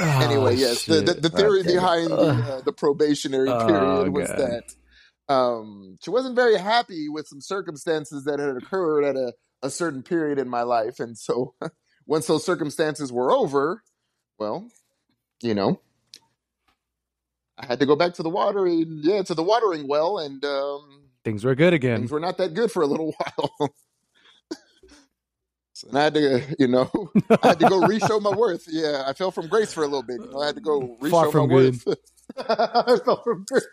Oh, 0.00 0.20
Anyway, 0.20 0.54
yes, 0.56 0.84
the, 0.86 1.00
the, 1.02 1.14
the 1.14 1.28
theory 1.30 1.60
Okay. 1.60 1.74
behind 1.74 2.08
the, 2.10 2.52
uh, 2.52 2.60
the 2.62 2.72
probationary 2.72 3.50
Oh, 3.50 3.66
period 3.66 4.12
was 4.12 4.28
God. 4.28 4.38
that 4.38 5.34
um, 5.34 5.96
she 6.02 6.10
wasn't 6.10 6.36
very 6.36 6.56
happy 6.56 7.08
with 7.08 7.26
some 7.26 7.40
circumstances 7.40 8.24
that 8.24 8.38
had 8.38 8.56
occurred 8.56 9.04
at 9.04 9.16
a, 9.16 9.32
a 9.62 9.70
certain 9.70 10.02
period 10.02 10.38
in 10.38 10.48
my 10.48 10.62
life, 10.62 11.00
and 11.00 11.16
so 11.18 11.54
once 12.06 12.26
those 12.26 12.44
circumstances 12.44 13.12
were 13.12 13.30
over, 13.32 13.82
well, 14.38 14.68
you 15.42 15.54
know, 15.54 15.80
I 17.58 17.66
had 17.66 17.80
to 17.80 17.86
go 17.86 17.96
back 17.96 18.14
to 18.14 18.22
the 18.22 18.28
watering, 18.30 19.00
yeah, 19.02 19.22
to 19.22 19.34
the 19.34 19.42
watering 19.42 19.88
well, 19.88 20.18
and 20.18 20.44
um, 20.44 21.02
Things 21.24 21.44
were 21.44 21.54
good 21.54 21.72
again. 21.74 21.98
things 22.00 22.10
were 22.12 22.20
not 22.20 22.36
that 22.38 22.54
good 22.54 22.70
for 22.70 22.82
a 22.82 22.86
little 22.86 23.12
while. 23.36 23.70
so 25.72 25.88
I 25.92 26.02
had 26.04 26.14
to, 26.14 26.42
you 26.58 26.68
know, 26.68 26.90
I 27.42 27.48
had 27.48 27.60
to 27.60 27.68
go 27.68 27.80
re-show 27.86 28.20
my 28.20 28.30
worth. 28.36 28.66
Yeah, 28.68 29.04
I 29.06 29.12
fell 29.14 29.30
from 29.30 29.48
grace 29.48 29.72
for 29.72 29.82
a 29.82 29.86
little 29.86 30.02
bit. 30.02 30.20
You 30.20 30.30
know, 30.30 30.40
I 30.40 30.46
had 30.46 30.54
to 30.56 30.60
go 30.60 30.96
re-show 31.00 31.32
my 31.32 31.46
good. 31.46 31.84
worth. 31.86 31.98
I 32.38 32.98
fell 33.04 33.22
from 33.24 33.44
grace. 33.48 33.64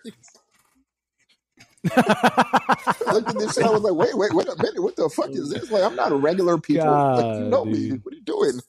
I 1.91 3.11
looked 3.13 3.27
at 3.29 3.37
this 3.37 3.55
shit. 3.55 3.65
I 3.65 3.69
was 3.69 3.81
like, 3.81 3.93
wait, 3.93 4.15
wait, 4.17 4.33
wait 4.33 4.47
a 4.47 4.55
minute. 4.63 4.81
What 4.81 4.95
the 4.95 5.09
fuck 5.09 5.29
is 5.31 5.49
this? 5.49 5.69
Like, 5.69 5.83
I'm 5.83 5.95
not 5.97 6.11
a 6.13 6.15
regular 6.15 6.57
people. 6.57 6.85
like, 6.89 7.25
you 7.25 7.41
God, 7.41 7.49
know 7.51 7.65
me. 7.65 7.89
What 7.89 8.13
are 8.13 8.15
you 8.15 8.21
doing? 8.23 8.59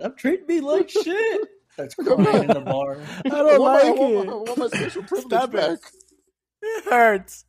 Stop 0.00 0.18
treating 0.18 0.46
me 0.46 0.60
like 0.60 0.90
shit. 0.90 1.42
Starts 1.74 1.94
crying 1.96 2.42
in 2.44 2.52
the 2.52 2.60
bar. 2.62 3.10
I 3.30 3.36
I 3.48 3.54
don't 3.54 3.58
want, 3.58 3.74
my, 3.74 3.80
I, 3.80 3.90
like 3.90 3.92
want 3.92 4.14
my, 4.14 4.22
I 4.22 4.24
it. 4.24 4.36
want 4.36 4.58
my 4.58 4.68
special 4.68 5.04
privilege 5.04 5.48
Stop 5.48 5.54
it. 5.54 5.54
back. 5.54 5.78
It 6.62 6.84
hurts. 6.86 7.44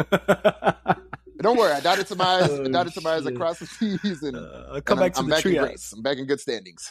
Don't 1.42 1.58
worry. 1.58 1.72
I 1.72 1.80
dotted 1.80 2.08
some 2.08 2.20
eyes. 2.20 2.60
I 2.64 2.68
Oh, 2.68 2.70
dotted 2.70 2.94
some 2.94 3.06
eyes 3.06 3.26
across 3.26 3.58
the 3.60 3.66
seas, 3.66 4.22
and, 4.22 4.36
Uh, 4.36 4.64
I'll 4.72 4.82
and 4.86 4.98
come 4.98 4.98
I'm, 4.98 5.00
back 5.00 5.14
to 5.14 5.22
I'm 5.22 5.24
the 5.24 5.30
back 5.30 5.46
in 5.48 5.56
treehouse. 5.56 5.56
grace. 5.56 5.92
I'm 5.94 6.02
back 6.02 6.18
in 6.18 6.26
good 6.26 6.40
standings. 6.40 6.90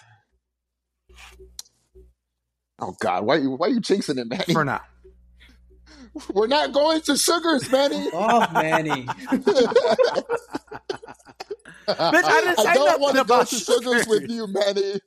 Oh 2.80 2.96
God, 3.02 3.26
why 3.26 3.38
you 3.38 3.52
why 3.52 3.68
you 3.68 3.82
jinxing 3.82 4.20
it, 4.20 4.28
Manny? 4.30 4.44
For 4.54 4.66
now. 4.66 4.82
We're 6.34 6.48
not 6.48 6.74
going 6.74 7.02
to 7.04 7.18
sugars, 7.18 7.70
Manny. 7.70 8.12
Off, 8.12 8.50
Manny. 8.52 9.16
Bitch, 12.12 12.24
I 12.30 12.42
didn't 12.42 12.58
say 12.60 12.70
I 12.70 12.74
don't 12.76 13.02
want 13.02 13.18
to 13.18 13.24
go 13.26 13.36
about 13.36 13.48
to 13.48 13.56
sugars 13.60 14.08
with 14.08 14.30
you, 14.30 14.48
Manny. 14.48 15.00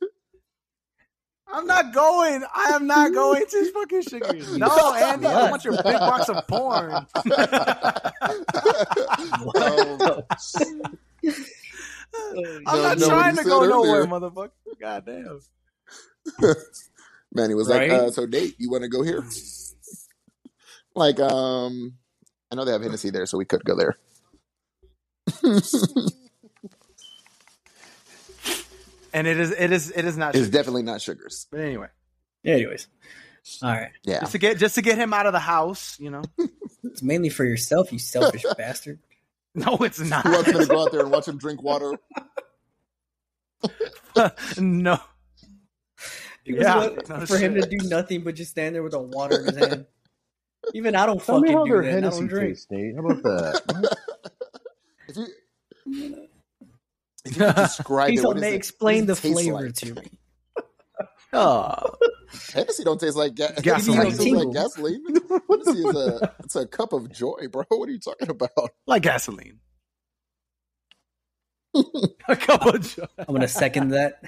I'm 1.53 1.67
not 1.67 1.93
going. 1.93 2.45
I 2.55 2.71
am 2.75 2.87
not 2.87 3.13
going 3.13 3.45
to 3.47 3.73
fucking 3.73 4.03
sugars. 4.03 4.49
No, 4.59 4.95
Andy, 4.95 5.27
I 5.27 5.51
want 5.51 5.65
your 5.65 5.75
big 5.75 6.05
box 6.07 6.29
of 6.29 6.47
porn. 6.49 7.07
I'm 12.67 12.79
No, 12.79 12.83
not 12.83 12.99
no, 12.99 13.09
trying 13.09 13.37
to 13.37 13.45
go 13.45 13.61
said 13.61 13.69
nowhere, 13.69 14.07
motherfucker. 14.07 14.51
God 14.81 15.07
damn. 15.07 15.41
Manny 17.35 17.55
was 17.55 17.69
Right? 17.69 17.91
like, 17.91 17.91
uh, 17.91 18.11
"So, 18.11 18.27
Nate, 18.27 18.55
you 18.59 18.71
want 18.71 18.83
to 18.85 18.89
go 18.89 19.03
here?" 19.03 19.25
Like, 20.95 21.21
um, 21.21 21.95
I 22.51 22.57
know 22.57 22.65
they 22.65 22.73
have 22.73 22.83
Hennessy 22.83 23.11
there, 23.11 23.27
so 23.27 23.39
we 23.39 23.45
could 23.47 23.65
go 23.65 23.77
there. 23.77 23.97
And 29.13 29.27
it 29.27 29.39
is, 29.39 29.51
it 29.51 29.71
is, 29.73 29.91
it 29.91 30.05
is 30.05 30.17
not. 30.17 30.35
It's 30.35 30.49
definitely 30.49 30.83
not 30.85 31.01
sugars. 31.03 31.47
But 31.51 31.61
anyway, 31.61 31.89
Anyways. 32.45 32.89
All 33.63 33.71
right. 33.71 33.91
Yeah, 34.05 34.21
just 34.21 34.33
to 34.33 34.39
get, 34.39 34.57
just 34.59 34.75
to 34.77 34.83
get 34.83 34.97
him 34.97 35.13
out 35.13 35.27
of 35.27 35.33
the 35.33 35.39
house, 35.41 35.99
you 36.01 36.11
know. 36.11 36.23
It's 36.85 37.01
mainly 37.03 37.29
for 37.29 37.45
yourself, 37.45 37.93
you 37.93 37.99
selfish 38.01 38.45
bastard. 38.59 38.99
No, 39.55 39.77
it's 39.83 40.01
not. 40.01 40.25
who 40.27 40.33
wants 40.33 40.49
me 40.53 40.59
to 40.61 40.67
go 40.67 40.83
out 40.83 40.91
there 40.91 41.01
and 41.03 41.11
watch 41.13 41.29
him 41.29 41.39
drink 41.39 41.63
water? 41.63 41.93
no. 44.59 44.99
It 46.45 46.55
was 46.59 46.63
Yeah, 46.65 46.77
what- 46.77 47.09
no 47.09 47.27
for 47.27 47.39
him 47.39 47.55
to 47.55 47.61
do 47.63 47.77
nothing 47.89 48.25
but 48.25 48.35
just 48.35 48.51
stand 48.51 48.75
there 48.75 48.83
with 48.83 48.95
a 48.95 48.99
water 48.99 49.39
in 49.41 49.47
his 49.55 49.57
hand. 49.57 49.87
Even 50.75 50.95
I 50.97 51.07
don't 51.07 51.23
Tell 51.23 51.41
me 51.41 51.49
fucking 51.53 51.59
how 51.59 51.65
do 51.65 51.83
that. 51.83 51.97
I 51.99 52.01
don't 52.01 52.27
drink. 52.27 52.49
tastes, 52.51 52.67
Nate. 52.71 52.95
How 52.97 53.01
about 53.07 53.23
that? 53.23 53.97
If 55.09 55.17
you, 55.87 56.29
if 57.25 57.37
you 57.37 57.45
could 57.47 57.55
describe 57.57 58.09
Please 58.09 58.21
it, 58.21 58.27
what 58.27 58.37
help 58.37 58.45
is 58.47 58.53
it- 58.53 58.57
explain 58.57 59.07
the 59.07 59.15
what 59.15 59.23
does 59.23 59.31
it 59.31 59.35
flavor 59.35 59.61
like? 59.67 59.75
to 59.75 59.95
me. 59.95 60.03
Oh, 61.35 61.75
Hennessy 62.53 62.85
don't 62.85 63.01
taste 63.01 63.17
like 63.17 63.35
ga- 63.35 63.55
Gasoline. 63.63 64.01
Hennessy 64.03 64.25
tastes 64.33 64.45
like 64.45 64.53
gasoline. 64.55 65.03
Hennessy 65.49 65.79
is 65.79 65.97
a 65.97 66.35
it's 66.45 66.57
a 66.57 66.67
cup 66.67 66.93
of 66.93 67.11
joy, 67.11 67.47
bro. 67.51 67.65
What 67.71 67.89
are 67.89 67.93
you 67.93 67.99
talking 67.99 68.29
about? 68.29 68.51
like 68.87 69.03
gasoline. 69.03 69.61
a 71.75 72.37
cup 72.37 72.67
of 72.67 72.83
joy. 72.83 73.07
I'm 73.19 73.35
gonna 73.35 73.49
second 73.49 73.89
that. 73.93 74.21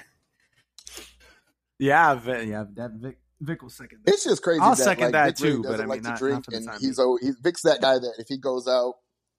Yeah, 1.78 2.14
Vic, 2.14 2.48
yeah, 2.48 2.64
that 2.74 2.92
Vic, 2.92 3.18
Vic 3.40 3.60
will 3.62 3.68
second 3.68 4.00
that. 4.04 4.14
It's 4.14 4.24
just 4.24 4.42
crazy. 4.42 4.60
I'll 4.60 4.70
that, 4.70 4.76
second 4.82 5.04
like, 5.04 5.12
that 5.12 5.38
Vic 5.38 5.44
really 5.44 5.56
too, 5.56 5.62
but 5.62 5.74
I 5.74 5.78
mean, 5.80 5.88
like 5.88 6.02
not- 6.04 6.16
to 6.16 6.18
drink, 6.18 6.36
not 6.36 6.44
for 6.46 6.50
the 6.52 6.56
and 6.56 6.66
time 6.68 6.78
he's 6.80 6.98
oh, 6.98 7.18
he, 7.20 7.32
Vic's 7.42 7.62
that 7.62 7.82
guy 7.82 7.98
that 7.98 8.14
if 8.18 8.28
he 8.28 8.38
goes 8.38 8.66
out, 8.66 8.94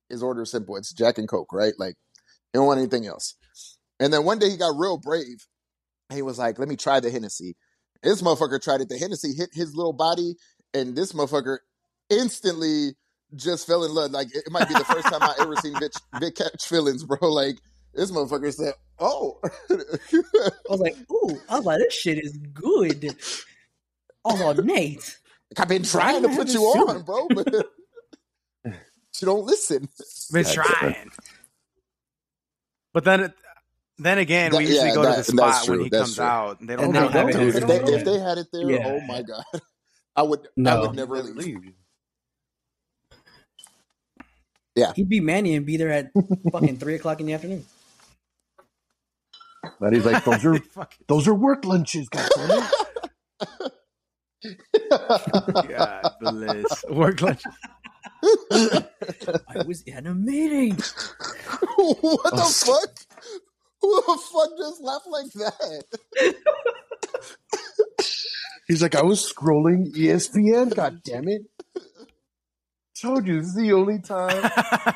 his 0.09 0.21
order 0.21 0.43
is 0.43 0.51
simple. 0.51 0.75
It's 0.77 0.93
Jack 0.93 1.17
and 1.17 1.27
Coke, 1.27 1.51
right? 1.51 1.73
Like 1.79 1.95
he 2.55 2.57
don't 2.57 2.67
want 2.67 2.79
anything 2.79 3.05
else. 3.05 3.35
And 3.99 4.13
then 4.13 4.23
one 4.23 4.39
day 4.39 4.49
he 4.49 4.55
got 4.55 4.77
real 4.77 4.97
brave. 4.97 5.45
He 6.13 6.21
was 6.21 6.37
like, 6.39 6.57
"Let 6.57 6.69
me 6.69 6.77
try 6.77 7.01
the 7.01 7.11
Hennessy." 7.11 7.57
This 8.01 8.21
motherfucker 8.21 8.61
tried 8.61 8.79
it. 8.79 8.87
The 8.87 8.97
Hennessy 8.97 9.33
hit 9.33 9.49
his 9.51 9.75
little 9.75 9.91
body, 9.91 10.35
and 10.73 10.95
this 10.95 11.11
motherfucker 11.11 11.57
instantly 12.09 12.95
just 13.35 13.67
fell 13.67 13.83
in 13.83 13.93
love. 13.93 14.11
Like 14.11 14.33
it 14.33 14.49
might 14.51 14.69
be 14.69 14.73
the 14.73 14.85
first 14.85 15.05
time 15.07 15.21
I 15.21 15.33
ever 15.41 15.57
seen 15.57 15.77
Vic, 15.77 15.91
Vic 16.17 16.35
catch 16.35 16.65
feelings, 16.65 17.03
bro. 17.03 17.17
Like 17.21 17.57
this 17.93 18.09
motherfucker 18.09 18.53
said, 18.53 18.73
"Oh." 18.99 19.37
I 19.69 20.49
was 20.69 20.79
like, 20.79 20.95
ooh, 21.11 21.37
I 21.49 21.57
was 21.57 21.65
like, 21.65 21.79
this 21.79 21.93
shit 21.93 22.23
is 22.23 22.37
good. 22.53 23.17
Oh, 24.23 24.53
Nate. 24.53 25.17
I've 25.57 25.67
been 25.67 25.83
trying 25.83 26.21
to 26.21 26.29
put 26.29 26.53
you 26.53 26.61
on, 26.61 27.03
bro, 27.03 27.27
but 27.27 27.53
you 28.65 28.73
don't 29.25 29.45
listen. 29.45 29.89
Been 30.31 30.43
That's- 30.43 30.53
trying. 30.53 31.11
But 32.95 33.03
then, 33.03 33.19
it, 33.19 33.33
then 33.97 34.17
again, 34.19 34.51
That- 34.51 34.57
we 34.59 34.67
usually 34.67 34.87
yeah, 34.87 34.95
go 34.95 35.01
to 35.03 35.09
that- 35.09 35.25
the 35.27 35.33
that's 35.33 35.57
spot 35.59 35.69
when 35.69 35.81
he 35.81 35.89
that's 35.89 36.01
comes 36.03 36.15
true. 36.15 36.23
out. 36.25 36.59
and 36.61 36.69
They 36.69 36.75
don't 36.77 36.85
And 36.85 36.95
have 36.95 37.11
they 37.11 37.13
that 37.13 37.19
have 37.19 37.29
it 37.29 37.33
there. 37.33 37.51
there. 37.51 37.61
if, 37.61 37.85
they, 37.85 37.93
if 37.93 38.05
they 38.05 38.19
had 38.19 38.37
it 38.37 38.47
there, 38.53 38.65
oh 38.65 38.69
Yeah. 38.69 38.87
oh 38.87 39.01
my 39.05 39.21
god, 39.21 39.43
I 40.15 40.21
would 40.23 40.47
I 40.65 40.79
would 40.79 40.95
never 40.95 41.21
leave. 41.21 41.35
Leave. 41.35 41.73
Yeah, 44.75 44.93
he'd 44.95 45.09
be 45.09 45.19
Manny 45.19 45.55
and 45.55 45.65
be 45.65 45.75
there 45.77 45.91
at 45.91 46.11
fucking 46.53 46.77
three 46.77 46.95
o'clock 46.95 47.19
in 47.19 47.25
the 47.25 47.33
afternoon. 47.33 47.65
But 49.79 49.91
he's 49.93 50.05
like, 50.05 50.23
those 50.23 50.45
are 50.45 50.59
those 51.09 51.27
are 51.27 51.33
work 51.33 51.65
lunches, 51.65 52.07
guys. 52.07 52.29
God 54.89 56.13
bless. 56.21 56.85
Work 56.89 57.21
lunch. 57.21 57.43
I 58.51 59.63
was 59.65 59.81
in 59.83 60.07
a 60.07 60.13
meeting. 60.13 60.71
what 61.77 62.33
the 62.35 62.41
oh, 62.43 62.49
fuck? 62.49 62.89
Who 63.81 64.01
the 64.01 64.17
fuck 64.31 64.49
just 64.57 64.81
laughed 64.81 65.07
like 65.07 65.31
that? 65.33 65.83
He's 68.67 68.81
like, 68.81 68.95
I 68.95 69.03
was 69.03 69.31
scrolling 69.31 69.93
ESPN. 69.95 70.75
God 70.75 71.01
damn 71.03 71.27
it! 71.27 71.43
Told 72.99 73.27
you 73.27 73.39
this 73.39 73.49
is 73.49 73.55
the 73.55 73.73
only 73.73 73.99
time 73.99 74.49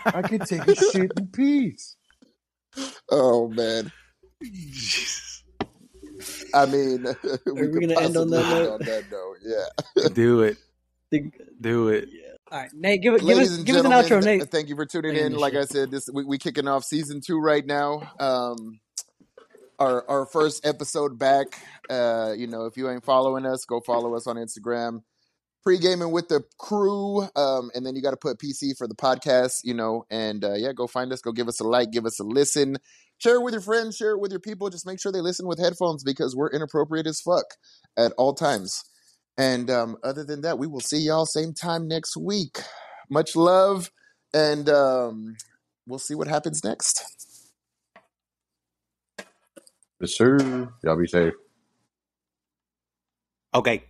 I 0.06 0.24
could 0.24 0.42
take 0.42 0.68
a 0.68 0.76
shit 0.76 1.12
in 1.18 1.28
peace. 1.28 1.96
Oh 3.12 3.48
man, 3.50 3.92
I 6.54 6.66
mean, 6.66 7.06
we 7.46 7.68
we 7.68 7.88
gonna 7.88 8.00
end 8.02 8.18
on 8.18 8.30
that 8.30 8.50
note? 8.50 8.72
on 8.72 8.80
that 8.86 9.12
note. 9.12 9.38
Yeah, 9.44 10.10
Do 10.14 10.42
it. 10.44 10.58
Think- 11.12 11.36
Do 11.60 11.90
it. 11.90 12.10
yeah. 12.12 12.29
All 12.52 12.60
right, 12.60 12.70
Nate, 12.74 13.02
give 13.02 13.14
give 13.14 13.24
Ladies 13.24 13.52
us, 13.52 13.58
and 13.58 13.66
give 13.66 13.76
us 13.76 13.86
an 13.86 13.92
gentlemen, 13.92 14.24
outro, 14.24 14.26
Nate. 14.26 14.50
thank 14.50 14.70
you 14.70 14.76
for 14.76 14.86
tuning 14.86 15.16
in. 15.16 15.36
Like. 15.36 15.54
I 15.56 15.66
said, 15.66 15.92
this 15.92 16.10
we, 16.12 16.24
we 16.24 16.38
kicking 16.40 16.68
off 16.68 16.84
season 16.84 17.22
two 17.22 17.40
right 17.40 17.66
now. 17.66 18.12
Um, 18.20 18.80
our 19.78 20.10
our 20.10 20.26
first 20.26 20.66
episode 20.66 21.20
back. 21.20 21.48
Uh, 21.90 22.34
you 22.36 22.48
know, 22.48 22.66
if 22.66 22.76
you 22.76 22.90
ain't 22.90 23.06
following 23.06 23.46
us, 23.46 23.66
go 23.66 23.82
follow 23.82 24.16
us 24.16 24.26
on 24.26 24.36
Instagram. 24.36 25.02
Pre-gaming 25.64 26.12
with 26.12 26.30
the 26.30 26.42
crew, 26.58 27.28
um, 27.36 27.70
and 27.76 27.86
then 27.86 27.96
you 27.96 28.02
got 28.02 28.12
to 28.12 28.18
put 28.18 28.40
PC 28.40 28.76
for 28.78 28.88
the 28.88 28.96
podcast. 28.96 29.60
You 29.64 29.76
know, 29.76 30.06
and 30.10 30.44
uh, 30.44 30.54
yeah, 30.56 30.74
go 30.74 30.88
find 30.88 31.12
us. 31.14 31.22
Go 31.22 31.32
give 31.32 31.48
us 31.48 31.60
a 31.60 31.66
like, 31.66 31.92
give 31.92 32.06
us 32.06 32.20
a 32.20 32.24
listen, 32.24 32.78
share 33.20 33.36
it 33.36 33.44
with 33.44 33.54
your 33.54 33.62
friends, 33.62 33.96
share 33.96 34.12
it 34.12 34.20
with 34.20 34.32
your 34.32 34.40
people. 34.40 34.70
Just 34.70 34.88
make 34.88 35.00
sure 35.00 35.12
they 35.12 35.22
listen 35.22 35.46
with 35.48 35.60
headphones 35.60 36.04
because 36.04 36.36
we're 36.36 36.50
inappropriate 36.50 37.06
as 37.06 37.22
fuck 37.22 37.46
at 37.96 38.12
all 38.18 38.34
times. 38.34 38.84
And 39.40 39.72
um, 39.72 39.96
other 40.04 40.26
than 40.26 40.42
that, 40.42 40.60
we 40.60 40.68
will 40.68 40.82
see 40.82 40.98
y'all 40.98 41.26
same 41.26 41.54
time 41.54 41.88
next 41.88 42.18
week. 42.18 42.58
Much 43.10 43.38
love, 43.38 43.90
and 44.34 44.70
um, 44.70 45.38
we'll 45.88 45.98
see 45.98 46.14
what 46.14 46.28
happens 46.28 46.62
next. 46.62 47.06
Yes, 50.02 50.18
sir. 50.18 50.70
Y'all 50.84 50.98
be 50.98 51.08
safe. 51.08 51.34
Okay. 53.56 53.84